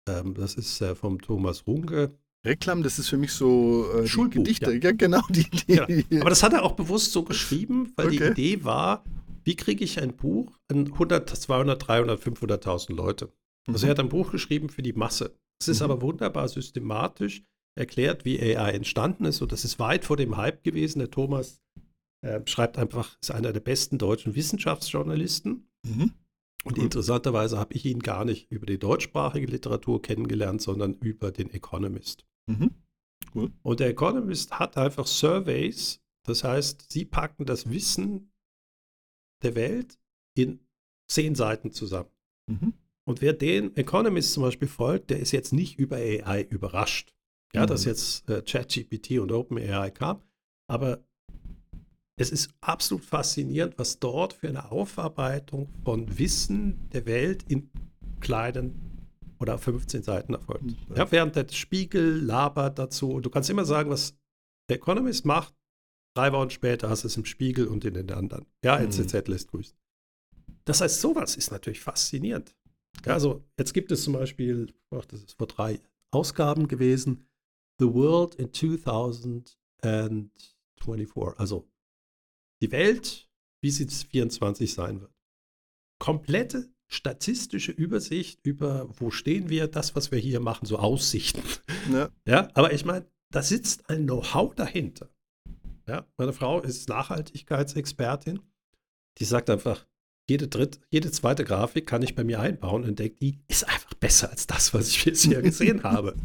ähm, 0.09 0.35
das 0.35 0.55
ist 0.55 0.81
äh, 0.81 0.95
vom 0.95 1.21
Thomas 1.21 1.67
Runge, 1.67 2.17
Reklam, 2.45 2.83
das 2.83 2.99
ist 2.99 3.09
für 3.09 3.19
mich 3.19 3.33
so 3.33 3.87
äh, 3.93 4.07
Schulbuch, 4.07 4.37
Gedichte. 4.37 4.73
Ja. 4.73 4.79
ja. 4.79 4.93
genau. 4.93 5.23
Die, 5.29 5.49
die, 5.51 5.75
ja. 5.75 5.87
Aber 6.21 6.31
das 6.31 6.43
hat 6.43 6.53
er 6.53 6.63
auch 6.63 6.73
bewusst 6.73 7.13
so 7.13 7.23
geschrieben, 7.23 7.93
weil 7.97 8.07
okay. 8.07 8.17
die 8.17 8.25
Idee 8.25 8.65
war, 8.65 9.05
wie 9.45 9.57
kriege 9.57 9.85
ich 9.85 10.01
ein 10.01 10.17
Buch 10.17 10.59
an 10.69 10.93
100, 10.93 11.29
200, 11.29 11.87
300, 11.87 12.21
500.000 12.21 12.95
Leute? 12.95 13.33
Also 13.67 13.85
mhm. 13.85 13.89
er 13.89 13.91
hat 13.91 14.01
ein 14.01 14.09
Buch 14.09 14.31
geschrieben 14.31 14.69
für 14.69 14.83
die 14.83 14.93
Masse. 14.93 15.37
Es 15.61 15.69
ist 15.69 15.81
mhm. 15.81 15.91
aber 15.91 16.03
wunderbar 16.03 16.49
systematisch 16.49 17.43
erklärt, 17.79 18.25
wie 18.25 18.41
AI 18.41 18.73
entstanden 18.73 19.27
ist. 19.27 19.43
Und 19.43 19.53
das 19.53 19.65
ist 19.65 19.79
weit 19.79 20.05
vor 20.05 20.17
dem 20.17 20.37
Hype 20.37 20.65
gewesen. 20.65 20.99
Der 21.01 21.11
Thomas 21.11 21.61
äh, 22.23 22.41
schreibt 22.47 22.79
einfach, 22.79 23.19
ist 23.21 23.31
einer 23.31 23.53
der 23.53 23.61
besten 23.61 23.99
deutschen 23.99 24.35
Wissenschaftsjournalisten. 24.35 25.69
Mhm. 25.87 26.13
Und 26.65 26.77
Cool. 26.77 26.85
interessanterweise 26.85 27.59
habe 27.59 27.75
ich 27.75 27.87
ihn 27.87 28.01
gar 28.01 28.25
nicht 28.25 28.51
über 28.51 28.67
die 28.67 28.79
deutschsprachige 28.79 29.47
Literatur 29.47 30.03
kennengelernt, 30.03 30.61
sondern 30.61 30.95
über 30.95 31.33
den 31.33 31.51
Economist. 31.51 32.27
Mhm. 32.47 32.75
Und 33.63 33.81
der 33.81 33.89
Economist 33.89 34.59
hat 34.59 34.77
einfach 34.77 35.07
Surveys, 35.07 36.01
das 36.25 36.45
heißt, 36.45 36.91
sie 36.91 37.05
packen 37.05 37.47
das 37.47 37.71
Wissen 37.71 38.33
der 39.43 39.55
Welt 39.55 39.99
in 40.37 40.61
zehn 41.09 41.35
Seiten 41.35 41.73
zusammen. 41.73 42.11
Mhm. 42.49 42.75
Und 43.05 43.21
wer 43.21 43.33
den 43.33 43.77
Economist 43.77 44.33
zum 44.33 44.43
Beispiel 44.43 44.69
folgt, 44.69 45.11
der 45.11 45.21
ist 45.21 45.33
jetzt 45.33 45.53
nicht 45.53 45.79
über 45.79 45.97
AI 45.97 46.43
überrascht. 46.43 47.15
Ja, 47.53 47.67
dass 47.67 47.85
Mhm. 47.85 47.91
jetzt 47.91 48.29
äh, 48.29 48.43
ChatGPT 48.43 49.19
und 49.19 49.33
OpenAI 49.33 49.91
kam. 49.91 50.23
Aber 50.69 51.05
es 52.17 52.31
ist 52.31 52.55
absolut 52.61 53.05
faszinierend, 53.05 53.77
was 53.79 53.99
dort 53.99 54.35
für 54.35 54.49
eine 54.49 54.71
Aufarbeitung 54.71 55.69
von 55.85 56.19
Wissen 56.19 56.89
der 56.91 57.07
Welt 57.07 57.45
in 57.49 57.71
kleinen 58.21 58.90
oder 59.41 59.59
15 59.59 60.03
Seiten 60.03 60.35
erfolgt. 60.35 60.65
Mhm. 60.65 60.77
Ja, 60.95 61.11
während 61.11 61.35
der 61.37 61.49
Spiegel 61.49 62.21
labert 62.23 62.79
dazu. 62.79 63.21
Du 63.21 63.31
kannst 63.31 63.49
immer 63.51 63.65
sagen, 63.65 63.91
was 63.91 64.15
der 64.69 64.77
Economist 64.77 65.25
macht. 65.25 65.55
Drei 66.17 66.33
Wochen 66.33 66.51
später 66.51 66.91
hast 66.91 67.05
du 67.05 67.09
es 67.09 67.17
im 67.17 67.25
Spiegel 67.25 67.67
und 67.69 67.85
in 67.85 67.95
den 67.95 68.11
anderen. 68.11 68.47
Ja, 68.65 68.79
Mhm. 68.79 68.87
NZZ 68.87 69.29
lässt 69.29 69.49
grüßen. 69.51 69.77
Das 70.65 70.81
heißt, 70.81 71.01
sowas 71.01 71.37
ist 71.37 71.51
natürlich 71.51 71.81
faszinierend. 71.81 72.55
Also 73.07 73.45
jetzt 73.59 73.73
gibt 73.73 73.91
es 73.93 74.03
zum 74.05 74.13
Beispiel, 74.15 74.75
ach, 74.91 75.05
das 75.07 75.23
ist 75.23 75.35
vor 75.39 75.47
drei 75.47 75.81
Ausgaben 76.13 76.67
gewesen, 76.69 77.27
The 77.79 77.87
World 77.87 78.35
in 78.35 78.53
2024. 78.53 81.39
Also 81.39 81.67
die 82.63 82.71
Welt, 82.73 83.31
wie 83.63 83.71
sie 83.71 83.87
24 83.87 84.75
sein 84.75 85.01
wird. 85.01 85.15
Komplette 85.99 86.71
statistische 86.91 87.73
Übersicht 87.73 88.41
über, 88.43 88.89
wo 88.99 89.11
stehen 89.11 89.49
wir, 89.49 89.69
das, 89.69 89.95
was 89.95 90.11
wir 90.11 90.19
hier 90.19 90.41
machen, 90.41 90.67
so 90.67 90.79
Aussichten. 90.79 91.43
Ja. 91.91 92.11
Ja, 92.27 92.49
aber 92.55 92.73
ich 92.73 92.85
meine, 92.85 93.07
da 93.31 93.43
sitzt 93.43 93.89
ein 93.89 94.05
Know-how 94.05 94.55
dahinter. 94.55 95.09
Ja, 95.87 96.05
meine 96.17 96.33
Frau 96.33 96.61
ist 96.61 96.89
Nachhaltigkeitsexpertin. 96.89 98.41
Die 99.19 99.25
sagt 99.25 99.51
einfach, 99.51 99.87
jede, 100.29 100.49
dritt, 100.49 100.81
jede 100.91 101.11
zweite 101.11 101.45
Grafik 101.45 101.87
kann 101.87 102.03
ich 102.03 102.15
bei 102.15 102.25
mir 102.25 102.41
einbauen 102.41 102.85
und 102.85 102.99
denkt, 102.99 103.23
die 103.23 103.39
ist 103.49 103.69
einfach 103.69 103.95
besser 103.95 104.31
als 104.31 104.47
das, 104.47 104.75
was 104.75 104.89
ich 104.89 105.05
bisher 105.05 105.43
gesehen 105.43 105.83
habe. 105.85 106.17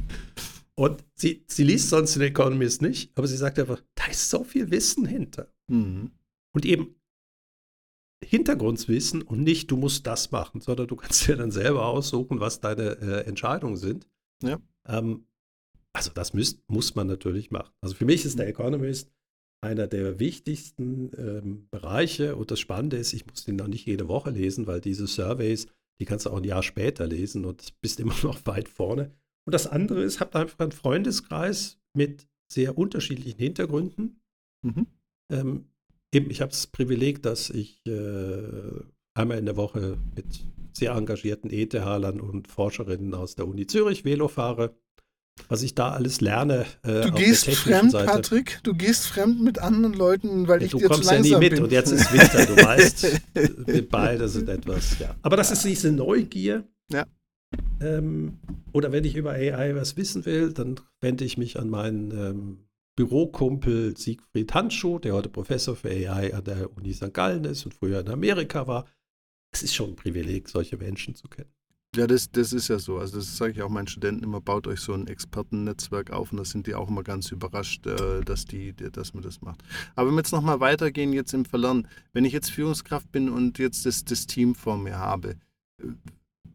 Und 0.76 1.04
sie, 1.16 1.46
sie 1.48 1.64
liest 1.64 1.90
sonst 1.90 2.16
den 2.16 2.24
Economist 2.24 2.82
nicht, 2.82 3.12
aber 3.16 3.28
sie 3.28 3.38
sagt 3.38 3.60
einfach, 3.60 3.82
da 3.94 4.06
ist 4.08 4.30
so 4.30 4.44
viel 4.44 4.72
Wissen 4.72 5.06
hinter. 5.06 5.48
Mhm. 5.68 6.12
Und 6.54 6.66
eben 6.66 6.96
Hintergrundwissen 8.26 9.22
und 9.22 9.42
nicht, 9.42 9.72
du 9.72 9.78
musst 9.78 10.08
das 10.08 10.32
machen, 10.32 10.62
sondern 10.62 10.88
du 10.88 10.96
kannst 10.96 11.28
dir 11.28 11.36
dann 11.36 11.52
selber 11.52 11.86
aussuchen, 11.86 12.40
was 12.40 12.60
deine 12.60 12.98
äh, 13.02 13.26
Entscheidungen 13.26 13.78
sind. 13.78 14.08
Ja. 14.44 14.60
Ähm, 14.88 15.28
also 15.94 16.12
das 16.14 16.34
müsst, 16.34 16.60
muss 16.70 16.96
man 16.96 17.08
natürlich 17.08 17.52
machen. 17.52 17.74
Also 17.82 17.96
für 17.96 18.06
mich 18.06 18.26
ist 18.26 18.38
der 18.38 18.48
Economist 18.48 19.12
einer 19.62 19.88
der 19.88 20.20
wichtigsten 20.20 21.12
ähm, 21.18 21.68
Bereiche 21.72 22.36
und 22.36 22.52
das 22.52 22.60
Spannende 22.60 22.98
ist, 22.98 23.14
ich 23.14 23.26
muss 23.26 23.46
den 23.46 23.56
noch 23.56 23.68
nicht 23.68 23.86
jede 23.86 24.08
Woche 24.08 24.30
lesen, 24.30 24.68
weil 24.68 24.82
diese 24.82 25.08
Surveys, 25.08 25.68
die 26.00 26.06
kannst 26.06 26.26
du 26.26 26.32
auch 26.32 26.38
ein 26.38 26.44
Jahr 26.44 26.64
später 26.64 27.08
lesen 27.08 27.46
und 27.46 27.74
bist 27.82 28.00
immer 28.00 28.16
noch 28.24 28.46
weit 28.46 28.70
vorne. 28.70 29.12
Und 29.48 29.54
das 29.54 29.68
andere 29.68 30.04
ist, 30.04 30.20
habt 30.20 30.36
einfach 30.36 30.60
einen 30.60 30.72
Freundeskreis 30.72 31.80
mit 31.96 32.28
sehr 32.52 32.78
unterschiedlichen 32.78 33.40
Hintergründen. 33.40 34.20
Mhm. 34.64 34.88
Ähm, 35.32 35.66
eben, 36.16 36.30
ich 36.32 36.42
habe 36.42 36.52
das 36.52 36.68
Privileg, 36.68 37.22
dass 37.24 37.50
ich 37.50 37.86
äh, 37.88 38.42
einmal 39.14 39.38
in 39.38 39.46
der 39.46 39.58
Woche 39.58 39.98
mit 40.16 40.26
sehr 40.74 40.92
engagierten 40.94 41.50
ETH-Lern 41.50 42.20
und 42.20 42.48
Forscherinnen 42.48 43.14
aus 43.14 43.36
der 43.36 43.48
Uni 43.48 43.68
Zürich 43.68 44.04
Velo 44.06 44.28
fahre. 44.28 44.76
Was 45.50 45.64
ich 45.64 45.76
da 45.76 45.90
alles 45.92 46.22
lerne. 46.22 46.66
Äh, 46.84 47.02
Du 47.02 47.12
gehst 47.12 47.50
fremd, 47.50 47.92
Seite. 47.92 48.06
Patrick. 48.06 48.60
Du 48.64 48.74
gehst 48.74 49.06
fremd 49.08 49.42
mit 49.42 49.60
anderen 49.60 49.94
Leuten, 49.94 50.48
weil 50.48 50.62
Ja, 50.62 50.66
ich 50.66 50.72
du 50.72 50.78
dir 50.80 50.88
kommst 50.88 51.10
zu 51.10 51.14
ja 51.14 51.20
nie 51.22 51.30
langsam 51.32 51.40
mit 51.42 51.54
bin. 51.56 51.64
und 51.64 51.72
jetzt 51.74 51.92
ist 51.92 52.12
Winter, 52.14 52.46
du 52.46 52.56
weißt, 52.66 53.22
wir 53.68 53.90
beide 53.90 54.30
sind 54.30 54.48
etwas, 54.48 54.98
ja. 55.00 55.14
Aber 55.24 55.36
das 55.36 55.52
ist 55.52 55.66
diese 55.66 55.92
Neugier. 55.92 56.64
Ja. 56.90 57.06
Ähm, 57.82 58.40
oder 58.72 58.94
wenn 58.94 59.04
ich 59.04 59.16
über 59.18 59.32
AI 59.32 59.76
was 59.76 59.98
wissen 59.98 60.26
will, 60.26 60.54
dann 60.54 60.80
wende 61.02 61.26
ich 61.26 61.38
mich 61.38 61.60
an 61.60 61.70
meinen 61.70 62.12
ähm, 62.12 62.58
Bürokumpel 62.96 63.98
Siegfried 63.98 64.54
Handschuh, 64.54 65.00
der 65.00 65.14
heute 65.14 65.30
Professor 65.30 65.76
für 65.76 65.90
AI 65.90 66.34
an 66.34 66.44
der 66.44 66.76
Uni 66.78 66.94
St. 66.94 67.14
Gallen 67.14 67.44
ist 67.44 67.66
und 67.66 67.74
früher 67.74 68.00
in 68.00 68.10
Amerika 68.10 68.68
war. 68.68 68.86
Es 69.52 69.64
ist 69.64 69.76
schon 69.76 69.92
ein 69.92 69.96
Privileg, 69.96 70.50
solche 70.50 70.78
Menschen 70.78 71.16
zu 71.16 71.28
kennen. 71.28 71.50
Ja, 71.96 72.08
das, 72.08 72.30
das 72.30 72.52
ist 72.52 72.68
ja 72.68 72.78
so. 72.78 72.98
Also 72.98 73.18
das 73.18 73.38
sage 73.38 73.54
ich 73.54 73.62
auch 73.62 73.70
meinen 73.70 73.88
Studenten 73.88 74.24
immer, 74.24 74.42
baut 74.42 74.68
euch 74.68 74.82
so 74.82 74.94
ein 74.94 75.08
Expertennetzwerk 75.08 76.12
auf 76.12 76.32
und 76.32 76.38
da 76.38 76.46
sind 76.46 76.68
die 76.68 76.76
auch 76.76 76.90
immer 76.90 77.04
ganz 77.04 77.32
überrascht, 77.32 77.86
äh, 77.88 78.22
dass, 78.22 78.46
die, 78.46 78.74
dass 78.74 79.14
man 79.14 79.24
das 79.24 79.42
macht. 79.42 79.62
Aber 79.96 80.08
wenn 80.08 80.16
wir 80.16 80.20
jetzt 80.20 80.34
nochmal 80.34 80.60
weitergehen, 80.60 81.14
jetzt 81.14 81.34
im 81.34 81.46
Verlernen, 81.46 81.88
wenn 82.12 82.26
ich 82.26 82.34
jetzt 82.34 82.52
Führungskraft 82.52 83.12
bin 83.12 83.30
und 83.30 83.60
jetzt 83.60 83.86
das, 83.86 84.04
das 84.04 84.28
Team 84.28 84.56
vor 84.56 84.78
mir 84.78 85.00
habe, 85.00 85.38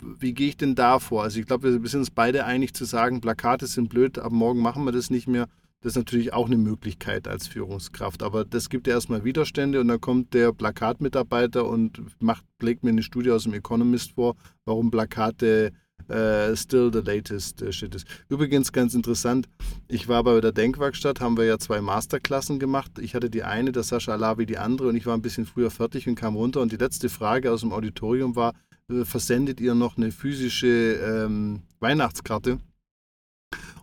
wie 0.03 0.35
gehe 0.35 0.49
ich 0.49 0.57
denn 0.57 0.75
da 0.75 0.99
vor? 0.99 1.23
Also 1.23 1.41
ich 1.41 1.47
glaube, 1.47 1.83
wir 1.83 1.89
sind 1.89 2.01
uns 2.01 2.11
beide 2.11 2.45
einig 2.45 2.75
zu 2.75 2.85
sagen, 2.85 3.21
Plakate 3.21 3.67
sind 3.67 3.89
blöd, 3.89 4.19
ab 4.19 4.33
morgen 4.33 4.61
machen 4.61 4.85
wir 4.85 4.93
das 4.93 5.11
nicht 5.11 5.27
mehr. 5.27 5.49
Das 5.83 5.93
ist 5.93 5.97
natürlich 5.97 6.35
auch 6.35 6.47
eine 6.47 6.59
Möglichkeit 6.59 7.27
als 7.27 7.49
Führungskraft. 7.49 8.23
Aber 8.23 8.45
das 8.45 8.69
gibt 8.69 8.87
ja 8.87 8.95
erstmal 8.95 9.25
Widerstände 9.25 9.81
und 9.81 9.89
dann 9.89 10.01
kommt 10.01 10.35
der 10.35 10.53
Plakatmitarbeiter 10.53 11.67
und 11.67 12.03
macht, 12.21 12.45
legt 12.61 12.85
mir 12.85 12.91
eine 12.91 13.03
Studie 13.03 13.31
aus 13.31 13.45
dem 13.45 13.55
Economist 13.55 14.13
vor, 14.13 14.37
warum 14.67 14.91
Plakate 14.91 15.73
äh, 16.09 16.57
still 16.57 16.91
the 16.93 17.01
latest 17.01 17.63
äh, 17.63 17.73
shit 17.73 17.95
ist. 17.95 18.07
Übrigens 18.29 18.73
ganz 18.73 18.95
interessant, 18.95 19.49
ich 19.89 20.09
war 20.09 20.25
bei 20.25 20.41
der 20.41 20.53
Denkwerkstatt, 20.53 21.21
haben 21.21 21.37
wir 21.37 21.45
ja 21.45 21.59
zwei 21.59 21.81
Masterklassen 21.81 22.59
gemacht. 22.59 22.99
Ich 23.01 23.15
hatte 23.15 23.31
die 23.31 23.43
eine, 23.43 23.73
der 23.73 23.83
Sascha 23.83 24.13
Alavi 24.13 24.45
die 24.45 24.59
andere 24.59 24.89
und 24.89 24.97
ich 24.97 25.07
war 25.07 25.15
ein 25.15 25.23
bisschen 25.23 25.47
früher 25.47 25.71
fertig 25.71 26.09
und 26.09 26.15
kam 26.15 26.37
runter 26.37 26.61
und 26.61 26.73
die 26.73 26.77
letzte 26.77 27.09
Frage 27.09 27.53
aus 27.53 27.61
dem 27.61 27.73
Auditorium 27.73 28.37
war, 28.37 28.55
äh, 28.91 29.05
versendet 29.05 29.61
ihr 29.61 29.75
noch 29.75 29.97
eine 29.97 30.11
physische 30.11 30.95
ähm, 30.95 31.63
Weihnachtskarte? 31.81 32.59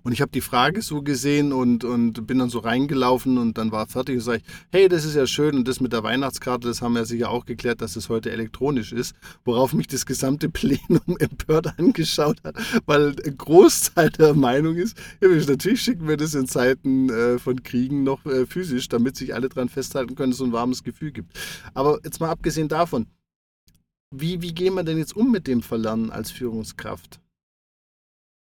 Und 0.07 0.13
ich 0.13 0.21
habe 0.21 0.31
die 0.31 0.39
Frage 0.39 0.81
so 0.81 1.01
gesehen 1.01 1.51
und, 1.51 1.83
und 1.83 2.25
bin 2.27 2.39
dann 2.39 2.49
so 2.49 2.59
reingelaufen 2.59 3.37
und 3.37 3.57
dann 3.57 3.73
war 3.73 3.87
fertig 3.87 4.15
und 4.15 4.21
sage 4.21 4.37
ich, 4.37 4.43
hey, 4.71 4.87
das 4.87 5.03
ist 5.03 5.15
ja 5.15 5.27
schön 5.27 5.55
und 5.55 5.67
das 5.67 5.81
mit 5.81 5.91
der 5.91 6.01
Weihnachtskarte, 6.01 6.65
das 6.65 6.81
haben 6.81 6.95
wir 6.95 7.03
sicher 7.03 7.29
auch 7.29 7.45
geklärt, 7.45 7.81
dass 7.81 7.97
es 7.97 8.07
heute 8.07 8.31
elektronisch 8.31 8.93
ist, 8.93 9.17
worauf 9.43 9.73
mich 9.73 9.87
das 9.87 10.05
gesamte 10.05 10.47
Plenum 10.57 11.17
empört 11.19 11.77
angeschaut 11.77 12.37
hat, 12.45 12.55
weil 12.85 13.17
ein 13.25 13.37
Großteil 13.37 14.09
der 14.11 14.33
Meinung 14.33 14.77
ist, 14.77 14.97
ja, 15.21 15.27
natürlich 15.27 15.81
schicken 15.81 16.07
wir 16.07 16.15
das 16.15 16.35
in 16.35 16.47
Zeiten 16.47 17.09
äh, 17.09 17.37
von 17.37 17.61
Kriegen 17.61 18.03
noch 18.03 18.25
äh, 18.25 18.45
physisch, 18.45 18.87
damit 18.87 19.17
sich 19.17 19.35
alle 19.35 19.49
dran 19.49 19.67
festhalten 19.67 20.15
können, 20.15 20.31
dass 20.31 20.35
es 20.35 20.39
so 20.39 20.45
ein 20.45 20.53
warmes 20.53 20.85
Gefühl 20.85 21.11
gibt. 21.11 21.37
Aber 21.73 21.99
jetzt 22.05 22.21
mal 22.21 22.29
abgesehen 22.29 22.69
davon, 22.69 23.07
wie, 24.15 24.41
wie 24.41 24.53
gehen 24.53 24.75
wir 24.75 24.85
denn 24.85 24.99
jetzt 24.99 25.17
um 25.17 25.33
mit 25.33 25.47
dem 25.47 25.61
Verlernen 25.61 26.11
als 26.11 26.31
Führungskraft? 26.31 27.19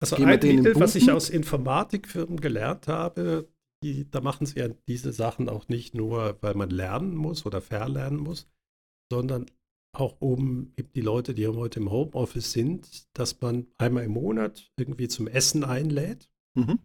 Also 0.02 0.16
Gehen 0.16 0.28
ein 0.28 0.38
Mittel, 0.40 0.74
was 0.76 0.94
ich 0.94 1.10
aus 1.10 1.28
Informatikfirmen 1.30 2.40
gelernt 2.40 2.88
habe, 2.88 3.48
die, 3.82 4.10
da 4.10 4.20
machen 4.20 4.46
sie 4.46 4.58
ja 4.58 4.68
diese 4.88 5.12
Sachen 5.12 5.48
auch 5.48 5.68
nicht 5.68 5.94
nur, 5.94 6.38
weil 6.40 6.54
man 6.54 6.70
lernen 6.70 7.14
muss 7.14 7.46
oder 7.46 7.60
verlernen 7.60 8.18
muss, 8.18 8.48
sondern 9.10 9.46
auch 9.96 10.20
um 10.20 10.72
die 10.94 11.00
Leute, 11.00 11.34
die 11.34 11.46
heute 11.48 11.80
im 11.80 11.90
Homeoffice 11.90 12.52
sind, 12.52 13.08
dass 13.18 13.40
man 13.40 13.66
einmal 13.76 14.04
im 14.04 14.12
Monat 14.12 14.70
irgendwie 14.78 15.08
zum 15.08 15.26
Essen 15.26 15.64
einlädt 15.64 16.30
Mhm. 16.56 16.78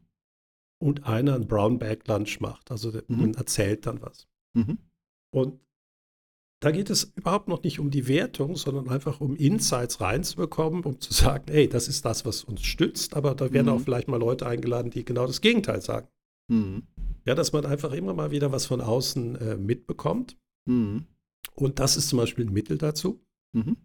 und 0.82 1.05
einer 1.05 1.36
ein 1.36 1.47
Brown 1.47 1.80
Bag 1.80 2.07
Lunch 2.07 2.39
macht. 2.39 2.72
Also 2.72 2.91
Mhm. 2.91 3.03
man 3.07 3.34
erzählt 3.36 3.86
dann 3.86 4.01
was. 4.01 4.28
Mhm. 4.55 4.78
Und 5.34 5.59
da 6.66 6.72
geht 6.72 6.89
es 6.89 7.13
überhaupt 7.16 7.47
noch 7.47 7.61
nicht 7.61 7.80
um 7.80 7.91
die 7.91 8.07
Wertung, 8.07 8.55
sondern 8.55 8.89
einfach 8.89 9.22
um 9.22 9.36
Insights 9.36 10.01
reinzubekommen, 10.01 10.84
um 10.84 10.99
zu 10.99 11.13
sagen, 11.13 11.45
hey, 11.47 11.70
das 11.70 11.88
ist 11.88 12.03
das, 12.05 12.26
was 12.26 12.43
uns 12.43 12.63
stützt, 12.63 13.16
aber 13.16 13.36
da 13.36 13.53
werden 13.53 13.68
Mhm. 13.68 13.74
auch 13.74 13.82
vielleicht 13.82 14.07
mal 14.07 14.20
Leute 14.20 14.47
eingeladen, 14.47 14.89
die 14.89 15.05
genau 15.05 15.28
das 15.28 15.41
Gegenteil 15.41 15.82
sagen. 15.82 16.07
Mhm. 16.47 16.88
Ja, 17.24 17.36
dass 17.36 17.53
man 17.53 17.68
einfach 17.68 17.93
immer 17.93 18.16
mal 18.16 18.32
wieder 18.32 18.51
was 18.51 18.66
von 18.66 18.82
außen 18.82 19.36
äh, 19.36 19.57
mitbekommt. 19.57 20.38
Mhm. 20.68 21.05
Und 21.53 21.78
das 21.80 21.97
ist 21.97 22.09
zum 22.09 22.18
Beispiel 22.18 22.45
ein 22.47 22.53
Mittel 22.53 22.80
dazu, 22.80 23.22
Mhm. 23.53 23.78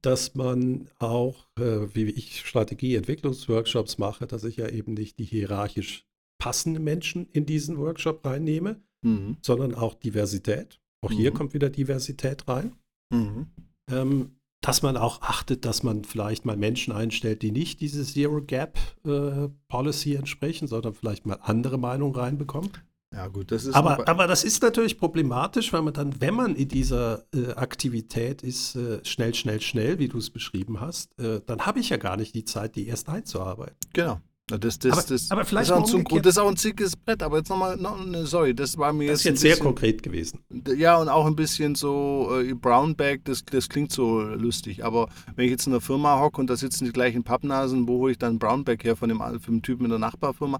dass 0.00 0.34
man 0.34 0.88
auch, 0.98 1.48
äh, 1.58 1.94
wie 1.94 2.04
ich 2.10 2.46
Strategieentwicklungsworkshops 2.46 3.98
mache, 3.98 4.26
dass 4.26 4.44
ich 4.44 4.56
ja 4.56 4.68
eben 4.68 4.94
nicht 4.94 5.18
die 5.18 5.24
hierarchisch 5.24 6.06
passenden 6.38 6.82
Menschen 6.82 7.28
in 7.32 7.44
diesen 7.44 7.76
Workshop 7.76 8.24
reinnehme, 8.24 8.80
Mhm. 9.02 9.36
sondern 9.42 9.74
auch 9.74 9.92
Diversität. 9.94 10.79
Auch 11.02 11.10
hier 11.10 11.30
Mhm. 11.30 11.34
kommt 11.34 11.54
wieder 11.54 11.70
Diversität 11.70 12.46
rein. 12.48 12.72
Mhm. 13.12 13.46
ähm, 13.90 14.36
dass 14.62 14.82
man 14.82 14.96
auch 14.98 15.22
achtet, 15.22 15.64
dass 15.64 15.82
man 15.82 16.04
vielleicht 16.04 16.44
mal 16.44 16.56
Menschen 16.56 16.92
einstellt, 16.92 17.40
die 17.40 17.50
nicht 17.50 17.80
diese 17.80 18.04
Zero 18.04 18.42
Gap 18.42 18.78
äh, 19.06 19.48
Policy 19.68 20.14
entsprechen, 20.14 20.68
sondern 20.68 20.92
vielleicht 20.92 21.24
mal 21.24 21.38
andere 21.40 21.78
Meinungen 21.78 22.14
reinbekommen. 22.14 22.70
Ja, 23.12 23.26
gut, 23.28 23.50
das 23.50 23.64
ist. 23.64 23.74
Aber, 23.74 24.06
aber 24.06 24.26
das 24.28 24.44
ist 24.44 24.62
natürlich 24.62 24.98
problematisch, 24.98 25.72
weil 25.72 25.80
man 25.82 25.94
dann, 25.94 26.20
wenn 26.20 26.34
man 26.34 26.54
in 26.54 26.68
dieser 26.68 27.24
äh, 27.34 27.52
Aktivität 27.54 28.42
ist, 28.42 28.76
äh, 28.76 29.02
schnell, 29.04 29.34
schnell, 29.34 29.60
schnell, 29.62 29.98
wie 29.98 30.08
du 30.08 30.18
es 30.18 30.28
beschrieben 30.30 30.78
hast, 30.80 31.18
äh, 31.18 31.40
dann 31.46 31.62
habe 31.66 31.80
ich 31.80 31.88
ja 31.88 31.96
gar 31.96 32.16
nicht 32.18 32.34
die 32.34 32.44
Zeit, 32.44 32.76
die 32.76 32.86
erst 32.86 33.08
einzuarbeiten. 33.08 33.76
Genau. 33.94 34.20
Das, 34.58 34.78
das, 34.78 34.92
aber, 34.92 35.02
das, 35.08 35.30
aber 35.30 35.44
vielleicht 35.44 35.70
das, 35.70 35.78
ist 35.88 35.94
auch 35.94 35.98
ein, 36.16 36.22
das 36.22 36.34
ist 36.34 36.38
auch 36.38 36.48
ein 36.48 36.56
zickes 36.56 36.96
Brett, 36.96 37.22
aber 37.22 37.38
jetzt 37.38 37.48
nochmal, 37.50 37.76
no, 37.76 37.96
ne, 37.96 38.26
sorry, 38.26 38.54
das 38.54 38.76
war 38.78 38.92
mir 38.92 39.08
Das 39.10 39.20
ist 39.20 39.24
jetzt. 39.24 39.32
jetzt 39.34 39.38
ein 39.38 39.42
sehr 39.42 39.50
bisschen- 39.52 39.64
konkret 39.64 40.02
gewesen. 40.02 40.40
Ja, 40.76 40.96
und 40.98 41.08
auch 41.08 41.26
ein 41.26 41.36
bisschen 41.36 41.74
so 41.74 42.28
äh, 42.40 42.54
Brownback, 42.54 43.24
das, 43.24 43.44
das 43.44 43.68
klingt 43.68 43.92
so 43.92 44.20
lustig. 44.20 44.84
Aber 44.84 45.08
wenn 45.36 45.44
ich 45.46 45.50
jetzt 45.50 45.66
in 45.66 45.72
einer 45.72 45.80
Firma 45.80 46.20
hocke 46.20 46.40
und 46.40 46.48
da 46.50 46.56
sitzen 46.56 46.84
die 46.84 46.92
gleichen 46.92 47.22
Pappnasen, 47.22 47.86
wo 47.88 47.98
hole 47.98 48.12
ich 48.12 48.18
dann 48.18 48.38
Brownback 48.38 48.84
her 48.84 48.96
von 48.96 49.08
dem, 49.08 49.18
von 49.18 49.40
dem 49.40 49.62
Typen 49.62 49.84
in 49.84 49.90
der 49.90 49.98
Nachbarfirma? 49.98 50.58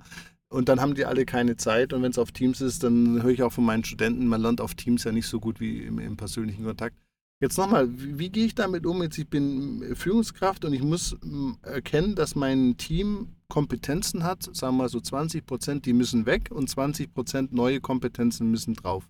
Und 0.52 0.68
dann 0.68 0.80
haben 0.80 0.94
die 0.96 1.04
alle 1.04 1.24
keine 1.26 1.56
Zeit. 1.56 1.92
Und 1.92 2.02
wenn 2.02 2.10
es 2.10 2.18
auf 2.18 2.32
Teams 2.32 2.60
ist, 2.60 2.82
dann 2.82 3.22
höre 3.22 3.30
ich 3.30 3.42
auch 3.44 3.52
von 3.52 3.64
meinen 3.64 3.84
Studenten, 3.84 4.26
man 4.26 4.40
lernt 4.42 4.60
auf 4.60 4.74
Teams 4.74 5.04
ja 5.04 5.12
nicht 5.12 5.26
so 5.28 5.38
gut 5.38 5.60
wie 5.60 5.78
im, 5.82 5.98
im 6.00 6.16
persönlichen 6.16 6.64
Kontakt. 6.64 6.96
Jetzt 7.40 7.56
nochmal, 7.56 7.88
wie, 7.96 8.18
wie 8.18 8.28
gehe 8.30 8.44
ich 8.46 8.54
damit 8.54 8.84
um? 8.84 9.00
Jetzt, 9.02 9.16
ich 9.16 9.28
bin 9.28 9.94
Führungskraft 9.94 10.64
und 10.64 10.72
ich 10.74 10.82
muss 10.82 11.16
erkennen, 11.62 12.14
dass 12.16 12.34
mein 12.34 12.76
Team 12.76 13.28
Kompetenzen 13.50 14.24
hat, 14.24 14.44
sagen 14.44 14.76
wir 14.76 14.84
mal 14.84 14.88
so 14.88 15.00
20 15.00 15.44
Prozent, 15.44 15.84
die 15.84 15.92
müssen 15.92 16.24
weg 16.24 16.48
und 16.50 16.70
20 16.70 17.12
Prozent 17.12 17.52
neue 17.52 17.80
Kompetenzen 17.80 18.50
müssen 18.50 18.72
drauf 18.72 19.06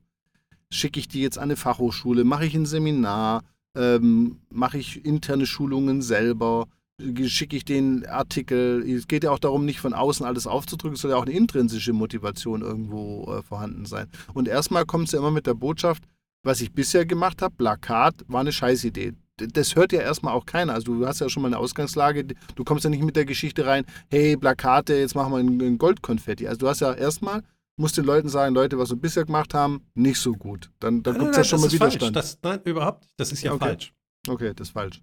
schicke 0.71 1.01
ich 1.01 1.09
die 1.09 1.21
jetzt 1.21 1.39
an 1.39 1.45
eine 1.45 1.57
Fachhochschule, 1.57 2.25
mache 2.25 2.47
ich 2.47 2.55
ein 2.55 2.67
Seminar, 2.67 3.43
ähm, 3.77 4.41
mache 4.51 4.79
ich 4.79 5.05
interne 5.05 5.47
Schulungen 5.47 6.01
selber, 6.03 6.69
äh, 7.01 7.29
schicke 7.29 7.57
ich 7.57 7.65
den 7.65 8.07
Artikel. 8.07 8.85
Es 8.89 9.09
geht 9.09 9.25
ja 9.25 9.31
auch 9.31 9.39
darum, 9.39 9.65
nicht 9.65 9.81
von 9.81 9.93
außen 9.93 10.25
alles 10.25 10.47
aufzudrücken, 10.47 10.95
es 10.95 11.01
soll 11.01 11.11
ja 11.11 11.17
auch 11.17 11.27
eine 11.27 11.35
intrinsische 11.35 11.93
Motivation 11.93 12.63
irgendwo 12.63 13.33
äh, 13.33 13.43
vorhanden 13.43 13.85
sein. 13.85 14.09
Und 14.33 14.49
erstmal 14.49 14.87
kommt 14.87 15.07
es 15.07 15.13
ja 15.13 15.19
immer 15.19 15.31
mit 15.31 15.47
der 15.47 15.55
Botschaft, 15.55 16.05
was 16.43 16.61
ich 16.61 16.73
bisher 16.73 17.05
gemacht 17.05 17.43
habe, 17.43 17.55
Plakat, 17.57 18.15
war 18.29 18.41
eine 18.41 18.53
Scheißidee. 18.53 19.13
Das 19.49 19.77
hört 19.77 19.93
ja 19.93 20.01
erstmal 20.01 20.35
auch 20.35 20.47
keiner. 20.47 20.75
Also 20.75 20.95
du 20.95 21.07
hast 21.07 21.21
ja 21.21 21.29
schon 21.29 21.43
mal 21.43 21.49
eine 21.49 21.59
Ausgangslage, 21.59 22.25
du 22.25 22.65
kommst 22.65 22.85
ja 22.85 22.91
nicht 22.91 23.03
mit 23.03 23.17
der 23.17 23.25
Geschichte 23.25 23.67
rein, 23.67 23.85
hey, 24.11 24.37
Plakate, 24.37 24.95
jetzt 24.97 25.15
machen 25.15 25.33
wir 25.33 25.39
ein, 25.39 25.79
Goldkonfetti. 25.79 26.47
Also 26.49 26.59
du 26.61 26.69
hast 26.69 26.81
ja 26.81 26.93
erstmal 26.95 27.43
muss 27.77 27.93
den 27.93 28.05
Leuten 28.05 28.29
sagen, 28.29 28.55
Leute, 28.55 28.79
was 28.79 28.91
wir 28.91 28.97
bisher 28.97 29.25
gemacht 29.25 29.55
haben, 29.55 29.87
nicht 29.95 30.19
so 30.19 30.33
gut. 30.35 30.71
Dann, 30.81 31.03
dann 31.03 31.19
gibt 31.19 31.31
es 31.31 31.37
ja 31.39 31.45
schon 31.45 31.63
das 31.63 31.73
mal. 31.73 31.73
Widerstand. 31.73 32.15
Das, 32.15 32.39
nein, 32.43 32.61
überhaupt. 32.65 33.07
Das 33.17 33.33
ist 33.33 33.43
ja 33.43 33.53
Okay. 33.53 33.65
falsch. 33.65 33.95
okay, 34.29 34.53
das 34.55 34.69
ist 34.69 34.73
falsch. 34.73 35.03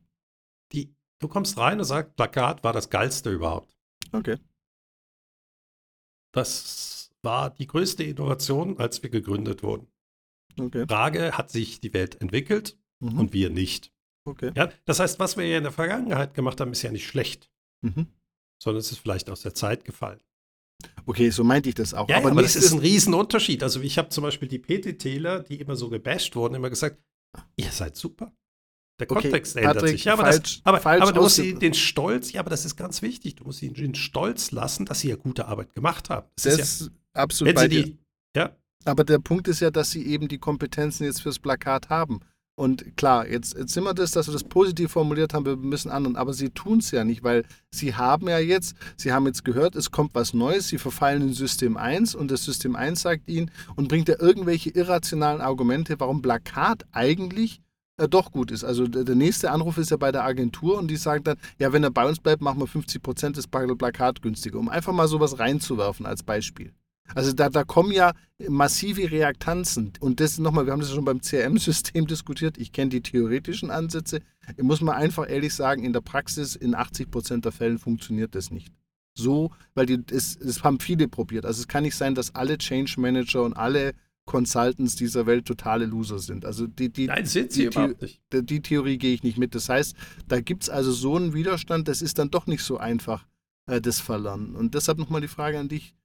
Die, 0.74 0.94
du 1.20 1.28
kommst 1.28 1.58
rein 1.58 1.80
und 1.80 1.86
sagst, 1.86 2.16
Plakat 2.16 2.64
war 2.64 2.74
das 2.74 2.92
geilste 2.92 3.32
überhaupt. 3.32 3.76
Okay. 4.12 4.38
Das 6.34 7.10
war 7.24 7.50
die 7.50 7.66
größte 7.68 8.04
Innovation, 8.04 8.78
als 8.78 9.02
wir 9.02 9.10
gegründet 9.10 9.64
wurden. 9.64 9.88
Okay. 10.60 10.86
Frage, 10.88 11.32
hat 11.38 11.50
sich 11.50 11.80
die 11.80 11.94
Welt 11.94 12.22
entwickelt 12.22 12.78
Mhm. 13.00 13.20
und 13.20 13.34
wir 13.34 13.50
nicht? 13.52 13.92
Okay. 14.28 14.52
Ja, 14.56 14.70
das 14.86 15.00
heißt, 15.00 15.20
was 15.20 15.38
wir 15.38 15.46
ja 15.48 15.58
in 15.58 15.64
der 15.64 15.72
Vergangenheit 15.72 16.34
gemacht 16.34 16.60
haben, 16.62 16.72
ist 16.72 16.82
ja 16.84 16.92
nicht 16.92 17.08
schlecht, 17.08 17.50
Mhm. 17.84 18.08
sondern 18.62 18.80
es 18.80 18.92
ist 18.92 19.00
vielleicht 19.00 19.30
aus 19.30 19.42
der 19.42 19.54
Zeit 19.54 19.86
gefallen. 19.86 20.20
Okay, 21.08 21.30
so 21.32 21.44
meinte 21.44 21.70
ich 21.70 21.76
das 21.76 21.94
auch. 21.96 22.08
Ja, 22.08 22.18
aber, 22.18 22.32
aber 22.32 22.42
das 22.44 22.56
ist 22.56 22.72
ein 22.72 22.80
Riesenunterschied. 22.80 23.64
Also 23.64 23.82
ich 23.82 23.98
habe 23.98 24.10
zum 24.10 24.24
Beispiel 24.24 24.48
die 24.48 24.60
PTTler, 24.60 25.42
die 25.42 25.60
immer 25.60 25.76
so 25.76 25.90
gebasht 25.90 26.36
wurden, 26.36 26.54
immer 26.56 26.70
gesagt, 26.70 27.02
ihr 27.56 27.72
seid 27.72 27.96
super. 27.96 28.32
Der 29.00 29.10
Okay, 29.12 29.22
Kontext 29.24 29.56
ändert 29.56 29.76
Patrick, 29.76 29.92
sich. 29.92 30.04
Ja, 30.06 30.14
aber, 30.14 30.24
falsch- 30.26 30.42
das, 30.42 30.62
aber, 30.64 30.80
falsch 30.80 31.02
aber 31.04 31.14
du 31.14 31.22
musst 31.22 31.38
ihnen 31.40 31.60
den 31.60 31.74
Stolz, 31.76 32.32
ja, 32.32 32.42
aber 32.42 32.50
das 32.50 32.66
ist 32.66 32.76
ganz 32.76 33.02
wichtig, 33.04 33.36
du 33.36 33.44
musst 33.44 33.62
ihnen 33.62 33.76
den 33.76 33.94
Stolz 33.96 34.52
lassen, 34.52 34.86
dass 34.86 35.00
sie 35.02 35.10
ja 35.10 35.16
gute 35.16 35.48
Arbeit 35.48 35.74
gemacht 35.76 36.10
haben. 36.10 36.28
Das 36.36 36.44
das 36.44 36.60
ist 36.60 36.82
ja, 36.82 36.88
absolut 37.22 37.50
wenn 37.50 37.56
bei 37.56 37.62
sie 37.64 37.70
dir. 37.70 37.84
die, 37.86 37.98
ja, 38.36 38.56
Aber 38.86 39.04
der 39.04 39.20
Punkt 39.20 39.48
ist 39.48 39.60
ja, 39.60 39.70
dass 39.72 39.92
sie 39.92 40.06
eben 40.08 40.28
die 40.28 40.40
Kompetenzen 40.40 41.04
jetzt 41.06 41.22
fürs 41.22 41.38
Plakat 41.40 41.90
haben. 41.90 42.20
Und 42.60 42.98
klar, 42.98 43.28
jetzt, 43.28 43.56
jetzt 43.56 43.74
sind 43.74 43.84
wir 43.84 43.94
das, 43.94 44.10
dass 44.10 44.28
wir 44.28 44.34
das 44.34 44.44
positiv 44.44 44.92
formuliert 44.92 45.36
haben, 45.36 45.46
wir 45.46 45.58
müssen 45.58 45.92
anderen, 45.92 46.16
aber 46.16 46.34
sie 46.34 46.50
tun 46.50 46.80
es 46.80 46.90
ja 46.90 47.04
nicht, 47.04 47.24
weil 47.24 47.46
sie 47.70 47.94
haben 47.94 48.28
ja 48.28 48.40
jetzt, 48.40 48.76
sie 48.96 49.14
haben 49.14 49.28
jetzt 49.28 49.46
gehört, 49.46 49.76
es 49.76 49.92
kommt 49.92 50.16
was 50.16 50.34
Neues, 50.34 50.68
sie 50.68 50.80
verfallen 50.80 51.22
in 51.22 51.34
System 51.34 51.78
1 51.78 52.16
und 52.16 52.32
das 52.32 52.44
System 52.44 52.76
1 52.76 53.00
sagt 53.00 53.30
ihnen 53.30 53.52
und 53.76 53.90
bringt 53.90 54.10
ja 54.10 54.16
irgendwelche 54.20 54.72
irrationalen 54.72 55.40
Argumente, 55.40 56.00
warum 56.00 56.24
Plakat 56.24 56.84
eigentlich 56.92 57.62
äh, 57.98 58.10
doch 58.10 58.32
gut 58.32 58.50
ist. 58.50 58.64
Also 58.64 58.88
der, 58.88 59.04
der 59.04 59.16
nächste 59.16 59.52
Anruf 59.52 59.78
ist 59.78 59.92
ja 59.92 59.98
bei 59.98 60.12
der 60.12 60.24
Agentur 60.24 60.80
und 60.80 60.88
die 60.88 60.98
sagen 60.98 61.26
dann, 61.26 61.38
ja, 61.60 61.72
wenn 61.74 61.84
er 61.84 61.92
bei 61.92 62.08
uns 62.08 62.20
bleibt, 62.20 62.42
machen 62.42 62.60
wir 62.60 62.66
50 62.66 63.04
Prozent 63.04 63.38
des 63.38 63.46
Plakat 63.46 64.24
günstiger, 64.24 64.58
um 64.58 64.68
einfach 64.68 64.94
mal 64.94 65.08
sowas 65.08 65.38
reinzuwerfen 65.38 66.08
als 66.08 66.24
Beispiel. 66.24 66.74
Also 67.16 67.34
da, 67.34 67.50
da 67.50 67.64
kommen 67.64 67.92
ja 67.92 68.14
massive 68.48 69.10
Reaktanzen. 69.10 69.94
Und 70.00 70.20
das 70.20 70.38
nochmal, 70.38 70.66
wir 70.66 70.74
haben 70.74 70.80
das 70.80 70.92
schon 70.92 71.06
beim 71.06 71.22
CRM-System 71.22 72.08
diskutiert. 72.08 72.58
Ich 72.58 72.72
kenne 72.72 72.90
die 72.90 73.02
theoretischen 73.02 73.72
Ansätze. 73.72 74.20
Ich 74.56 74.64
muss 74.64 74.82
mal 74.82 74.94
einfach 74.94 75.30
ehrlich 75.30 75.54
sagen, 75.54 75.84
in 75.84 75.94
der 75.94 76.02
Praxis, 76.02 76.56
in 76.56 76.76
80 76.76 77.10
Prozent 77.10 77.46
der 77.46 77.52
Fällen 77.52 77.80
funktioniert 77.80 78.36
das 78.36 78.52
nicht. 78.52 78.72
So, 79.18 79.52
weil 79.74 79.88
die, 79.88 80.04
es, 80.12 80.36
es 80.36 80.64
haben 80.64 80.80
viele 80.80 81.08
probiert. 81.08 81.46
Also 81.46 81.62
es 81.62 81.68
kann 81.68 81.84
nicht 81.84 81.96
sein, 81.96 82.14
dass 82.14 82.36
alle 82.36 82.58
Change 82.58 83.00
Manager 83.00 83.44
und 83.44 83.54
alle 83.54 83.94
Consultants 84.28 84.96
dieser 84.96 85.26
Welt 85.26 85.46
totale 85.46 85.86
Loser 85.86 86.20
sind. 86.20 86.46
Also 86.46 86.68
die, 86.68 86.90
die, 86.90 87.08
nein, 87.08 87.26
sind 87.26 87.52
sie 87.52 87.62
die, 87.62 87.66
überhaupt 87.68 88.02
nicht. 88.02 88.22
die, 88.32 88.46
die 88.46 88.62
Theorie 88.62 89.00
gehe 89.00 89.16
ich 89.16 89.24
nicht 89.24 89.40
mit. 89.40 89.56
Das 89.56 89.70
heißt, 89.70 89.96
da 90.28 90.40
gibt 90.40 90.64
es 90.64 90.70
also 90.70 90.92
so 90.92 91.16
einen 91.16 91.34
Widerstand, 91.34 91.88
das 91.88 92.04
ist 92.04 92.20
dann 92.20 92.30
doch 92.30 92.46
nicht 92.46 92.62
so 92.62 92.78
einfach, 92.78 93.26
äh, 93.66 93.82
das 93.82 94.00
Verlernen. 94.00 94.56
Und 94.56 94.76
deshalb 94.76 95.00
nochmal 95.00 95.22
die 95.22 95.28
Frage 95.28 95.58
an 95.58 95.70
dich. 95.70 95.96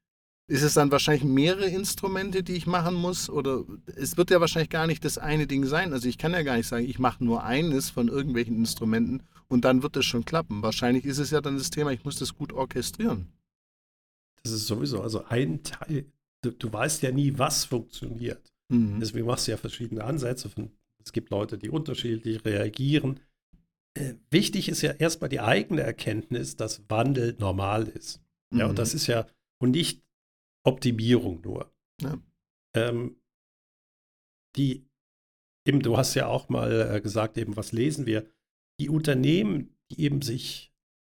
Ist 0.48 0.62
es 0.62 0.74
dann 0.74 0.90
wahrscheinlich 0.90 1.24
mehrere 1.24 1.68
Instrumente, 1.68 2.42
die 2.42 2.54
ich 2.54 2.66
machen 2.66 2.94
muss? 2.94 3.30
Oder 3.30 3.64
es 3.96 4.16
wird 4.16 4.30
ja 4.30 4.40
wahrscheinlich 4.40 4.70
gar 4.70 4.86
nicht 4.86 5.04
das 5.04 5.16
eine 5.16 5.46
Ding 5.46 5.64
sein. 5.64 5.92
Also 5.92 6.08
ich 6.08 6.18
kann 6.18 6.32
ja 6.32 6.42
gar 6.42 6.56
nicht 6.56 6.66
sagen, 6.66 6.84
ich 6.84 6.98
mache 6.98 7.24
nur 7.24 7.44
eines 7.44 7.90
von 7.90 8.08
irgendwelchen 8.08 8.56
Instrumenten 8.56 9.22
und 9.48 9.64
dann 9.64 9.82
wird 9.82 9.96
es 9.96 10.04
schon 10.04 10.24
klappen. 10.24 10.62
Wahrscheinlich 10.62 11.04
ist 11.04 11.18
es 11.18 11.30
ja 11.30 11.40
dann 11.40 11.56
das 11.58 11.70
Thema, 11.70 11.92
ich 11.92 12.04
muss 12.04 12.16
das 12.18 12.34
gut 12.34 12.52
orchestrieren. 12.52 13.28
Das 14.42 14.52
ist 14.52 14.66
sowieso, 14.66 15.00
also 15.00 15.24
ein 15.26 15.62
Teil, 15.62 16.06
du, 16.42 16.50
du 16.50 16.72
weißt 16.72 17.02
ja 17.02 17.12
nie, 17.12 17.38
was 17.38 17.64
funktioniert. 17.64 18.52
Mhm. 18.68 18.98
Deswegen 19.00 19.26
machst 19.26 19.46
du 19.46 19.52
ja 19.52 19.56
verschiedene 19.56 20.02
Ansätze. 20.02 20.48
Von, 20.50 20.72
es 21.04 21.12
gibt 21.12 21.30
Leute, 21.30 21.56
die 21.56 21.70
unterschiedlich 21.70 22.44
reagieren. 22.44 23.20
Äh, 23.94 24.14
wichtig 24.30 24.68
ist 24.68 24.82
ja 24.82 24.90
erstmal 24.92 25.30
die 25.30 25.40
eigene 25.40 25.82
Erkenntnis, 25.82 26.56
dass 26.56 26.82
Wandel 26.88 27.36
normal 27.38 27.86
ist. 27.86 28.20
Ja, 28.52 28.64
Mhm. 28.64 28.70
und 28.70 28.78
das 28.78 28.94
ist 28.94 29.06
ja, 29.06 29.26
und 29.60 29.70
nicht 29.70 30.02
Optimierung 30.64 31.40
nur. 31.42 31.72
Ja. 32.00 32.18
Ähm, 32.74 33.16
die, 34.56 34.86
eben, 35.66 35.80
du 35.80 35.96
hast 35.96 36.14
ja 36.14 36.26
auch 36.26 36.48
mal 36.48 36.94
äh, 36.94 37.00
gesagt, 37.00 37.38
eben, 37.38 37.56
was 37.56 37.72
lesen 37.72 38.06
wir? 38.06 38.28
Die 38.80 38.88
Unternehmen, 38.88 39.76
die 39.90 40.00
eben 40.00 40.22
sich 40.22 40.72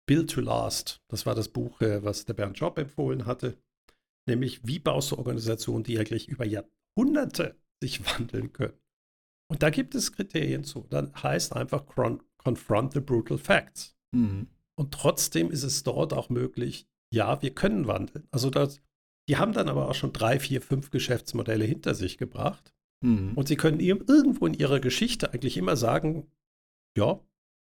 Build 0.07 0.31
to 0.31 0.41
Last, 0.41 1.03
das 1.09 1.27
war 1.27 1.35
das 1.35 1.49
Buch, 1.49 1.81
äh, 1.81 2.03
was 2.05 2.25
der 2.25 2.35
Bernd 2.35 2.59
Job 2.59 2.79
empfohlen 2.79 3.27
hatte, 3.27 3.59
nämlich 4.29 4.67
wie 4.67 4.79
baust 4.79 5.11
du 5.11 5.17
Organisationen, 5.17 5.85
die 5.85 5.99
eigentlich 5.99 6.29
über 6.29 6.45
Jahrhunderte 6.45 7.57
sich 7.83 8.05
wandeln 8.19 8.53
können. 8.53 8.79
Und 9.49 9.63
da 9.63 9.71
gibt 9.71 9.95
es 9.95 10.13
Kriterien 10.13 10.65
zu. 10.65 10.87
Dann 10.91 11.13
heißt 11.23 11.55
einfach 11.55 11.87
con 11.87 12.23
confront 12.39 12.93
the 12.93 13.01
brutal 13.01 13.39
facts. 13.39 13.97
Mhm. 14.13 14.49
Und 14.79 14.93
trotzdem 14.93 15.51
ist 15.51 15.63
es 15.63 15.83
dort 15.83 16.13
auch 16.13 16.29
möglich, 16.29 16.89
ja, 17.13 17.41
wir 17.43 17.55
können 17.55 17.87
wandeln. 17.87 18.27
Also 18.31 18.51
das, 18.51 18.81
die 19.29 19.37
haben 19.37 19.53
dann 19.53 19.69
aber 19.69 19.89
auch 19.89 19.95
schon 19.95 20.13
drei, 20.13 20.39
vier, 20.39 20.61
fünf 20.63 20.91
Geschäftsmodelle 20.91 21.65
hinter 21.65 21.95
sich 21.95 22.19
gebracht. 22.19 22.73
Mhm. 23.03 23.33
Und 23.35 23.49
sie 23.49 23.57
können 23.57 23.81
ir- 23.81 24.09
irgendwo 24.09 24.47
in 24.47 24.55
ihrer 24.55 24.81
Geschichte 24.81 25.33
eigentlich 25.33 25.57
immer 25.57 25.77
sagen, 25.77 26.31
ja, 26.97 27.21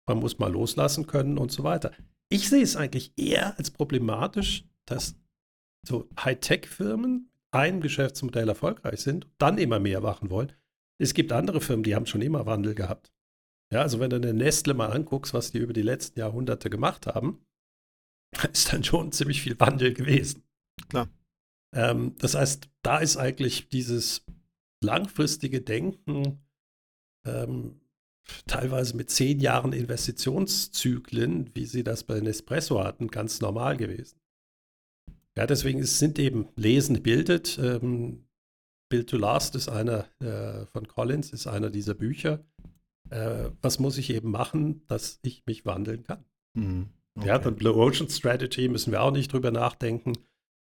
man 0.08 0.20
muss 0.20 0.40
mal 0.40 0.52
loslassen 0.52 1.08
können 1.08 1.38
und 1.38 1.52
so 1.52 1.64
weiter. 1.64 1.92
Ich 2.30 2.50
sehe 2.50 2.64
es 2.64 2.76
eigentlich 2.76 3.14
eher 3.18 3.58
als 3.58 3.72
problematisch, 3.72 4.66
dass 4.86 5.16
so 5.88 6.10
Hightech-Firmen 6.20 7.30
ein 7.52 7.82
Geschäftsmodell 7.82 8.50
erfolgreich 8.50 9.00
sind 9.02 9.26
und 9.26 9.34
dann 9.38 9.58
immer 9.58 9.80
mehr 9.80 10.02
machen 10.02 10.30
wollen. 10.30 10.52
Es 11.02 11.14
gibt 11.14 11.32
andere 11.32 11.62
Firmen, 11.62 11.84
die 11.84 11.96
haben 11.96 12.06
schon 12.06 12.22
immer 12.22 12.46
Wandel 12.46 12.76
gehabt. 12.76 13.14
Ja, 13.72 13.82
also 13.82 14.00
wenn 14.00 14.10
du 14.10 14.16
eine 14.18 14.34
Nestle 14.34 14.74
mal 14.74 14.92
anguckst, 14.92 15.34
was 15.34 15.52
die 15.52 15.60
über 15.60 15.74
die 15.74 15.82
letzten 15.82 16.20
Jahrhunderte 16.20 16.70
gemacht 16.70 17.08
haben, 17.08 17.46
ist 18.52 18.72
dann 18.74 18.84
schon 18.84 19.12
ziemlich 19.12 19.42
viel 19.42 19.60
Wandel 19.60 19.94
gewesen. 19.94 20.44
Klar. 20.90 21.10
Ähm, 21.78 22.16
das 22.18 22.34
heißt, 22.34 22.70
da 22.82 22.98
ist 22.98 23.18
eigentlich 23.18 23.70
dieses 23.70 24.26
langfristige 24.84 25.62
Denken, 25.62 26.40
ähm, 27.24 27.80
teilweise 28.48 28.98
mit 28.98 29.10
zehn 29.12 29.40
Jahren 29.40 29.74
Investitionszyklen, 29.74 31.52
wie 31.54 31.66
sie 31.66 31.84
das 31.84 32.04
bei 32.04 32.20
Nespresso 32.20 32.84
hatten, 32.84 33.10
ganz 33.10 33.42
normal 33.42 33.78
gewesen. 33.78 34.20
Ja, 35.38 35.46
deswegen 35.46 35.78
ist, 35.80 36.00
sind 36.00 36.18
eben 36.18 36.48
Lesen 36.56 37.04
bildet. 37.04 37.60
Ähm, 37.62 38.26
Build 38.90 39.10
to 39.10 39.18
Last 39.18 39.56
ist 39.56 39.70
einer 39.70 40.08
äh, 40.20 40.66
von 40.66 40.88
Collins, 40.88 41.32
ist 41.32 41.46
einer 41.46 41.70
dieser 41.70 41.94
Bücher. 41.94 42.44
Äh, 43.12 43.52
was 43.62 43.78
muss 43.80 43.98
ich 44.00 44.10
eben 44.10 44.32
machen, 44.32 44.86
dass 44.88 45.20
ich 45.22 45.46
mich 45.46 45.66
wandeln 45.66 46.04
kann? 46.04 46.26
Mhm. 46.56 46.90
Ja, 47.24 47.36
Okay. 47.36 47.44
dann 47.46 47.56
Blue 47.56 47.76
Ocean 47.76 48.10
Strategy 48.10 48.68
müssen 48.68 48.92
wir 48.92 49.02
auch 49.02 49.12
nicht 49.12 49.32
drüber 49.32 49.52
nachdenken. 49.52 50.14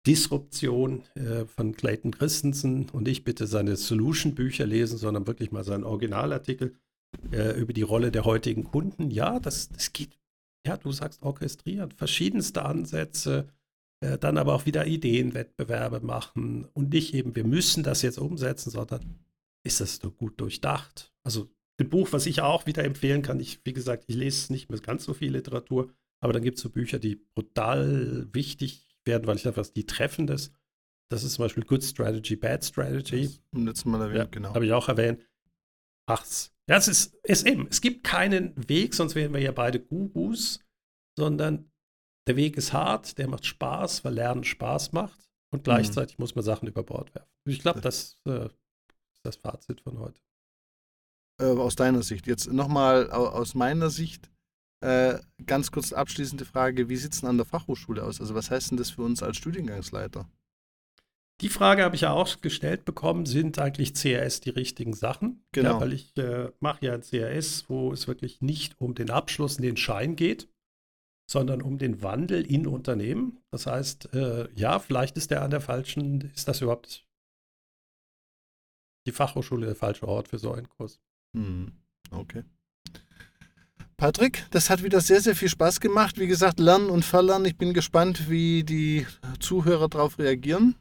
Disruption 0.08 1.04
äh, 1.16 1.46
von 1.46 1.76
Clayton 1.76 2.12
Christensen 2.12 2.90
und 2.90 3.04
nicht 3.04 3.26
bitte 3.26 3.46
seine 3.46 3.76
Solution-Bücher 3.76 4.66
lesen, 4.66 4.98
sondern 4.98 5.28
wirklich 5.28 5.52
mal 5.52 5.66
seinen 5.66 5.84
Originalartikel 5.84 6.76
äh, 7.32 7.60
über 7.60 7.74
die 7.74 7.82
Rolle 7.82 8.10
der 8.10 8.24
heutigen 8.24 8.64
Kunden. 8.64 9.12
Ja, 9.12 9.40
das, 9.40 9.68
das 9.68 9.92
geht, 9.92 10.18
ja, 10.66 10.78
du 10.78 10.94
sagst 10.94 11.24
orchestrieren, 11.24 11.92
verschiedenste 11.92 12.64
Ansätze, 12.64 13.50
äh, 14.00 14.18
dann 14.18 14.38
aber 14.38 14.56
auch 14.56 14.66
wieder 14.66 14.88
Ideenwettbewerbe 14.88 16.00
machen 16.00 16.66
und 16.74 16.94
nicht 16.94 17.14
eben, 17.14 17.36
wir 17.36 17.46
müssen 17.46 17.84
das 17.84 18.02
jetzt 18.02 18.18
umsetzen, 18.18 18.70
sondern 18.70 19.20
ist 19.66 19.82
das 19.82 19.98
so 19.98 20.10
gut 20.10 20.40
durchdacht? 20.40 21.14
Also 21.24 21.50
ein 21.82 21.90
Buch, 21.90 22.08
was 22.14 22.26
ich 22.28 22.42
auch 22.42 22.66
wieder 22.66 22.86
empfehlen 22.86 23.24
kann, 23.24 23.42
ich, 23.42 23.60
wie 23.66 23.74
gesagt, 23.74 24.06
ich 24.08 24.16
lese 24.16 24.54
nicht 24.54 24.70
mehr 24.70 24.80
ganz 24.80 25.04
so 25.04 25.14
viel 25.14 25.34
Literatur, 25.34 25.92
aber 26.22 26.32
dann 26.32 26.44
gibt 26.44 26.58
es 26.58 26.64
so 26.64 26.70
Bücher, 26.70 26.98
die 26.98 27.16
brutal 27.36 28.28
wichtig 28.32 28.87
werden, 29.08 29.28
weil 29.28 29.38
ich 29.38 29.48
einfach 29.48 29.68
die 29.68 29.86
treffendes. 29.86 30.52
Das 31.10 31.24
ist 31.24 31.34
zum 31.34 31.46
Beispiel 31.46 31.64
Good 31.64 31.84
Strategy, 31.84 32.36
Bad 32.36 32.66
Strategy. 32.66 33.30
Das 33.52 33.62
letztes 33.62 33.86
Mal 33.86 34.02
erwähnt, 34.02 34.18
ja, 34.18 34.26
genau. 34.26 34.54
Habe 34.54 34.66
ich 34.66 34.74
auch 34.74 34.90
erwähnt. 34.90 35.26
Ach, 36.08 36.26
ja, 36.70 36.76
es 36.76 36.88
ist, 36.88 37.16
ist 37.24 37.48
eben, 37.48 37.68
es 37.70 37.82
gibt 37.82 38.04
keinen 38.04 38.54
Weg, 38.70 38.94
sonst 38.94 39.16
wären 39.16 39.34
wir 39.34 39.42
ja 39.42 39.52
beide 39.52 39.80
Gurus, 39.80 40.60
sondern 41.18 41.72
der 42.28 42.36
Weg 42.36 42.58
ist 42.58 42.74
hart, 42.74 43.18
der 43.18 43.28
macht 43.28 43.46
Spaß, 43.46 44.04
weil 44.04 44.14
Lernen 44.14 44.44
Spaß 44.44 44.92
macht 44.92 45.30
und 45.52 45.64
gleichzeitig 45.64 46.18
mhm. 46.18 46.24
muss 46.24 46.36
man 46.36 46.44
Sachen 46.44 46.68
über 46.68 46.84
Bord 46.84 47.16
werfen. 47.16 47.32
Ich 47.46 47.60
glaube, 47.60 47.80
das 47.80 48.20
äh, 48.26 48.46
ist 48.48 49.24
das 49.24 49.38
Fazit 49.38 49.82
von 49.82 49.98
heute. 50.00 50.22
Äh, 51.40 51.46
aus 51.46 51.76
deiner 51.76 52.04
Sicht. 52.04 52.28
Jetzt 52.28 52.52
nochmal 52.52 53.10
aus 53.12 53.56
meiner 53.56 53.90
Sicht 53.90 54.30
äh, 54.82 55.20
ganz 55.46 55.72
kurz 55.72 55.94
abschließende 55.94 56.46
Frage, 56.46 56.90
wie 56.90 56.98
sieht 56.98 57.14
es 57.14 57.22
denn 57.22 57.30
an 57.30 57.38
der 57.38 57.46
Fachhochschule 57.46 58.04
aus? 58.04 58.22
Also 58.22 58.36
was 58.36 58.52
heißt 58.52 58.72
denn 58.72 58.78
das 58.78 58.92
für 58.92 59.02
uns 59.02 59.24
als 59.24 59.38
Studiengangsleiter? 59.38 60.30
Die 61.42 61.50
Frage 61.50 61.84
habe 61.84 61.96
ich 61.96 62.02
ja 62.02 62.12
auch 62.12 62.42
gestellt 62.42 62.84
bekommen, 62.84 63.28
sind 63.28 63.60
eigentlich 63.60 63.94
CRS 63.94 64.40
die 64.40 64.50
richtigen 64.50 64.94
Sachen? 64.94 65.46
Genau. 65.52 65.74
Ja, 65.74 65.82
weil 65.82 65.94
ich 65.94 66.18
äh, 66.18 66.52
mache 66.60 66.86
ja 66.86 66.94
ein 66.94 67.02
CRS, 67.02 67.66
wo 67.70 67.94
es 67.94 68.08
wirklich 68.08 68.42
nicht 68.42 68.80
um 68.82 68.96
den 68.96 69.12
Abschluss 69.12 69.58
und 69.58 69.62
den 69.64 69.78
Schein 69.78 70.16
geht, 70.16 70.50
sondern 71.30 71.62
um 71.62 71.78
den 71.78 72.02
Wandel 72.02 72.44
in 72.44 72.66
Unternehmen. 72.66 73.40
Das 73.52 73.68
heißt, 73.68 74.14
äh, 74.14 74.50
ja, 74.56 74.80
vielleicht 74.80 75.16
ist 75.18 75.30
der 75.30 75.44
an 75.44 75.52
der 75.52 75.62
falschen, 75.62 76.22
ist 76.22 76.48
das 76.48 76.62
überhaupt 76.62 77.06
die 79.06 79.12
Fachhochschule 79.12 79.68
der 79.68 79.76
falsche 79.76 80.08
Ort 80.08 80.30
für 80.30 80.40
so 80.40 80.54
einen 80.54 80.70
Kurs? 80.70 81.00
Hm, 81.36 81.72
okay. 82.12 82.44
Patrick, 83.98 84.46
das 84.52 84.70
hat 84.70 84.84
wieder 84.84 85.02
sehr, 85.02 85.22
sehr 85.22 85.36
viel 85.36 85.50
Spaß 85.50 85.80
gemacht. 85.80 86.20
Wie 86.20 86.28
gesagt, 86.28 86.60
lernen 86.60 86.92
und 86.92 87.04
verlernen. 87.04 87.48
Ich 87.48 87.58
bin 87.58 87.74
gespannt, 87.74 88.30
wie 88.30 88.64
die 88.64 89.08
Zuhörer 89.40 89.90
darauf 89.90 90.20
reagieren. 90.20 90.76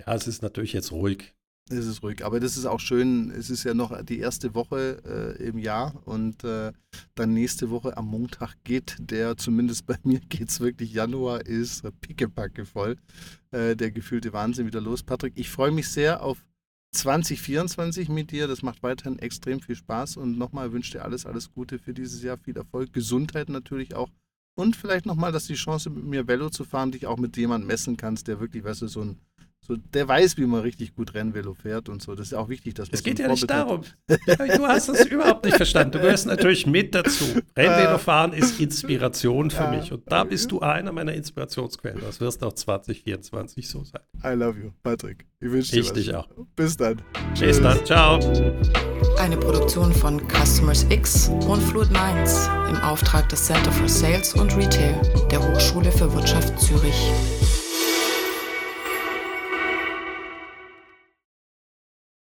Ja, 0.00 0.14
es 0.14 0.26
ist 0.26 0.42
natürlich 0.42 0.72
jetzt 0.72 0.90
ruhig. 0.90 1.32
Es 1.68 1.86
ist 1.86 2.02
ruhig, 2.02 2.24
aber 2.24 2.40
das 2.40 2.56
ist 2.56 2.66
auch 2.66 2.80
schön. 2.80 3.30
Es 3.30 3.50
ist 3.50 3.62
ja 3.62 3.72
noch 3.72 4.02
die 4.02 4.18
erste 4.18 4.56
Woche 4.56 5.36
äh, 5.38 5.44
im 5.44 5.58
Jahr 5.58 5.94
und 6.04 6.42
äh, 6.42 6.72
dann 7.14 7.32
nächste 7.32 7.70
Woche 7.70 7.96
am 7.96 8.08
Montag 8.08 8.56
geht 8.64 8.96
der, 8.98 9.36
zumindest 9.36 9.86
bei 9.86 9.96
mir 10.02 10.18
geht 10.18 10.48
es 10.48 10.58
wirklich, 10.58 10.92
Januar 10.92 11.46
ist 11.46 11.84
pickepacke 12.00 12.66
voll. 12.66 12.96
Äh, 13.52 13.76
der 13.76 13.92
gefühlte 13.92 14.32
Wahnsinn 14.32 14.66
wieder 14.66 14.80
los. 14.80 15.04
Patrick, 15.04 15.34
ich 15.36 15.50
freue 15.50 15.70
mich 15.70 15.88
sehr 15.88 16.24
auf 16.24 16.38
2024 16.92 18.08
mit 18.08 18.30
dir. 18.30 18.48
Das 18.48 18.62
macht 18.62 18.82
weiterhin 18.82 19.18
extrem 19.18 19.60
viel 19.60 19.76
Spaß. 19.76 20.16
Und 20.16 20.38
nochmal 20.38 20.72
wünsche 20.72 20.92
dir 20.92 21.04
alles, 21.04 21.26
alles 21.26 21.52
Gute 21.52 21.78
für 21.78 21.94
dieses 21.94 22.22
Jahr, 22.22 22.38
viel 22.38 22.56
Erfolg, 22.56 22.92
Gesundheit 22.92 23.48
natürlich 23.48 23.94
auch. 23.94 24.10
Und 24.56 24.76
vielleicht 24.76 25.06
nochmal, 25.06 25.32
dass 25.32 25.46
die 25.46 25.54
Chance 25.54 25.90
mit 25.90 26.04
mir 26.04 26.26
Velo 26.28 26.50
zu 26.50 26.64
fahren, 26.64 26.92
dich 26.92 27.06
auch 27.06 27.16
mit 27.16 27.36
jemandem 27.36 27.68
messen 27.68 27.96
kannst, 27.96 28.28
der 28.28 28.40
wirklich, 28.40 28.64
weißt 28.64 28.82
du, 28.82 28.88
so 28.88 29.02
ein 29.02 29.18
so, 29.66 29.76
der 29.76 30.08
weiß, 30.08 30.36
wie 30.38 30.46
man 30.46 30.60
richtig 30.62 30.94
gut 30.96 31.14
Rennvelo 31.14 31.54
fährt 31.54 31.88
und 31.88 32.02
so. 32.02 32.14
Das 32.14 32.26
ist 32.28 32.32
ja 32.32 32.38
auch 32.38 32.48
wichtig, 32.48 32.74
dass 32.74 32.88
man 32.88 32.94
Es 32.94 33.02
geht 33.02 33.18
so 33.18 33.24
ja 33.24 33.28
nicht 33.28 33.48
darum. 33.48 33.82
du 34.08 34.66
hast 34.66 34.88
das 34.88 35.04
überhaupt 35.04 35.44
nicht 35.44 35.56
verstanden. 35.56 35.92
Du 35.92 35.98
gehörst 36.00 36.26
natürlich 36.26 36.66
mit 36.66 36.94
dazu. 36.94 37.24
Rennvelo 37.56 37.98
fahren 37.98 38.32
ist 38.32 38.58
Inspiration 38.58 39.50
für 39.50 39.68
mich. 39.68 39.92
Und 39.92 40.10
da 40.10 40.24
bist 40.24 40.50
du 40.50 40.60
einer 40.60 40.92
meiner 40.92 41.12
Inspirationsquellen. 41.12 42.00
Das 42.00 42.20
wirst 42.20 42.42
auch 42.42 42.54
2024 42.54 43.68
so 43.68 43.84
sein. 43.84 44.00
I 44.24 44.34
love 44.34 44.58
you, 44.58 44.70
Patrick. 44.82 45.26
Ich 45.40 45.50
wünsche 45.50 45.72
dir 45.72 45.80
Ich 45.80 45.92
dich 45.92 46.14
auch. 46.14 46.28
Bis 46.56 46.76
dann. 46.76 47.00
Bis 47.38 47.60
dann. 47.60 47.84
Ciao. 47.84 48.18
Eine 49.18 49.36
Produktion 49.36 49.92
von 49.92 50.20
Customers 50.28 50.86
X 50.88 51.28
und 51.28 51.60
Fluid 51.62 51.90
Minds 51.90 52.48
im 52.70 52.76
Auftrag 52.76 53.28
des 53.28 53.44
Center 53.44 53.70
for 53.72 53.88
Sales 53.88 54.34
und 54.34 54.56
Retail 54.56 55.00
der 55.30 55.40
Hochschule 55.40 55.92
für 55.92 56.12
Wirtschaft 56.12 56.58
Zürich. 56.58 57.12